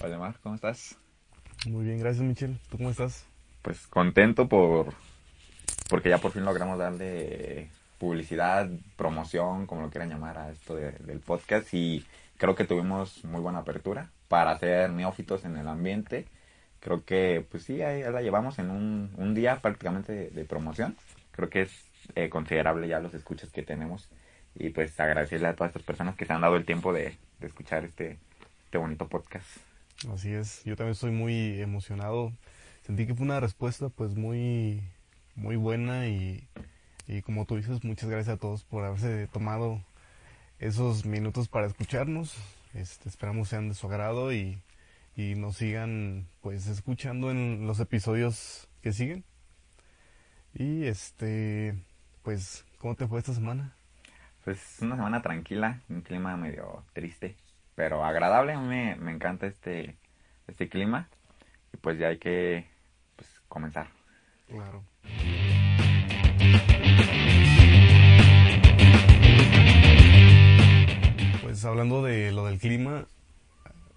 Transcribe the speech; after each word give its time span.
Hola 0.00 0.18
Mar, 0.18 0.36
¿cómo 0.42 0.54
estás? 0.54 0.96
Muy 1.66 1.84
bien, 1.84 1.98
gracias 2.00 2.24
Michelle. 2.24 2.56
¿Tú 2.70 2.78
cómo 2.78 2.90
estás? 2.90 3.26
Pues 3.62 3.86
contento 3.86 4.48
por 4.48 4.94
porque 5.88 6.08
ya 6.08 6.18
por 6.18 6.32
fin 6.32 6.44
logramos 6.44 6.78
darle 6.78 7.68
publicidad, 7.98 8.68
promoción, 8.96 9.66
como 9.66 9.82
lo 9.82 9.90
quieran 9.90 10.08
llamar 10.08 10.38
a 10.38 10.50
esto 10.50 10.74
de- 10.74 10.92
del 10.92 11.20
podcast 11.20 11.72
y 11.74 12.04
creo 12.38 12.54
que 12.54 12.64
tuvimos 12.64 13.24
muy 13.24 13.40
buena 13.40 13.58
apertura 13.60 14.10
para 14.28 14.58
ser 14.58 14.90
neófitos 14.90 15.44
en 15.44 15.56
el 15.56 15.68
ambiente. 15.68 16.26
Creo 16.80 17.04
que 17.04 17.46
pues 17.48 17.62
sí, 17.64 17.82
ahí 17.82 18.02
la 18.02 18.22
llevamos 18.22 18.58
en 18.58 18.70
un, 18.70 19.12
un 19.16 19.34
día 19.34 19.60
prácticamente 19.60 20.12
de, 20.12 20.30
de 20.30 20.44
promoción. 20.44 20.96
Creo 21.32 21.48
que 21.48 21.62
es 21.62 21.84
eh, 22.16 22.28
considerable 22.28 22.88
ya 22.88 22.98
los 22.98 23.14
escuchas 23.14 23.50
que 23.52 23.62
tenemos 23.62 24.08
y 24.54 24.70
pues 24.70 24.98
agradecerle 24.98 25.48
a 25.48 25.54
todas 25.54 25.70
estas 25.70 25.84
personas 25.84 26.16
que 26.16 26.24
se 26.24 26.32
han 26.32 26.40
dado 26.40 26.56
el 26.56 26.64
tiempo 26.64 26.92
de, 26.92 27.16
de 27.38 27.46
escuchar 27.46 27.84
este, 27.84 28.18
este 28.64 28.78
bonito 28.78 29.06
podcast. 29.06 29.46
Así 30.10 30.32
es, 30.32 30.64
yo 30.64 30.76
también 30.76 30.92
estoy 30.92 31.12
muy 31.12 31.60
emocionado. 31.60 32.32
Sentí 32.82 33.06
que 33.06 33.14
fue 33.14 33.24
una 33.24 33.38
respuesta 33.38 33.88
pues 33.88 34.16
muy, 34.16 34.82
muy 35.36 35.56
buena 35.56 36.08
y, 36.08 36.48
y 37.06 37.22
como 37.22 37.44
tú 37.44 37.56
dices, 37.56 37.84
muchas 37.84 38.10
gracias 38.10 38.36
a 38.36 38.40
todos 38.40 38.64
por 38.64 38.84
haberse 38.84 39.28
tomado 39.28 39.80
esos 40.58 41.04
minutos 41.04 41.48
para 41.48 41.66
escucharnos. 41.66 42.34
Este, 42.74 43.08
esperamos 43.08 43.48
sean 43.48 43.68
de 43.68 43.74
su 43.74 43.86
agrado 43.86 44.32
y, 44.32 44.58
y 45.16 45.34
nos 45.36 45.56
sigan 45.58 46.26
pues 46.40 46.66
escuchando 46.66 47.30
en 47.30 47.66
los 47.66 47.78
episodios 47.78 48.68
que 48.82 48.92
siguen. 48.92 49.24
Y 50.54 50.84
este, 50.84 51.76
pues, 52.22 52.64
¿cómo 52.78 52.96
te 52.96 53.06
fue 53.06 53.20
esta 53.20 53.34
semana? 53.34 53.74
Pues 54.44 54.78
una 54.80 54.96
semana 54.96 55.22
tranquila, 55.22 55.80
un 55.88 56.00
clima 56.00 56.36
medio 56.36 56.84
triste, 56.92 57.36
pero 57.74 58.04
agradable. 58.04 58.52
A 58.52 58.60
mí 58.60 58.94
me, 58.98 59.12
encanta 59.12 59.46
este, 59.46 59.96
este 60.46 60.68
clima 60.68 61.08
y 61.72 61.76
pues 61.78 61.98
ya 61.98 62.08
hay 62.08 62.18
que 62.18 62.66
pues, 63.16 63.28
comenzar. 63.48 63.88
Claro. 64.48 64.84
Pues 71.42 71.64
hablando 71.64 72.02
de 72.02 72.32
lo 72.32 72.46
del 72.46 72.58
clima, 72.58 73.06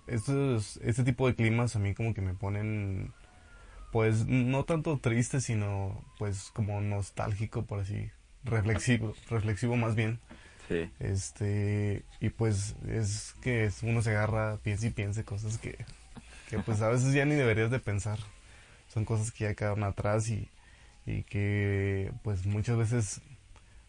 estos, 0.07 0.77
este 0.77 1.03
tipo 1.03 1.27
de 1.27 1.35
climas 1.35 1.75
a 1.75 1.79
mí 1.79 1.93
como 1.93 2.13
que 2.13 2.21
me 2.21 2.33
ponen, 2.33 3.13
pues 3.91 4.25
no 4.27 4.63
tanto 4.65 4.97
triste, 4.99 5.41
sino 5.41 6.03
pues 6.19 6.51
como 6.53 6.81
nostálgico, 6.81 7.65
por 7.65 7.79
así, 7.79 8.11
reflexivo, 8.43 9.13
reflexivo 9.29 9.75
más 9.75 9.95
bien. 9.95 10.19
Este, 10.99 12.03
y 12.19 12.29
pues 12.29 12.75
es 12.87 13.35
que 13.41 13.69
uno 13.83 14.01
se 14.01 14.11
agarra, 14.11 14.57
piensa 14.57 14.87
y 14.87 14.91
piensa 14.91 15.23
cosas 15.23 15.57
que, 15.57 15.77
que 16.49 16.59
pues 16.59 16.81
a 16.81 16.89
veces 16.89 17.13
ya 17.13 17.25
ni 17.25 17.35
deberías 17.35 17.71
de 17.71 17.79
pensar. 17.79 18.19
Son 18.93 19.05
cosas 19.05 19.31
que 19.31 19.45
ya 19.45 19.55
quedaron 19.55 19.83
atrás 19.83 20.29
y, 20.29 20.49
y 21.05 21.23
que 21.23 22.11
pues 22.23 22.45
muchas 22.45 22.77
veces 22.77 23.21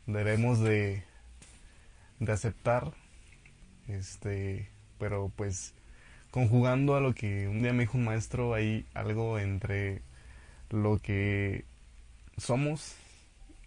debemos 0.06 0.60
de, 0.60 1.02
de 2.18 2.32
aceptar. 2.32 2.92
Este, 3.88 4.68
pero 4.98 5.30
pues 5.36 5.74
conjugando 6.30 6.96
a 6.96 7.00
lo 7.00 7.14
que 7.14 7.48
un 7.48 7.62
día 7.62 7.72
me 7.72 7.84
dijo 7.84 7.98
un 7.98 8.04
maestro, 8.04 8.54
hay 8.54 8.84
algo 8.94 9.38
entre 9.38 10.02
lo 10.70 10.98
que 10.98 11.64
somos 12.36 12.96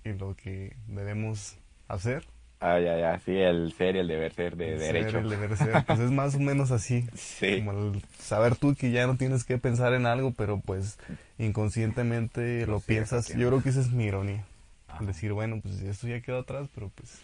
y 0.04 0.14
lo 0.14 0.36
que 0.36 0.76
debemos 0.88 1.58
hacer. 1.88 2.26
Ah, 2.60 2.80
ya, 2.80 2.98
ya, 2.98 3.20
sí, 3.20 3.36
el 3.38 3.74
ser 3.74 3.96
y 3.96 4.00
el 4.00 4.08
deber 4.08 4.34
ser 4.34 4.56
de 4.58 4.74
El 4.74 4.80
ser, 4.80 4.94
derecho. 4.94 5.20
el 5.20 5.30
deber 5.30 5.58
ser, 5.58 5.84
pues 5.86 6.00
es 6.00 6.12
más 6.12 6.36
o 6.36 6.40
menos 6.40 6.72
así. 6.72 7.08
Sí, 7.16 7.58
Como 7.60 7.72
el 7.72 8.04
saber 8.20 8.56
tú 8.56 8.76
que 8.76 8.92
ya 8.92 9.08
no 9.08 9.18
tienes 9.18 9.44
que 9.44 9.58
pensar 9.58 9.94
en 9.94 10.06
algo, 10.06 10.32
pero 10.34 10.60
pues 10.60 10.98
inconscientemente 11.38 12.66
lo 12.68 12.80
Sí, 12.80 12.86
piensas. 12.88 13.28
Yo 13.36 13.48
creo 13.50 13.62
que 13.64 13.70
esa 13.70 13.82
es 13.82 13.92
mi 13.92 14.06
ironía. 14.06 14.46
Ajá. 14.88 15.04
Decir, 15.06 15.34
bueno, 15.34 15.60
pues 15.62 15.82
esto 15.82 16.08
ya 16.08 16.22
quedó 16.22 16.40
atrás, 16.40 16.68
pero 16.74 16.90
pues 16.96 17.20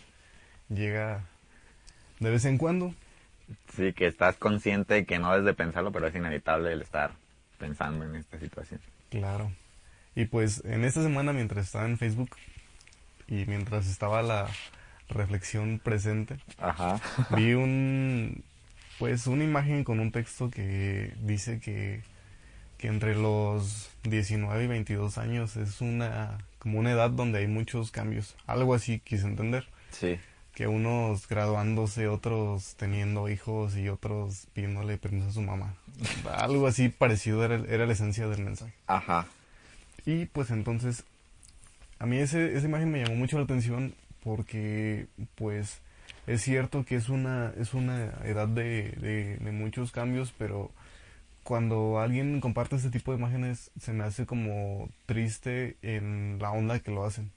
llega 0.69 1.23
de 2.19 2.29
vez 2.29 2.45
en 2.45 2.57
cuando. 2.57 2.93
sí, 3.75 3.93
que 3.93 4.07
estás 4.07 4.35
consciente 4.37 5.05
que 5.05 5.19
no 5.19 5.31
debes 5.31 5.45
de 5.45 5.53
pensarlo, 5.53 5.91
pero 5.91 6.07
es 6.07 6.15
inevitable 6.15 6.71
el 6.71 6.81
estar 6.81 7.11
pensando 7.57 8.05
en 8.05 8.15
esta 8.15 8.39
situación. 8.39 8.79
Claro. 9.09 9.51
Y 10.15 10.25
pues 10.25 10.63
en 10.65 10.85
esta 10.85 11.03
semana 11.03 11.33
mientras 11.33 11.65
estaba 11.65 11.85
en 11.85 11.97
Facebook 11.97 12.29
y 13.27 13.45
mientras 13.45 13.87
estaba 13.87 14.21
la 14.21 14.47
reflexión 15.09 15.79
presente, 15.83 16.37
Ajá. 16.59 16.99
vi 17.35 17.53
un 17.53 18.43
pues 18.99 19.27
una 19.27 19.43
imagen 19.43 19.83
con 19.83 19.99
un 19.99 20.11
texto 20.11 20.49
que 20.49 21.13
dice 21.21 21.59
que, 21.59 22.01
que 22.77 22.87
entre 22.87 23.13
los 23.15 23.89
19 24.03 24.63
y 24.63 24.67
22 24.67 25.17
años 25.17 25.57
es 25.57 25.81
una 25.81 26.37
como 26.59 26.79
una 26.79 26.91
edad 26.91 27.09
donde 27.09 27.39
hay 27.39 27.47
muchos 27.47 27.91
cambios. 27.91 28.35
Algo 28.47 28.73
así 28.73 28.99
quise 28.99 29.25
entender. 29.27 29.67
Sí, 29.91 30.17
Que 30.55 30.67
unos 30.67 31.27
graduándose, 31.27 32.07
otros 32.07 32.75
teniendo 32.77 33.29
hijos 33.29 33.75
y 33.77 33.89
otros 33.89 34.47
pidiéndole 34.53 34.97
permiso 34.97 35.27
a 35.27 35.33
su 35.33 35.41
mamá. 35.41 35.75
Algo 36.37 36.65
así 36.67 36.89
parecido 36.89 37.43
era, 37.45 37.55
era 37.69 37.85
la 37.85 37.93
esencia 37.93 38.27
del 38.27 38.43
mensaje. 38.43 38.73
ajá. 38.87 39.27
Y 40.05 40.25
pues 40.27 40.51
entonces, 40.51 41.03
a 41.99 42.05
mí 42.05 42.17
ese, 42.17 42.55
esa 42.55 42.65
imagen 42.67 42.91
me 42.91 43.03
llamó 43.03 43.15
mucho 43.15 43.37
la 43.37 43.43
atención 43.43 43.93
porque 44.25 45.05
pues 45.35 45.79
es 46.27 46.41
cierto 46.41 46.83
que 46.83 46.95
es 46.95 47.07
una, 47.09 47.53
es 47.57 47.73
una 47.75 48.05
edad 48.25 48.47
de, 48.47 48.89
de, 48.99 49.37
de 49.37 49.51
muchos 49.51 49.91
cambios, 49.91 50.33
pero 50.37 50.71
cuando 51.43 51.99
alguien 51.99 52.41
comparte 52.41 52.75
este 52.75 52.89
tipo 52.89 53.11
de 53.11 53.19
imágenes 53.19 53.69
se 53.79 53.93
me 53.93 54.03
hace 54.03 54.25
como 54.25 54.89
triste 55.05 55.77
en 55.83 56.39
la 56.41 56.49
onda 56.51 56.79
que 56.79 56.89
lo 56.91 57.05
hacen. 57.05 57.31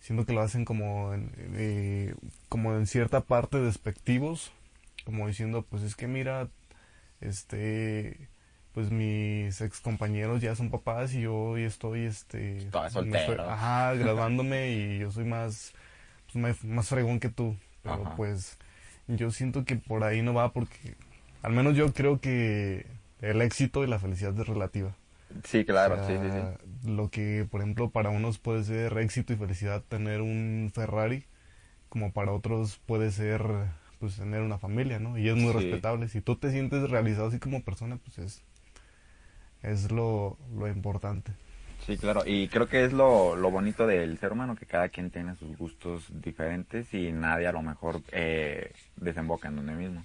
Siento 0.00 0.26
que 0.26 0.32
lo 0.32 0.40
hacen 0.42 0.64
como 0.64 1.14
en, 1.14 1.30
eh, 1.54 2.14
como 2.48 2.74
en 2.74 2.86
cierta 2.88 3.20
parte 3.20 3.58
despectivos, 3.58 4.52
como 5.04 5.28
diciendo, 5.28 5.62
pues 5.70 5.82
es 5.84 5.94
que 5.94 6.08
mira, 6.08 6.48
este, 7.20 8.28
pues 8.72 8.90
mis 8.90 9.60
ex 9.60 9.80
compañeros 9.80 10.42
ya 10.42 10.54
son 10.56 10.70
papás 10.70 11.14
y 11.14 11.22
yo 11.22 11.34
hoy 11.34 11.62
estoy, 11.62 12.04
este, 12.06 12.54
me 12.54 12.86
estoy- 12.86 12.90
soltero. 12.90 13.48
ajá, 13.48 13.94
graduándome 13.98 14.72
y 14.72 14.98
yo 14.98 15.10
soy 15.12 15.24
más, 15.24 15.72
más, 16.36 16.64
más 16.64 16.88
fregón 16.88 17.20
que 17.20 17.28
tú. 17.30 17.56
Pero 17.82 18.06
Ajá. 18.06 18.14
pues 18.16 18.58
yo 19.08 19.30
siento 19.30 19.64
que 19.64 19.76
por 19.76 20.04
ahí 20.04 20.22
no 20.22 20.34
va 20.34 20.52
porque, 20.52 20.96
al 21.42 21.52
menos 21.52 21.76
yo 21.76 21.92
creo 21.92 22.20
que 22.20 22.86
el 23.20 23.42
éxito 23.42 23.84
y 23.84 23.86
la 23.88 23.98
felicidad 23.98 24.38
es 24.38 24.46
relativa. 24.46 24.94
Sí, 25.44 25.64
claro, 25.64 25.96
O 25.96 26.02
sí, 26.02 26.18
sí, 26.18 26.32
sí. 26.32 26.48
Lo 26.84 27.10
que, 27.10 27.46
por 27.50 27.60
ejemplo, 27.60 27.90
para 27.90 28.10
unos 28.10 28.38
puede 28.38 28.64
ser 28.64 28.96
éxito 28.98 29.32
y 29.32 29.36
felicidad 29.36 29.82
tener 29.88 30.20
un 30.22 30.70
Ferrari, 30.74 31.24
como 31.90 32.12
para 32.12 32.32
otros 32.32 32.80
puede 32.86 33.10
ser, 33.12 33.42
pues, 34.00 34.16
tener 34.16 34.42
una 34.42 34.58
familia, 34.58 34.98
¿no? 35.00 35.18
Y 35.18 35.28
es 35.28 35.36
muy 35.36 35.52
Sí. 35.52 35.54
respetable. 35.54 36.08
Si 36.08 36.20
tú 36.22 36.36
te 36.36 36.50
sientes 36.52 36.90
realizado 36.90 37.28
así 37.28 37.38
como 37.40 37.62
persona, 37.64 37.98
pues 37.98 38.18
es, 38.18 38.42
es 39.62 39.90
lo, 39.90 40.36
lo 40.56 40.68
importante. 40.68 41.32
Sí, 41.86 41.98
claro, 41.98 42.22
y 42.26 42.48
creo 42.48 42.66
que 42.66 42.84
es 42.84 42.92
lo, 42.92 43.36
lo 43.36 43.50
bonito 43.50 43.86
del 43.86 44.18
ser 44.18 44.32
humano, 44.32 44.56
que 44.56 44.64
cada 44.66 44.88
quien 44.88 45.10
tiene 45.10 45.34
sus 45.36 45.56
gustos 45.56 46.06
diferentes 46.22 46.92
y 46.94 47.12
nadie 47.12 47.46
a 47.46 47.52
lo 47.52 47.62
mejor 47.62 48.00
eh, 48.10 48.72
desemboca 48.96 49.48
en 49.48 49.56
donde 49.56 49.74
mismo. 49.74 50.04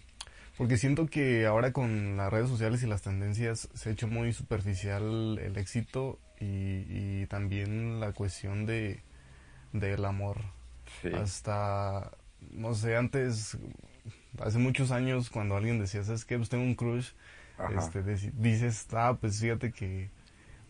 Porque 0.57 0.77
siento 0.77 1.07
que 1.07 1.45
ahora 1.45 1.71
con 1.71 2.17
las 2.17 2.31
redes 2.31 2.49
sociales 2.49 2.83
y 2.83 2.87
las 2.87 3.01
tendencias 3.01 3.69
se 3.73 3.89
ha 3.89 3.91
hecho 3.93 4.07
muy 4.07 4.33
superficial 4.33 5.39
el 5.39 5.57
éxito 5.57 6.19
y, 6.39 7.21
y 7.21 7.25
también 7.27 7.99
la 7.99 8.11
cuestión 8.11 8.65
de 8.65 9.01
del 9.71 10.03
amor. 10.05 10.37
Sí, 11.01 11.09
Hasta, 11.11 12.11
no 12.51 12.73
sé, 12.75 12.95
antes, 12.97 13.57
hace 14.41 14.57
muchos 14.59 14.91
años, 14.91 15.29
cuando 15.29 15.55
alguien 15.55 15.79
decía, 15.79 16.03
¿sabes 16.03 16.25
qué? 16.25 16.37
Pues 16.37 16.49
tengo 16.49 16.63
un 16.63 16.75
crush, 16.75 17.11
Ajá. 17.57 17.77
este, 17.77 18.03
dices, 18.03 18.87
ah, 18.93 19.17
pues 19.19 19.39
fíjate 19.39 19.71
que 19.71 20.09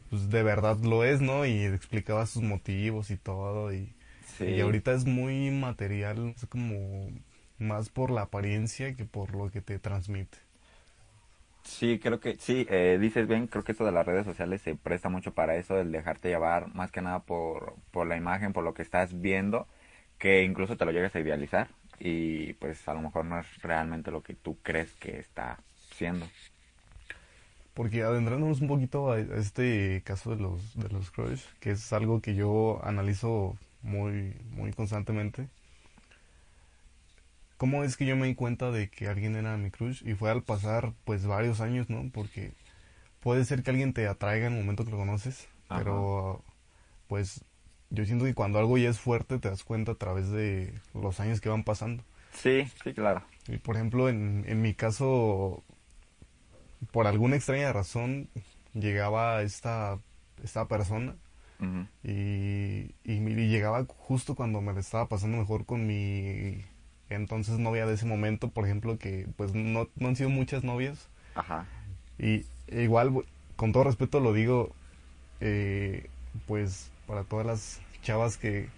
pues 0.10 0.30
de 0.30 0.44
verdad 0.44 0.78
lo 0.80 1.04
es, 1.04 1.22
¿no? 1.22 1.46
Y 1.46 1.64
explicaba 1.66 2.26
sus 2.26 2.44
motivos 2.44 3.12
y 3.12 3.18
todo. 3.18 3.74
Y, 3.74 3.96
sí. 4.38 4.46
y 4.46 4.62
ahorita 4.62 4.94
es 4.94 5.06
muy 5.06 5.52
material, 5.52 6.34
es 6.36 6.46
como 6.48 7.12
más 7.60 7.90
por 7.90 8.12
la 8.12 8.24
apariencia 8.24 8.96
que 8.96 9.06
por 9.06 9.36
lo 9.36 9.52
que 9.52 9.62
te 9.62 9.80
transmite. 9.80 10.38
Sí, 11.64 12.00
creo 12.00 12.20
que 12.20 12.36
sí, 12.38 12.66
eh, 12.70 12.98
dices 13.00 13.28
bien, 13.28 13.48
creo 13.48 13.64
que 13.64 13.74
esto 13.74 13.86
de 13.86 13.92
las 13.92 14.06
redes 14.06 14.26
sociales 14.26 14.62
se 14.62 14.76
presta 14.76 15.10
mucho 15.10 15.34
para 15.34 15.56
eso, 15.56 15.80
el 15.80 15.92
dejarte 15.92 16.30
llevar 16.30 16.74
más 16.74 16.92
que 16.92 17.02
nada 17.02 17.20
por, 17.20 17.76
por 17.92 18.08
la 18.08 18.18
imagen, 18.18 18.54
por 18.54 18.64
lo 18.64 18.74
que 18.74 18.82
estás 18.82 19.22
viendo, 19.22 19.68
que 20.18 20.44
incluso 20.44 20.78
te 20.78 20.86
lo 20.86 20.92
llegues 20.92 21.16
a 21.16 21.20
idealizar 21.20 21.70
y 22.00 22.54
pues 22.56 22.88
a 22.88 22.94
lo 22.94 23.02
mejor 23.02 23.26
no 23.26 23.40
es 23.40 23.62
realmente 23.62 24.12
lo 24.12 24.24
que 24.24 24.34
tú 24.36 24.58
crees 24.64 24.94
que 24.96 25.20
está 25.20 25.60
siendo. 25.92 26.28
Porque 27.80 28.04
adentrándonos 28.04 28.60
un 28.60 28.68
poquito 28.68 29.10
a 29.10 29.22
este 29.22 30.02
caso 30.04 30.32
de 30.32 30.36
los, 30.36 30.78
de 30.78 30.90
los 30.90 31.12
crush, 31.12 31.44
que 31.62 31.72
es 31.72 31.94
algo 31.94 32.20
que 32.20 32.36
yo 32.36 32.82
analizo 32.84 33.56
muy, 33.84 34.36
muy 34.52 34.74
constantemente, 34.74 35.48
¿cómo 37.56 37.86
es 37.86 37.96
que 37.96 38.06
yo 38.06 38.18
me 38.18 38.28
di 38.28 38.36
cuenta 38.36 38.70
de 38.72 38.90
que 38.90 39.08
alguien 39.08 39.38
era 39.38 39.56
mi 39.56 39.72
crush? 39.72 40.06
Y 40.06 40.14
fue 40.16 40.30
al 40.30 40.44
pasar, 40.44 40.92
pues, 41.06 41.26
varios 41.26 41.62
años, 41.62 41.90
¿no? 41.90 42.10
Porque 42.14 42.52
puede 43.22 43.46
ser 43.46 43.64
que 43.64 43.72
alguien 43.72 43.94
te 43.94 44.10
atraiga 44.10 44.48
en 44.48 44.56
el 44.56 44.60
momento 44.60 44.84
que 44.84 44.92
lo 44.92 44.98
conoces, 44.98 45.48
Ajá. 45.70 45.82
pero, 45.82 46.44
pues, 47.08 47.46
yo 47.92 48.06
siento 48.06 48.26
que 48.26 48.34
cuando 48.34 48.60
algo 48.60 48.78
ya 48.78 48.90
es 48.90 49.00
fuerte 49.00 49.40
te 49.40 49.50
das 49.50 49.64
cuenta 49.64 49.94
a 49.94 49.96
través 49.96 50.30
de 50.30 50.74
los 50.94 51.22
años 51.22 51.40
que 51.40 51.48
van 51.48 51.64
pasando. 51.64 52.04
Sí, 52.34 52.68
sí, 52.84 52.94
claro. 52.94 53.24
Y, 53.48 53.56
por 53.56 53.78
ejemplo, 53.78 54.10
en, 54.10 54.44
en 54.50 54.62
mi 54.62 54.74
caso, 54.74 55.64
por 56.92 57.08
alguna 57.08 57.36
extraña 57.36 57.74
razón, 57.74 58.30
llegaba 58.74 59.42
esta, 59.42 60.00
esta 60.44 60.68
persona 60.68 61.16
y, 62.04 62.96
y, 63.04 63.20
llegaba 63.50 63.86
justo 63.86 64.36
cuando 64.36 64.62
me 64.62 64.80
estaba 64.80 65.10
pasando 65.10 65.38
mejor 65.38 65.66
con 65.66 65.86
mi 65.86 66.64
entonces 67.10 67.60
novia 67.60 67.86
de 67.86 67.96
ese 67.96 68.06
momento, 68.06 68.50
por 68.50 68.66
ejemplo, 68.66 68.98
que 68.98 69.28
pues 69.36 69.54
no, 69.54 69.90
no 69.96 70.08
han 70.08 70.16
sido 70.16 70.30
muchas 70.30 70.64
novias. 70.64 71.10
Ajá. 71.36 71.66
Y 72.18 72.46
igual, 72.68 73.26
con 73.56 73.72
todo 73.72 73.84
respeto 73.84 74.20
lo 74.20 74.32
digo, 74.32 74.74
eh, 75.42 76.10
pues 76.48 76.92
para 77.08 77.24
todas 77.24 77.46
las 77.46 77.82
chavas 78.04 78.38
que, 78.38 78.70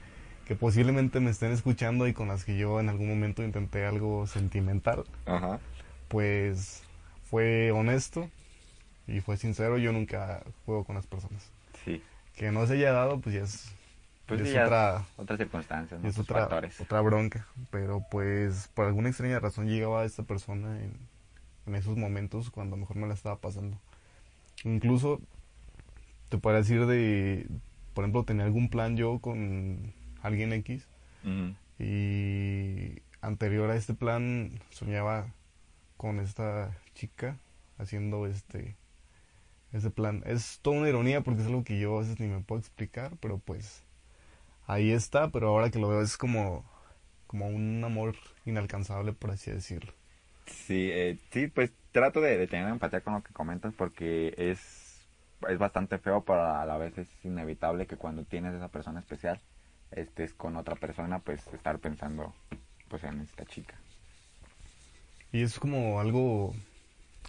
que 0.48 0.56
posiblemente 0.56 1.20
me 1.20 1.30
estén 1.30 1.52
escuchando 1.52 2.08
y 2.08 2.14
con 2.14 2.30
las 2.30 2.46
que 2.46 2.58
yo 2.58 2.80
en 2.80 2.90
algún 2.90 3.10
momento 3.10 3.44
intenté 3.44 3.86
algo 3.86 4.26
sentimental, 4.26 5.04
Ajá. 5.26 5.60
pues 6.08 6.84
fue 7.32 7.72
honesto 7.72 8.30
y 9.08 9.22
fue 9.22 9.38
sincero, 9.38 9.80
yo 9.80 9.92
nunca 9.92 10.44
juego 10.66 10.84
con 10.84 10.96
las 10.96 11.08
personas. 11.08 11.50
Sí. 11.84 12.04
Que 12.36 12.52
no 12.52 12.68
se 12.68 12.74
haya 12.74 12.92
dado, 12.92 13.20
pues 13.20 13.34
ya 13.36 13.42
es, 13.42 13.72
Pues 14.28 14.40
ya 14.42 14.46
sí, 14.46 14.50
es 14.52 14.56
ya 14.56 14.66
otra, 14.66 15.06
otras 15.18 15.40
circunstancias, 15.40 16.00
¿no? 16.00 16.08
es 16.08 16.20
otra, 16.20 16.42
factores. 16.42 16.80
otra 16.80 17.02
bronca. 17.02 17.48
Pero 17.72 18.06
pues 18.12 18.70
por 18.76 18.86
alguna 18.86 19.10
extraña 19.10 19.40
razón 19.40 19.68
llegaba 19.68 20.06
esta 20.06 20.24
persona 20.24 20.80
en, 20.80 20.94
en 21.66 21.76
esos 21.76 21.98
momentos 21.98 22.52
cuando 22.52 22.78
mejor 22.78 22.98
me 22.98 23.08
la 23.08 23.16
estaba 23.16 23.38
pasando. 23.40 23.78
Incluso 24.64 25.20
te 26.30 26.38
puedo 26.38 26.56
decir 26.58 26.86
de, 26.86 27.48
por 27.94 28.04
ejemplo, 28.04 28.24
tenía 28.24 28.46
algún 28.46 28.70
plan 28.70 28.96
yo 28.96 29.20
con 29.20 29.94
alguien 30.22 30.54
X 30.54 30.88
Ujú. 31.26 31.56
y 31.84 33.02
anterior 33.22 33.70
a 33.72 33.76
este 33.76 33.94
plan 33.94 34.52
soñaba 34.70 35.28
con 36.02 36.20
esta 36.20 36.76
chica 36.96 37.38
haciendo 37.78 38.26
este 38.26 38.76
ese 39.72 39.92
plan. 39.92 40.24
Es 40.26 40.58
toda 40.64 40.80
una 40.80 40.90
ironía 40.90 41.22
porque 41.22 41.42
es 41.42 41.48
algo 41.48 41.64
que 41.64 41.80
yo 41.80 41.96
a 41.96 42.00
veces 42.00 42.20
ni 42.20 42.26
me 42.26 42.42
puedo 42.42 42.60
explicar, 42.60 43.18
pero 43.22 43.38
pues 43.38 43.84
ahí 44.66 44.92
está, 44.92 45.30
pero 45.30 45.50
ahora 45.50 45.70
que 45.70 45.78
lo 45.78 45.90
veo 45.90 46.02
es 46.02 46.18
como 46.18 46.66
como 47.28 47.50
un 47.50 47.84
amor 47.84 48.16
inalcanzable 48.46 49.14
por 49.14 49.30
así 49.30 49.52
decirlo. 49.52 49.94
Sí, 50.48 50.90
eh, 50.92 51.20
sí, 51.32 51.46
pues 51.48 51.72
trato 51.92 52.20
de, 52.20 52.36
de 52.40 52.48
tener 52.48 52.68
empatía 52.68 53.02
con 53.02 53.14
lo 53.14 53.22
que 53.22 53.32
comentas 53.32 53.72
porque 53.76 54.34
es, 54.40 55.08
es 55.48 55.60
bastante 55.60 56.00
feo, 56.00 56.24
pero 56.26 56.44
a 56.44 56.66
la 56.66 56.78
vez 56.78 56.98
es 56.98 57.10
inevitable 57.24 57.86
que 57.86 57.98
cuando 57.98 58.24
tienes 58.24 58.56
esa 58.56 58.70
persona 58.70 59.02
especial 59.02 59.40
estés 59.92 60.34
con 60.34 60.56
otra 60.56 60.76
persona, 60.76 61.20
pues 61.20 61.46
estar 61.54 61.78
pensando 61.78 62.34
pues 62.90 63.04
en 63.04 63.22
esta 63.22 63.46
chica. 63.46 63.76
Y 65.32 65.44
es 65.44 65.60
como 65.60 66.00
algo 66.00 66.54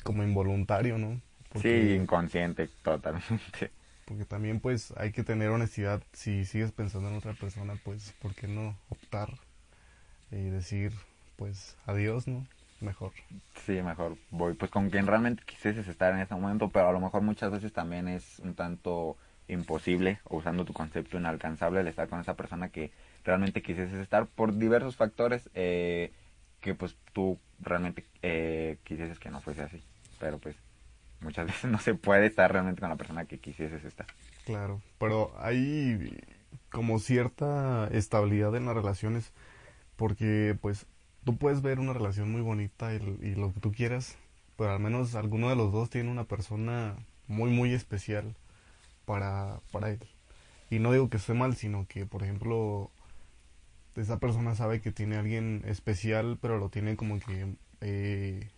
como 0.02 0.22
involuntario, 0.22 0.98
¿no? 0.98 1.20
Sí, 1.60 1.96
inconsciente 2.00 2.68
totalmente. 2.82 3.70
Porque 4.04 4.24
también 4.24 4.60
pues 4.60 4.92
hay 4.96 5.12
que 5.12 5.22
tener 5.22 5.50
honestidad. 5.50 6.02
Si 6.12 6.44
sigues 6.44 6.72
pensando 6.72 7.08
en 7.08 7.16
otra 7.16 7.34
persona, 7.34 7.74
pues 7.84 8.14
¿por 8.20 8.34
qué 8.34 8.48
no 8.48 8.76
optar 8.88 9.30
y 10.30 10.50
decir 10.50 10.92
pues 11.36 11.76
adiós, 11.86 12.26
¿no? 12.26 12.46
Mejor. 12.80 13.12
Sí, 13.64 13.80
mejor 13.82 14.16
voy 14.30 14.54
pues 14.54 14.70
con 14.70 14.90
quien 14.90 15.06
realmente 15.06 15.44
quisieses 15.44 15.86
estar 15.86 16.12
en 16.14 16.20
ese 16.20 16.34
momento, 16.34 16.70
pero 16.70 16.88
a 16.88 16.92
lo 16.92 17.00
mejor 17.00 17.22
muchas 17.22 17.52
veces 17.52 17.72
también 17.72 18.08
es 18.08 18.40
un 18.40 18.54
tanto 18.54 19.16
imposible, 19.48 20.18
o 20.24 20.38
usando 20.38 20.64
tu 20.64 20.72
concepto 20.72 21.18
inalcanzable, 21.18 21.80
el 21.80 21.86
estar 21.86 22.08
con 22.08 22.20
esa 22.20 22.34
persona 22.34 22.70
que 22.70 22.90
realmente 23.24 23.62
quisieses 23.62 23.98
estar 24.00 24.26
por 24.26 24.56
diversos 24.56 24.96
factores 24.96 25.48
eh, 25.54 26.10
que 26.62 26.74
pues 26.74 26.96
tú 27.12 27.38
realmente 27.60 28.06
eh, 28.22 28.78
quisieses 28.84 29.18
que 29.18 29.30
no 29.30 29.42
fuese 29.42 29.62
así. 29.62 29.82
Pero 30.18 30.38
pues 30.38 30.56
muchas 31.20 31.46
veces 31.48 31.70
no 31.70 31.78
se 31.78 31.94
puede 31.94 32.26
estar 32.26 32.50
realmente 32.50 32.80
con 32.80 32.88
la 32.88 32.96
persona 32.96 33.26
que 33.26 33.38
quisieses 33.38 33.84
estar. 33.84 34.06
Claro. 34.46 34.80
Pero 34.98 35.34
hay 35.38 36.18
como 36.70 36.98
cierta 36.98 37.88
estabilidad 37.92 38.56
en 38.56 38.64
las 38.64 38.74
relaciones 38.74 39.32
porque 39.96 40.56
pues 40.60 40.86
tú 41.24 41.36
puedes 41.36 41.60
ver 41.60 41.78
una 41.78 41.92
relación 41.92 42.30
muy 42.30 42.40
bonita 42.40 42.94
y, 42.94 43.34
lo 43.34 43.52
que 43.52 43.60
tú 43.60 43.72
quieras, 43.72 44.16
pero 44.56 44.72
al 44.72 44.80
menos 44.80 45.14
alguno 45.14 45.50
de 45.50 45.56
los 45.56 45.72
dos 45.72 45.90
tiene 45.90 46.10
una 46.10 46.24
persona 46.24 46.96
muy 47.26 47.50
muy 47.50 47.74
especial 47.74 48.34
para, 49.04 49.60
para 49.70 49.90
él. 49.90 50.00
Y 50.70 50.78
no 50.78 50.92
digo 50.92 51.10
que 51.10 51.18
esté 51.18 51.34
mal, 51.34 51.54
sino 51.54 51.86
que, 51.86 52.06
por 52.06 52.22
ejemplo, 52.22 52.90
esa 53.96 54.18
persona 54.18 54.54
sabe 54.54 54.80
que 54.80 54.92
tiene 54.92 55.16
alguien 55.16 55.62
especial, 55.66 56.38
pero 56.40 56.58
lo 56.58 56.68
tiene 56.68 56.96
como 56.96 57.20
que 57.20 57.54
eh, 57.80 58.50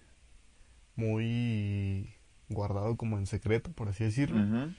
muy 0.96 2.14
guardado 2.48 2.96
como 2.96 3.18
en 3.18 3.26
secreto, 3.26 3.72
por 3.72 3.88
así 3.88 4.04
decirlo. 4.04 4.70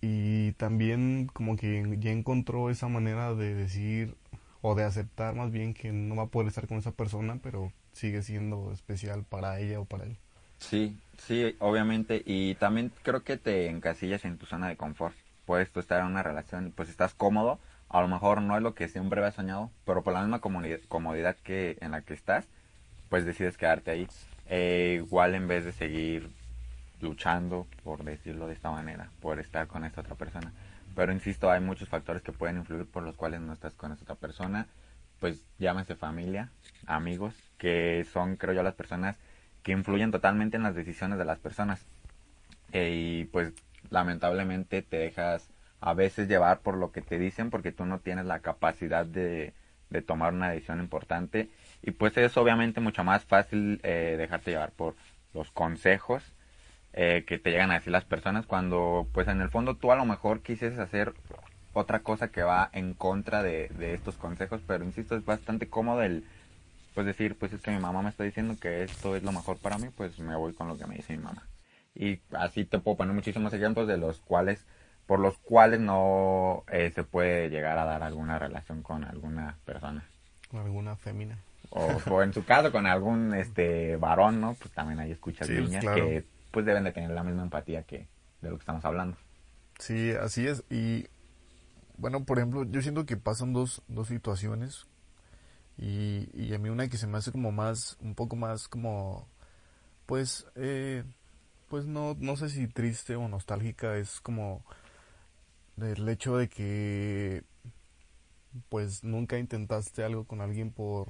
Y 0.00 0.52
también 0.52 1.28
como 1.32 1.56
que 1.56 1.96
ya 1.98 2.10
encontró 2.10 2.70
esa 2.70 2.88
manera 2.88 3.34
de 3.34 3.54
decir, 3.54 4.16
o 4.62 4.74
de 4.74 4.84
aceptar 4.84 5.34
más 5.34 5.50
bien 5.50 5.74
que 5.74 5.92
no 5.92 6.16
va 6.16 6.24
a 6.24 6.26
poder 6.26 6.48
estar 6.48 6.66
con 6.66 6.78
esa 6.78 6.92
persona, 6.92 7.38
pero 7.42 7.72
sigue 7.92 8.22
siendo 8.22 8.72
especial 8.72 9.24
para 9.24 9.58
ella 9.60 9.80
o 9.80 9.84
para 9.84 10.04
él. 10.04 10.16
Sí, 10.58 10.96
sí, 11.18 11.56
obviamente. 11.58 12.22
Y 12.24 12.54
también 12.56 12.92
creo 13.02 13.22
que 13.22 13.36
te 13.36 13.68
encasillas 13.68 14.24
en 14.24 14.38
tu 14.38 14.46
zona 14.46 14.68
de 14.68 14.76
confort. 14.76 15.14
Puedes 15.46 15.70
tú 15.70 15.80
estar 15.80 16.00
en 16.00 16.06
una 16.06 16.22
relación, 16.22 16.72
pues 16.74 16.88
estás 16.88 17.14
cómodo. 17.14 17.58
A 17.90 18.00
lo 18.00 18.08
mejor 18.08 18.40
no 18.40 18.56
es 18.56 18.62
lo 18.62 18.74
que 18.74 18.88
siempre 18.88 19.20
habías 19.20 19.34
soñado, 19.34 19.70
pero 19.84 20.02
por 20.04 20.14
la 20.14 20.20
misma 20.20 20.40
comodidad, 20.40 20.78
comodidad 20.88 21.36
que 21.42 21.76
en 21.80 21.90
la 21.90 22.02
que 22.02 22.14
estás, 22.14 22.46
pues 23.08 23.24
decides 23.26 23.56
quedarte 23.56 23.90
ahí. 23.90 24.08
Eh, 24.46 25.02
igual 25.04 25.34
en 25.34 25.48
vez 25.48 25.64
de 25.64 25.72
seguir 25.72 26.30
luchando, 27.00 27.66
por 27.82 28.04
decirlo 28.04 28.46
de 28.46 28.54
esta 28.54 28.70
manera, 28.70 29.10
por 29.20 29.40
estar 29.40 29.66
con 29.66 29.84
esta 29.84 30.02
otra 30.02 30.14
persona. 30.14 30.52
Pero 30.94 31.12
insisto, 31.12 31.50
hay 31.50 31.60
muchos 31.60 31.88
factores 31.88 32.22
que 32.22 32.32
pueden 32.32 32.58
influir 32.58 32.86
por 32.86 33.02
los 33.02 33.16
cuales 33.16 33.40
no 33.40 33.52
estás 33.52 33.74
con 33.74 33.90
esta 33.90 34.04
otra 34.04 34.14
persona. 34.14 34.68
Pues 35.18 35.44
llámese 35.58 35.96
familia, 35.96 36.50
amigos, 36.86 37.34
que 37.58 38.06
son, 38.12 38.36
creo 38.36 38.54
yo, 38.54 38.62
las 38.62 38.74
personas 38.74 39.16
que 39.64 39.72
influyen 39.72 40.12
totalmente 40.12 40.56
en 40.56 40.62
las 40.62 40.76
decisiones 40.76 41.18
de 41.18 41.24
las 41.24 41.40
personas. 41.40 41.84
Eh, 42.72 42.92
y 42.94 43.24
pues 43.26 43.52
lamentablemente 43.90 44.82
te 44.82 44.96
dejas 44.96 45.50
a 45.80 45.94
veces 45.94 46.28
llevar 46.28 46.60
por 46.60 46.76
lo 46.76 46.92
que 46.92 47.02
te 47.02 47.18
dicen 47.18 47.50
porque 47.50 47.72
tú 47.72 47.84
no 47.86 48.00
tienes 48.00 48.26
la 48.26 48.40
capacidad 48.40 49.06
de, 49.06 49.54
de 49.90 50.02
tomar 50.02 50.34
una 50.34 50.50
decisión 50.50 50.80
importante. 50.80 51.48
Y 51.82 51.92
pues 51.92 52.16
es 52.16 52.36
obviamente 52.36 52.80
mucho 52.80 53.04
más 53.04 53.24
fácil 53.24 53.80
eh, 53.82 54.16
dejarte 54.18 54.50
llevar 54.50 54.72
por 54.72 54.94
los 55.32 55.50
consejos 55.50 56.22
eh, 56.92 57.24
que 57.26 57.38
te 57.38 57.50
llegan 57.50 57.70
a 57.70 57.74
decir 57.74 57.92
las 57.92 58.04
personas 58.04 58.46
cuando 58.46 59.06
pues 59.12 59.28
en 59.28 59.40
el 59.40 59.48
fondo 59.48 59.76
tú 59.76 59.92
a 59.92 59.96
lo 59.96 60.04
mejor 60.04 60.42
quisieses 60.42 60.78
hacer 60.78 61.14
otra 61.72 62.00
cosa 62.00 62.28
que 62.28 62.42
va 62.42 62.68
en 62.72 62.94
contra 62.94 63.42
de, 63.42 63.68
de 63.68 63.94
estos 63.94 64.16
consejos, 64.16 64.60
pero 64.66 64.84
insisto, 64.84 65.16
es 65.16 65.24
bastante 65.24 65.68
cómodo 65.68 66.02
el 66.02 66.24
pues 66.94 67.06
decir, 67.06 67.36
pues 67.38 67.52
es 67.52 67.62
que 67.62 67.70
mi 67.70 67.78
mamá 67.78 68.02
me 68.02 68.10
está 68.10 68.24
diciendo 68.24 68.56
que 68.60 68.82
esto 68.82 69.14
es 69.14 69.22
lo 69.22 69.32
mejor 69.32 69.58
para 69.58 69.78
mí, 69.78 69.88
pues 69.96 70.18
me 70.18 70.34
voy 70.36 70.52
con 70.52 70.68
lo 70.68 70.76
que 70.76 70.86
me 70.86 70.96
dice 70.96 71.16
mi 71.16 71.22
mamá. 71.22 71.46
Y 71.94 72.20
así 72.32 72.64
te 72.64 72.78
puedo 72.78 72.96
poner 72.96 73.14
muchísimos 73.14 73.52
ejemplos 73.52 73.86
de 73.86 73.96
los 73.96 74.20
cuales, 74.20 74.66
por 75.10 75.18
los 75.18 75.36
cuales 75.38 75.80
no 75.80 76.62
eh, 76.70 76.92
se 76.94 77.02
puede 77.02 77.50
llegar 77.50 77.76
a 77.78 77.84
dar 77.84 78.04
alguna 78.04 78.38
relación 78.38 78.80
con 78.80 79.02
alguna 79.02 79.58
persona. 79.64 80.04
Con 80.48 80.60
alguna 80.60 80.94
fémina. 80.94 81.36
O, 81.70 81.98
o 82.08 82.22
en 82.22 82.32
su 82.32 82.44
caso 82.44 82.70
con 82.70 82.86
algún 82.86 83.34
este 83.34 83.96
varón, 83.96 84.40
¿no? 84.40 84.54
Pues 84.54 84.72
también 84.72 85.00
hay 85.00 85.10
escuchas 85.10 85.48
Sí, 85.48 85.54
pues, 85.54 85.66
niñas 85.66 85.82
claro. 85.82 85.96
que 85.96 86.24
pues 86.52 86.64
deben 86.64 86.84
de 86.84 86.92
tener 86.92 87.10
la 87.10 87.24
misma 87.24 87.42
empatía 87.42 87.82
que 87.82 88.06
de 88.40 88.50
lo 88.50 88.56
que 88.56 88.60
estamos 88.60 88.84
hablando. 88.84 89.16
Sí, 89.80 90.12
así 90.12 90.46
es. 90.46 90.62
Y 90.70 91.08
bueno, 91.96 92.24
por 92.24 92.38
ejemplo, 92.38 92.62
yo 92.62 92.80
siento 92.80 93.04
que 93.04 93.16
pasan 93.16 93.52
dos, 93.52 93.82
dos 93.88 94.06
situaciones. 94.06 94.86
Y, 95.76 96.28
y 96.34 96.54
a 96.54 96.58
mí 96.60 96.68
una 96.68 96.86
que 96.86 96.98
se 96.98 97.08
me 97.08 97.18
hace 97.18 97.32
como 97.32 97.50
más, 97.50 97.98
un 98.00 98.14
poco 98.14 98.36
más 98.36 98.68
como, 98.68 99.26
pues, 100.06 100.46
eh, 100.54 101.02
pues 101.68 101.86
no, 101.86 102.16
no 102.20 102.36
sé 102.36 102.48
si 102.48 102.68
triste 102.68 103.16
o 103.16 103.26
nostálgica, 103.26 103.96
es 103.96 104.20
como 104.20 104.64
el 105.78 106.08
hecho 106.08 106.36
de 106.36 106.48
que, 106.48 107.42
pues, 108.68 109.04
nunca 109.04 109.38
intentaste 109.38 110.02
algo 110.04 110.24
con 110.24 110.40
alguien 110.40 110.70
por 110.70 111.08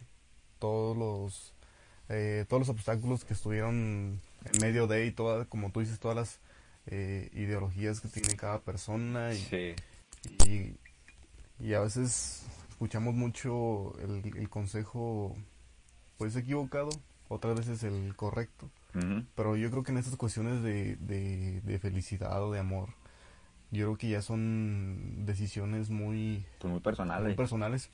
todos 0.59 0.97
los, 0.97 1.55
eh, 2.09 2.45
todos 2.49 2.61
los 2.61 2.69
obstáculos 2.69 3.25
que 3.25 3.35
estuvieron 3.35 4.21
en 4.45 4.61
medio 4.61 4.87
de 4.87 5.07
y 5.07 5.13
todas, 5.13 5.47
como 5.47 5.71
tú 5.71 5.81
dices, 5.81 5.99
todas 5.99 6.17
las 6.17 6.41
eh, 6.87 7.31
ideologías 7.35 8.01
que 8.01 8.09
tiene 8.09 8.37
cada 8.37 8.61
persona 8.61 9.33
y, 9.33 9.39
Sí. 9.39 9.75
y, 10.47 10.77
y 11.65 11.75
a 11.75 11.81
veces 11.81 12.45
escuchamos 12.71 13.15
mucho 13.15 13.95
el, 14.01 14.33
el 14.37 14.49
consejo 14.49 15.37
pues 16.19 16.37
equivocado, 16.37 16.91
otras 17.29 17.57
veces 17.57 17.83
el 17.83 18.15
correcto. 18.17 18.71
Pero 19.37 19.55
yo 19.57 19.71
creo 19.71 19.85
que 19.85 19.93
en 19.93 19.99
estas 19.99 20.17
cuestiones 20.17 20.63
de, 20.65 20.97
de, 20.97 21.79
felicidad 21.79 22.43
o 22.43 22.51
de 22.51 22.59
amor, 22.59 22.89
yo 23.71 23.87
creo 23.87 23.99
que 23.99 24.09
ya 24.09 24.23
son 24.23 25.27
decisiones 25.27 25.91
muy, 25.91 26.45
pues 26.59 26.71
muy 26.71 26.81
personales. 26.81 27.37
personales 27.37 27.91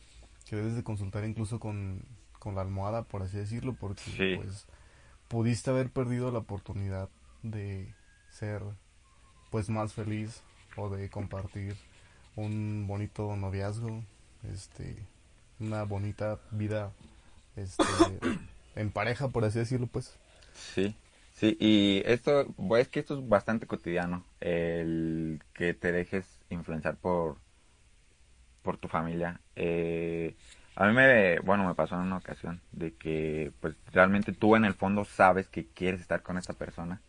que 0.49 0.57
debes 0.57 0.77
de 0.77 0.83
consultar 0.83 1.25
incluso 1.25 1.61
con, 1.61 2.03
con 2.39 2.55
la 2.55 2.63
almohada, 2.63 3.03
por 3.03 3.23
así 3.23 3.37
decirlo, 3.37 3.75
porque 3.75 4.41
pues 4.43 4.67
pudiste 5.29 5.71
haber 5.71 5.91
perdido 5.91 6.31
la 6.31 6.39
oportunidad 6.39 7.09
de 7.43 7.93
ser 8.31 8.63
pues 9.51 9.69
más 9.69 9.93
feliz 9.93 10.43
o 10.77 10.89
de 10.89 11.11
compartir 11.11 11.77
un 12.37 12.87
bonito 12.87 13.35
noviazgo, 13.37 14.03
este 14.53 14.97
una 15.59 15.85
bonita 15.85 16.39
vida 16.51 16.93
este 17.57 17.85
en 18.77 18.91
pareja, 18.91 19.29
por 19.29 19.45
así 19.45 19.59
decirlo, 19.59 19.87
pues. 19.87 20.15
Sí. 20.55 20.95
Sí, 21.37 21.57
y 21.61 22.03
esto, 22.07 22.47
es 22.79 22.89
que 22.89 23.01
esto 23.01 23.19
es 23.19 23.29
bastante 23.29 23.67
cotidiano, 23.67 24.25
el 24.41 25.43
que 25.53 25.75
te 25.75 25.93
dejes 25.93 26.27
influenciar 26.49 26.97
por, 26.97 27.37
por 28.63 28.79
tu 28.79 28.89
familia. 28.89 29.41
Eh, 29.55 30.37
a 30.77 30.87
mí 30.87 30.95
me, 30.95 31.39
bueno, 31.41 31.67
me 31.67 31.75
pasó 31.75 31.95
en 31.97 32.03
una 32.03 32.17
ocasión 32.19 32.61
de 32.73 32.95
que, 32.95 33.53
pues, 33.61 33.77
realmente 33.93 34.33
tú 34.33 34.57
en 34.57 34.65
el 34.65 34.75
fondo 34.75 35.05
sabes 35.05 35.49
que 35.49 35.67
quieres 35.67 36.01
estar 36.01 36.23
con 36.23 36.39
esta 36.39 36.55
persona, 36.55 37.01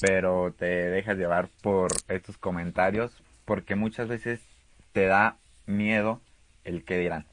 pero 0.00 0.54
te 0.58 0.66
dejas 0.66 1.18
llevar 1.18 1.48
por 1.62 1.92
estos 2.08 2.38
comentarios 2.38 3.22
porque 3.44 3.76
muchas 3.76 4.08
veces 4.08 4.42
te 4.92 5.06
da 5.06 5.38
miedo 5.66 6.20
el 6.64 6.84
que 6.84 6.98
dirán. 6.98 7.26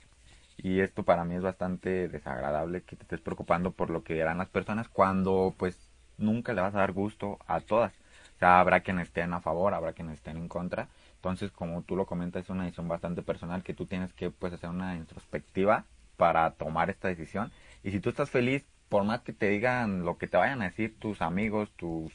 Y 0.57 0.81
esto 0.81 1.03
para 1.03 1.25
mí 1.25 1.35
es 1.35 1.41
bastante 1.41 2.07
desagradable 2.09 2.83
que 2.83 2.95
te 2.95 3.03
estés 3.03 3.21
preocupando 3.21 3.71
por 3.71 3.89
lo 3.89 4.03
que 4.03 4.13
dirán 4.15 4.37
las 4.39 4.49
personas 4.49 4.89
cuando 4.89 5.55
pues 5.57 5.92
nunca 6.17 6.53
le 6.53 6.61
vas 6.61 6.75
a 6.75 6.79
dar 6.79 6.91
gusto 6.91 7.39
a 7.47 7.59
todas. 7.61 7.93
O 8.35 8.39
sea, 8.39 8.59
habrá 8.59 8.81
quienes 8.81 9.07
estén 9.07 9.33
a 9.33 9.41
favor, 9.41 9.73
habrá 9.73 9.93
quienes 9.93 10.15
estén 10.15 10.37
en 10.37 10.47
contra. 10.47 10.87
Entonces, 11.15 11.51
como 11.51 11.81
tú 11.83 11.95
lo 11.95 12.05
comentas, 12.05 12.43
es 12.43 12.49
una 12.49 12.63
decisión 12.63 12.87
bastante 12.87 13.21
personal 13.21 13.63
que 13.63 13.73
tú 13.73 13.85
tienes 13.85 14.13
que 14.13 14.29
pues 14.29 14.53
hacer 14.53 14.69
una 14.69 14.95
introspectiva 14.95 15.85
para 16.17 16.51
tomar 16.51 16.89
esta 16.89 17.07
decisión. 17.07 17.51
Y 17.83 17.91
si 17.91 17.99
tú 17.99 18.09
estás 18.09 18.29
feliz, 18.29 18.65
por 18.89 19.03
más 19.05 19.21
que 19.21 19.33
te 19.33 19.49
digan 19.49 20.03
lo 20.05 20.17
que 20.17 20.27
te 20.27 20.37
vayan 20.37 20.61
a 20.61 20.65
decir 20.65 20.97
tus 20.99 21.21
amigos, 21.21 21.71
tus 21.77 22.11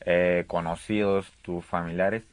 eh, 0.00 0.44
conocidos, 0.48 1.32
tus 1.42 1.64
familiares, 1.64 2.24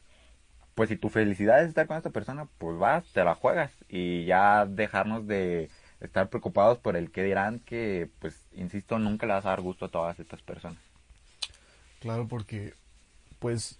pues 0.74 0.88
si 0.88 0.96
tu 0.96 1.08
felicidad 1.08 1.62
es 1.62 1.68
estar 1.68 1.86
con 1.86 1.96
esta 1.96 2.10
persona, 2.10 2.46
pues 2.58 2.78
vas, 2.78 3.04
te 3.12 3.24
la 3.24 3.34
juegas 3.34 3.72
y 3.88 4.24
ya 4.24 4.66
dejarnos 4.66 5.26
de 5.26 5.70
estar 6.00 6.28
preocupados 6.30 6.78
por 6.78 6.96
el 6.96 7.10
que 7.10 7.22
dirán 7.24 7.60
que, 7.60 8.10
pues, 8.20 8.48
insisto, 8.52 8.98
nunca 8.98 9.26
le 9.26 9.34
vas 9.34 9.46
a 9.46 9.50
dar 9.50 9.60
gusto 9.60 9.86
a 9.86 9.90
todas 9.90 10.18
estas 10.20 10.42
personas. 10.42 10.89
Claro, 12.00 12.26
porque, 12.28 12.74
pues, 13.38 13.78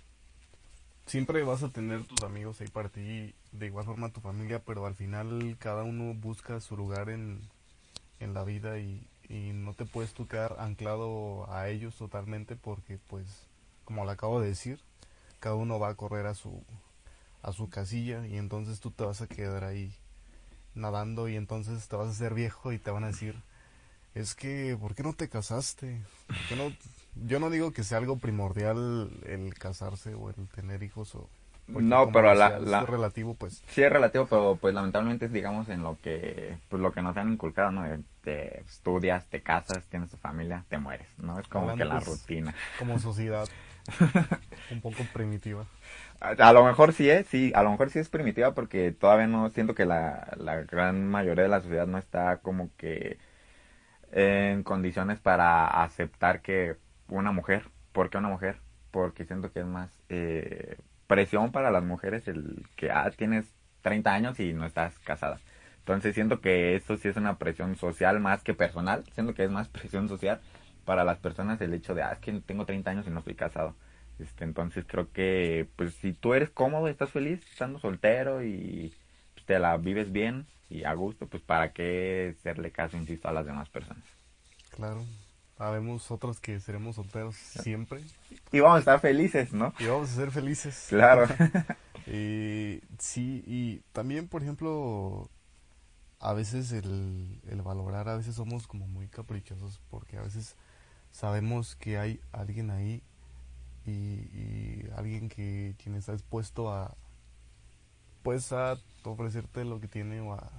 siempre 1.07 1.43
vas 1.43 1.63
a 1.63 1.71
tener 1.71 2.05
tus 2.05 2.23
amigos 2.23 2.61
ahí 2.61 2.69
para 2.69 2.89
ti, 2.89 3.35
de 3.53 3.67
igual 3.67 3.85
forma 3.85 4.13
tu 4.13 4.21
familia, 4.21 4.61
pero 4.61 4.87
al 4.87 4.95
final 4.95 5.57
cada 5.59 5.83
uno 5.83 6.15
busca 6.15 6.61
su 6.61 6.77
lugar 6.77 7.11
en, 7.11 7.41
en 8.21 8.35
la 8.35 8.45
vida 8.45 8.79
y, 8.79 9.07
y 9.29 9.53
no 9.53 9.75
te 9.75 9.87
puedes 9.87 10.13
tú 10.13 10.27
quedar 10.29 10.57
anclado 10.59 11.51
a 11.51 11.69
ellos 11.69 11.97
totalmente 11.97 12.57
porque, 12.57 12.99
pues, 13.09 13.27
como 13.85 14.05
le 14.05 14.13
acabo 14.13 14.41
de 14.41 14.49
decir, 14.49 14.81
cada 15.41 15.57
uno 15.57 15.79
va 15.79 15.89
a 15.89 15.95
correr 15.95 16.27
a 16.27 16.35
su, 16.35 16.63
a 17.43 17.53
su 17.53 17.71
casilla 17.71 18.27
y 18.27 18.37
entonces 18.37 18.81
tú 18.81 18.91
te 18.91 19.05
vas 19.05 19.23
a 19.23 19.27
quedar 19.29 19.65
ahí 19.65 19.93
nadando 20.75 21.29
y 21.29 21.37
entonces 21.37 21.89
te 21.89 21.97
vas 21.97 22.09
a 22.09 22.11
hacer 22.11 22.35
viejo 22.35 22.73
y 22.73 22.79
te 22.79 22.91
van 22.91 23.05
a 23.05 23.09
decir, 23.09 23.35
es 24.15 24.35
que, 24.35 24.77
¿por 24.79 24.95
qué 24.95 25.03
no 25.03 25.15
te 25.15 25.29
casaste? 25.29 26.03
no? 26.57 26.73
Yo 27.15 27.41
no 27.41 27.51
digo 27.51 27.73
que 27.73 27.85
sea 27.85 27.99
algo 27.99 28.19
primordial 28.19 29.11
el 29.27 29.55
casarse 29.55 30.15
o 30.15 30.31
el 30.31 30.49
tener 30.49 30.83
hijos 30.83 31.15
o... 31.15 31.29
No, 31.69 32.11
pero 32.11 32.35
la, 32.35 32.59
es 32.59 32.89
relativo, 32.89 33.35
pues. 33.35 33.63
Sí, 33.69 33.83
es 33.83 33.93
relativo, 33.93 34.27
pero 34.27 34.59
pues 34.61 34.75
lamentablemente 34.75 35.27
es, 35.27 35.33
digamos, 35.33 35.69
en 35.69 35.85
lo 35.85 35.99
que, 36.03 36.59
pues 36.69 36.83
lo 36.83 36.91
que 36.93 37.01
nos 37.01 37.17
han 37.17 37.33
inculcado, 37.33 37.71
¿no? 37.71 37.85
Te 38.23 38.61
estudias, 38.63 39.27
te 39.27 39.41
casas, 39.41 39.85
tienes 39.87 40.11
tu 40.11 40.17
familia, 40.17 40.65
te 40.69 40.79
mueres, 40.79 41.07
¿no? 41.19 41.39
Es 41.39 41.47
como 41.47 41.77
que 41.77 41.85
la 41.85 42.01
rutina. 42.01 42.55
Como 42.77 42.99
sociedad. 42.99 43.49
un 44.71 44.81
poco 44.81 45.05
primitiva. 45.13 45.65
A, 46.21 46.53
lo 46.53 46.65
mejor 46.65 46.93
sí 46.93 47.09
es, 47.09 47.27
sí, 47.29 47.51
a 47.55 47.63
lo 47.63 47.71
mejor 47.71 47.91
sí 47.91 47.99
es 47.99 48.09
primitiva 48.09 48.53
porque 48.53 48.93
todavía 48.93 49.27
no 49.27 49.49
siento 49.51 49.75
que 49.75 49.87
la, 49.87 50.35
la 50.37 50.57
gran 50.63 51.09
mayoría 51.09 51.45
de 51.45 51.49
la 51.49 51.63
sociedad 51.63 51.87
no 51.87 51.99
está 51.99 52.39
como 52.39 52.69
que 52.77 53.19
en 54.13 54.63
condiciones 54.63 55.19
para 55.19 55.67
aceptar 55.67 56.43
que 56.43 56.77
una 57.11 57.33
mujer, 57.33 57.65
¿por 57.93 58.11
qué 58.11 58.19
una 58.19 58.29
mujer? 58.29 58.57
Porque 58.91 59.25
siento 59.25 59.53
que 59.53 59.61
es 59.61 59.67
más 59.67 59.91
eh, 60.09 60.77
presión 61.07 61.53
para 61.53 61.71
las 61.71 61.85
mujeres 61.85 62.29
el 62.29 62.67
que 62.77 62.91
ah, 62.91 63.11
tienes 63.17 63.47
30 63.83 64.13
años 64.13 64.41
y 64.41 64.53
no 64.53 64.65
estás 64.67 64.99
casada. 65.01 65.39
Entonces 65.79 66.15
siento 66.15 66.41
que 66.41 66.77
esto 66.77 66.97
sí 66.97 67.09
es 67.09 67.17
una 67.17 67.39
presión 67.39 67.77
social 67.77 68.21
más 68.21 68.43
que 68.43 68.55
personal, 68.55 69.05
siento 69.13 69.35
que 69.35 69.45
es 69.45 69.51
más 69.51 69.69
presión 69.71 70.09
social 70.09 70.41
para 70.85 71.05
las 71.05 71.19
personas 71.19 71.61
el 71.61 71.75
hecho 71.75 71.95
de, 71.95 72.03
ah, 72.03 72.13
es 72.13 72.19
que 72.19 72.33
tengo 72.41 72.65
30 72.67 72.91
años 72.91 73.07
y 73.07 73.11
no 73.11 73.21
estoy 73.21 73.35
casado. 73.35 73.75
Este, 74.19 74.45
entonces 74.45 74.85
creo 74.87 75.11
que, 75.13 75.69
pues 75.77 75.95
si 75.95 76.13
tú 76.13 76.35
eres 76.35 76.51
cómodo, 76.51 76.89
estás 76.89 77.11
feliz 77.11 77.41
estando 77.51 77.79
soltero 77.79 78.45
y 78.45 78.95
pues, 79.35 79.47
te 79.47 79.59
la 79.59 79.77
vives 79.79 80.13
bien 80.13 80.47
y 80.69 80.85
a 80.85 80.93
gusto, 80.95 81.27
pues 81.27 81.43
para 81.43 81.73
qué 81.73 82.35
hacerle 82.39 82.71
caso, 82.71 82.97
insisto, 82.97 83.29
a 83.29 83.33
las 83.33 83.47
demás 83.47 83.69
personas. 83.71 84.05
Claro, 84.71 85.05
sabemos 85.61 86.11
otros 86.11 86.41
que 86.41 86.59
seremos 86.59 86.97
solteros 86.97 87.37
siempre. 87.37 88.03
Y 88.51 88.61
vamos 88.61 88.77
a 88.77 88.79
estar 88.79 88.99
felices, 88.99 89.53
¿no? 89.53 89.75
Y 89.79 89.85
vamos 89.89 90.11
a 90.11 90.15
ser 90.15 90.31
felices. 90.31 90.87
Claro. 90.89 91.27
y, 92.07 92.81
sí, 92.99 93.45
y 93.47 93.83
también, 93.93 94.27
por 94.27 94.43
ejemplo, 94.43 95.29
a 96.19 96.33
veces 96.33 96.73
el, 96.73 97.43
el 97.47 97.61
valorar, 97.61 98.09
a 98.09 98.17
veces 98.17 98.37
somos 98.37 98.67
como 98.67 98.87
muy 98.87 99.07
caprichosos 99.09 99.83
porque 99.91 100.17
a 100.17 100.23
veces 100.23 100.57
sabemos 101.13 101.77
que 101.77 101.99
hay 101.99 102.21
alguien 102.33 102.71
ahí 102.71 103.03
y, 103.85 104.89
alguien 104.97 105.29
que 105.29 105.75
tiene 105.77 105.99
está 105.99 106.13
dispuesto 106.13 106.73
a 106.73 106.95
pues 108.23 108.51
a 108.53 108.79
ofrecerte 109.05 109.67
lo 109.67 109.79
que 109.79 109.89
tiene 109.89 110.23
o 110.23 110.33
a, 110.33 110.51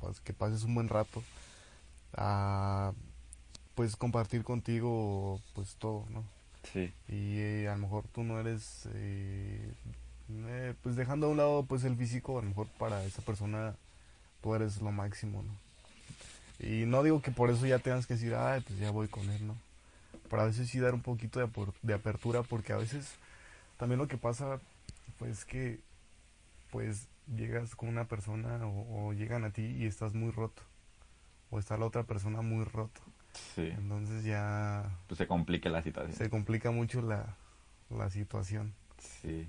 pues, 0.00 0.18
que 0.20 0.32
pases 0.32 0.64
un 0.64 0.74
buen 0.74 0.88
rato 0.88 1.22
a 2.14 2.94
pues 3.74 3.96
compartir 3.96 4.42
contigo 4.44 5.40
pues 5.54 5.76
todo 5.76 6.06
no 6.10 6.24
sí. 6.72 6.92
Y 7.08 7.38
eh, 7.38 7.68
a 7.68 7.74
lo 7.76 7.82
mejor 7.82 8.04
tú 8.08 8.22
no 8.22 8.38
eres 8.38 8.88
eh, 8.94 9.72
eh, 10.30 10.74
pues 10.82 10.96
dejando 10.96 11.26
a 11.26 11.30
un 11.30 11.36
lado 11.36 11.64
pues 11.64 11.84
el 11.84 11.96
físico 11.96 12.38
a 12.38 12.42
lo 12.42 12.48
mejor 12.48 12.66
para 12.78 13.04
esa 13.04 13.22
persona 13.22 13.74
tú 14.42 14.54
eres 14.54 14.80
lo 14.80 14.92
máximo 14.92 15.42
no 15.42 15.54
y 16.66 16.84
no 16.86 17.02
digo 17.02 17.22
que 17.22 17.30
por 17.30 17.50
eso 17.50 17.66
ya 17.66 17.78
tengas 17.78 18.06
que 18.06 18.14
decir 18.14 18.34
ah 18.34 18.60
pues 18.66 18.78
ya 18.78 18.90
voy 18.90 19.08
con 19.08 19.28
él 19.30 19.46
no 19.46 19.56
pero 20.28 20.42
a 20.42 20.46
veces 20.46 20.68
sí 20.68 20.78
dar 20.78 20.94
un 20.94 21.02
poquito 21.02 21.40
de, 21.40 21.48
de 21.82 21.94
apertura 21.94 22.42
porque 22.42 22.72
a 22.72 22.76
veces 22.76 23.14
también 23.76 23.98
lo 23.98 24.08
que 24.08 24.16
pasa 24.16 24.60
pues 25.18 25.44
que 25.44 25.80
pues 26.70 27.08
llegas 27.36 27.74
con 27.76 27.88
una 27.88 28.04
persona 28.04 28.60
o, 28.66 29.12
llegan 29.12 29.44
a 29.44 29.50
ti 29.50 29.62
y 29.62 29.86
estás 29.86 30.14
muy 30.14 30.30
roto 30.30 30.62
o 31.50 31.58
está 31.58 31.76
la 31.76 31.86
otra 31.86 32.04
persona 32.04 32.42
muy 32.42 32.64
roto 32.64 33.00
sí 33.32 33.68
entonces 33.76 34.24
ya 34.24 34.90
pues 35.06 35.18
se 35.18 35.26
complica 35.26 35.68
la 35.68 35.82
situación 35.82 36.16
se 36.16 36.30
complica 36.30 36.70
mucho 36.70 37.02
la, 37.02 37.36
la 37.90 38.10
situación 38.10 38.74
sí 38.98 39.48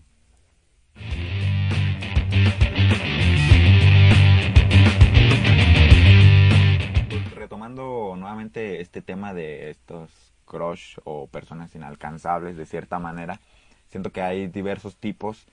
pues 7.10 7.36
retomando 7.36 8.16
nuevamente 8.18 8.82
este 8.82 9.02
tema 9.02 9.34
de 9.34 9.70
estos 9.72 10.32
crush 10.52 10.98
o 11.06 11.28
personas 11.28 11.74
inalcanzables 11.76 12.58
de 12.58 12.66
cierta 12.66 13.00
manera. 13.00 13.40
Siento 13.88 14.12
que 14.12 14.22
hay 14.22 14.48
diversos 14.48 14.98
tipos. 14.98 15.46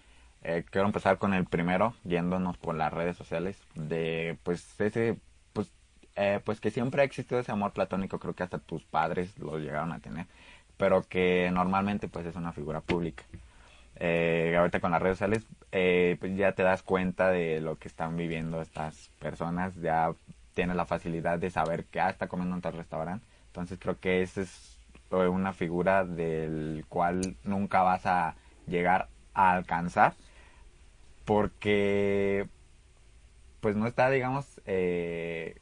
Eh, 0.42 0.64
quiero 0.68 0.87
empezar 0.87 1.18
con 1.18 1.35
el 1.35 1.44
primero, 1.44 1.94
yéndonos 2.04 2.58
por 2.58 2.75
las 2.75 2.92
redes 2.92 3.16
sociales, 3.16 3.56
de 3.75 4.38
pues 4.42 4.80
ese, 4.80 5.18
eh, 6.18 6.40
pues 6.44 6.60
que 6.60 6.70
siempre 6.70 7.02
ha 7.02 7.04
existido 7.04 7.40
ese 7.40 7.52
amor 7.52 7.72
platónico, 7.72 8.18
creo 8.18 8.34
que 8.34 8.42
hasta 8.42 8.58
tus 8.58 8.82
padres 8.84 9.38
lo 9.38 9.58
llegaron 9.58 9.92
a 9.92 10.00
tener, 10.00 10.26
pero 10.76 11.06
que 11.08 11.50
normalmente 11.52 12.08
pues 12.08 12.26
es 12.26 12.37
una 12.37 12.52
figura 12.52 12.80
pública. 12.80 13.25
Eh, 13.96 14.54
ahorita 14.58 14.80
con 14.80 14.92
las 14.92 15.02
redes 15.02 15.18
sociales 15.18 15.44
pues 15.70 16.37
ya 16.37 16.52
te 16.52 16.62
das 16.62 16.82
cuenta 16.82 17.30
de 17.30 17.60
lo 17.60 17.76
que 17.78 17.88
están 17.88 18.16
viviendo 18.16 18.60
estas 18.62 19.10
personas, 19.20 19.75
ya 19.76 20.12
tienes 20.54 20.76
la 20.76 20.87
facilidad 20.87 21.38
de 21.38 21.50
saber 21.50 21.84
que 21.84 22.00
ah, 22.00 22.10
está 22.10 22.26
comiendo 22.26 22.56
en 22.56 22.62
tal 22.62 22.75
restaurante, 22.75 23.25
entonces 23.48 23.78
creo 23.80 23.98
que 24.00 24.22
ese 24.22 24.42
es 24.42 24.78
una 25.10 25.52
figura 25.52 26.04
del 26.04 26.84
cual 26.88 27.37
nunca 27.44 27.82
vas 27.82 28.06
a 28.06 28.34
llegar 28.66 29.08
a 29.34 29.52
alcanzar 29.52 30.14
porque 31.25 32.48
pues 33.60 33.76
no 33.76 33.87
está 33.87 34.10
digamos 34.10 34.60
eh, 34.66 35.56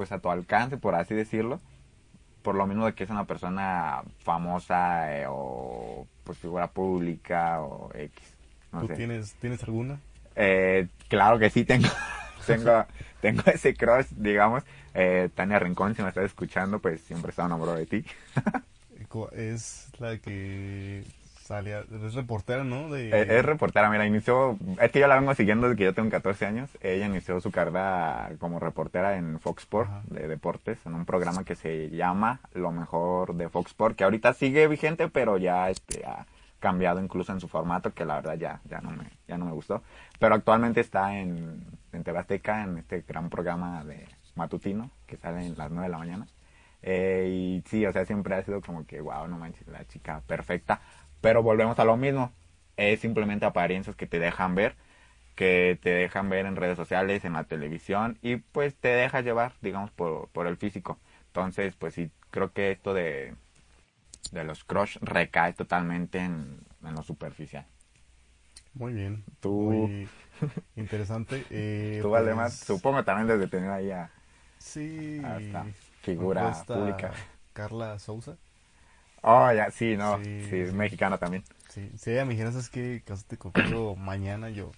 pues 0.00 0.12
a 0.12 0.18
tu 0.18 0.30
alcance, 0.30 0.78
por 0.78 0.94
así 0.94 1.14
decirlo. 1.14 1.60
Por 2.40 2.54
lo 2.54 2.66
mismo 2.66 2.86
de 2.86 2.94
que 2.94 3.04
es 3.04 3.10
una 3.10 3.26
persona 3.26 4.00
famosa 4.20 5.14
eh, 5.14 5.26
o 5.28 6.06
pues 6.24 6.38
figura 6.38 6.68
pública 6.68 7.60
o 7.60 7.90
X. 7.92 8.34
No 8.72 8.80
¿Tú 8.80 8.86
sé. 8.86 8.94
tienes, 8.94 9.34
tienes 9.34 9.62
alguna? 9.62 10.00
Eh, 10.36 10.88
claro 11.08 11.38
que 11.38 11.50
sí, 11.50 11.66
tengo, 11.66 11.86
tengo, 12.46 12.86
tengo 13.20 13.42
ese 13.44 13.74
crush, 13.74 14.06
digamos. 14.12 14.62
Eh, 14.94 15.28
Tania 15.34 15.58
Rincón, 15.58 15.94
si 15.94 16.00
me 16.00 16.08
estás 16.08 16.24
escuchando, 16.24 16.78
pues 16.78 17.02
siempre 17.02 17.28
estaba 17.28 17.48
enamorado 17.48 17.76
de 17.76 17.84
ti. 17.84 18.02
Es 19.32 19.88
la 19.98 20.16
que 20.18 21.02
salía, 21.50 21.80
es 21.80 22.14
reportera, 22.14 22.62
¿no? 22.62 22.88
De, 22.88 23.10
Eh, 23.10 23.38
es 23.38 23.44
reportera, 23.44 23.90
mira, 23.90 24.06
inició, 24.06 24.56
es 24.80 24.92
que 24.92 25.00
yo 25.00 25.08
la 25.08 25.18
vengo 25.18 25.34
siguiendo 25.34 25.66
desde 25.66 25.78
que 25.78 25.84
yo 25.84 25.94
tengo 25.94 26.08
14 26.08 26.46
años. 26.46 26.70
Ella 26.80 27.06
inició 27.06 27.40
su 27.40 27.50
carrera 27.50 28.30
como 28.38 28.60
reportera 28.60 29.16
en 29.16 29.40
Fox 29.40 29.64
Sport 29.64 29.90
Ajá. 29.90 30.02
de 30.06 30.28
deportes, 30.28 30.78
en 30.86 30.94
un 30.94 31.04
programa 31.04 31.44
que 31.44 31.56
se 31.56 31.90
llama 31.90 32.40
Lo 32.54 32.70
mejor 32.70 33.34
de 33.34 33.48
Fox 33.48 33.72
Sport, 33.72 33.96
que 33.96 34.04
ahorita 34.04 34.32
sigue 34.32 34.68
vigente, 34.68 35.08
pero 35.08 35.38
ya 35.38 35.70
este, 35.70 36.04
ha 36.06 36.26
cambiado 36.60 37.02
incluso 37.02 37.32
en 37.32 37.40
su 37.40 37.48
formato, 37.48 37.92
que 37.92 38.04
la 38.04 38.16
verdad 38.16 38.36
ya, 38.38 38.60
ya, 38.68 38.80
no, 38.80 38.90
me, 38.92 39.10
ya 39.26 39.36
no 39.36 39.46
me 39.46 39.52
gustó. 39.52 39.82
Pero 40.20 40.36
actualmente 40.36 40.80
está 40.80 41.18
en, 41.18 41.64
en 41.92 42.04
TV 42.04 42.16
Azteca, 42.18 42.62
en 42.62 42.78
este 42.78 43.02
gran 43.08 43.28
programa 43.28 43.82
de 43.84 44.06
matutino, 44.36 44.90
que 45.06 45.16
sale 45.16 45.44
en 45.44 45.58
las 45.58 45.70
9 45.70 45.86
de 45.86 45.90
la 45.90 45.98
mañana. 45.98 46.26
Eh, 46.82 47.28
y 47.30 47.68
sí, 47.68 47.84
o 47.84 47.92
sea, 47.92 48.04
siempre 48.04 48.34
ha 48.34 48.42
sido 48.42 48.60
como 48.60 48.86
que, 48.86 49.00
wow, 49.00 49.26
no 49.26 49.36
manches, 49.38 49.66
la 49.68 49.84
chica 49.86 50.22
perfecta. 50.26 50.80
Pero 51.20 51.42
volvemos 51.42 51.78
a 51.78 51.84
lo 51.84 51.96
mismo. 51.96 52.32
Es 52.76 53.00
simplemente 53.00 53.44
apariencias 53.46 53.96
que 53.96 54.06
te 54.06 54.18
dejan 54.18 54.54
ver, 54.54 54.76
que 55.36 55.78
te 55.82 55.90
dejan 55.90 56.30
ver 56.30 56.46
en 56.46 56.56
redes 56.56 56.76
sociales, 56.76 57.24
en 57.24 57.34
la 57.34 57.44
televisión, 57.44 58.18
y 58.22 58.36
pues 58.38 58.76
te 58.76 58.88
dejas 58.88 59.24
llevar, 59.24 59.54
digamos, 59.62 59.90
por, 59.92 60.28
por 60.30 60.46
el 60.46 60.56
físico. 60.58 60.98
Entonces, 61.28 61.74
pues 61.76 61.94
sí, 61.94 62.10
creo 62.30 62.52
que 62.52 62.70
esto 62.72 62.94
de, 62.94 63.34
de 64.32 64.44
los 64.44 64.64
crush 64.64 64.98
recae 65.02 65.52
totalmente 65.54 66.18
en, 66.20 66.60
en 66.84 66.94
lo 66.94 67.02
superficial. 67.02 67.66
Muy 68.74 68.92
bien. 68.92 69.24
Tú- 69.40 69.90
Muy 69.90 70.10
interesante. 70.76 71.46
Eh, 71.50 72.02
Tú, 72.02 72.14
pues, 72.14 72.16
además, 72.16 72.58
supongo 72.66 73.04
también 73.04 73.28
desde 73.28 73.48
tener 73.48 73.70
ahí 73.70 73.90
a 73.90 74.10
Sí. 74.58 75.22
hasta 75.22 75.70
figura 76.02 76.66
propuesta 76.66 76.70
pública. 76.70 77.12
Carla 77.52 77.98
Souza. 77.98 78.36
Oh, 79.22 79.52
ya, 79.52 79.70
sí, 79.70 79.96
no, 79.96 80.18
Sí, 80.22 80.46
sí, 80.48 80.56
es 80.56 80.72
mexicana 80.72 81.18
también. 81.18 81.44
Sí, 81.68 81.90
si 81.96 82.10
ella 82.10 82.24
me 82.24 82.32
dijera, 82.32 82.50
¿sabes 82.52 82.68
qué? 82.70 83.02
Casate 83.04 83.36
conmigo 83.36 83.94
mañana, 83.96 84.50
yo, 84.50 84.72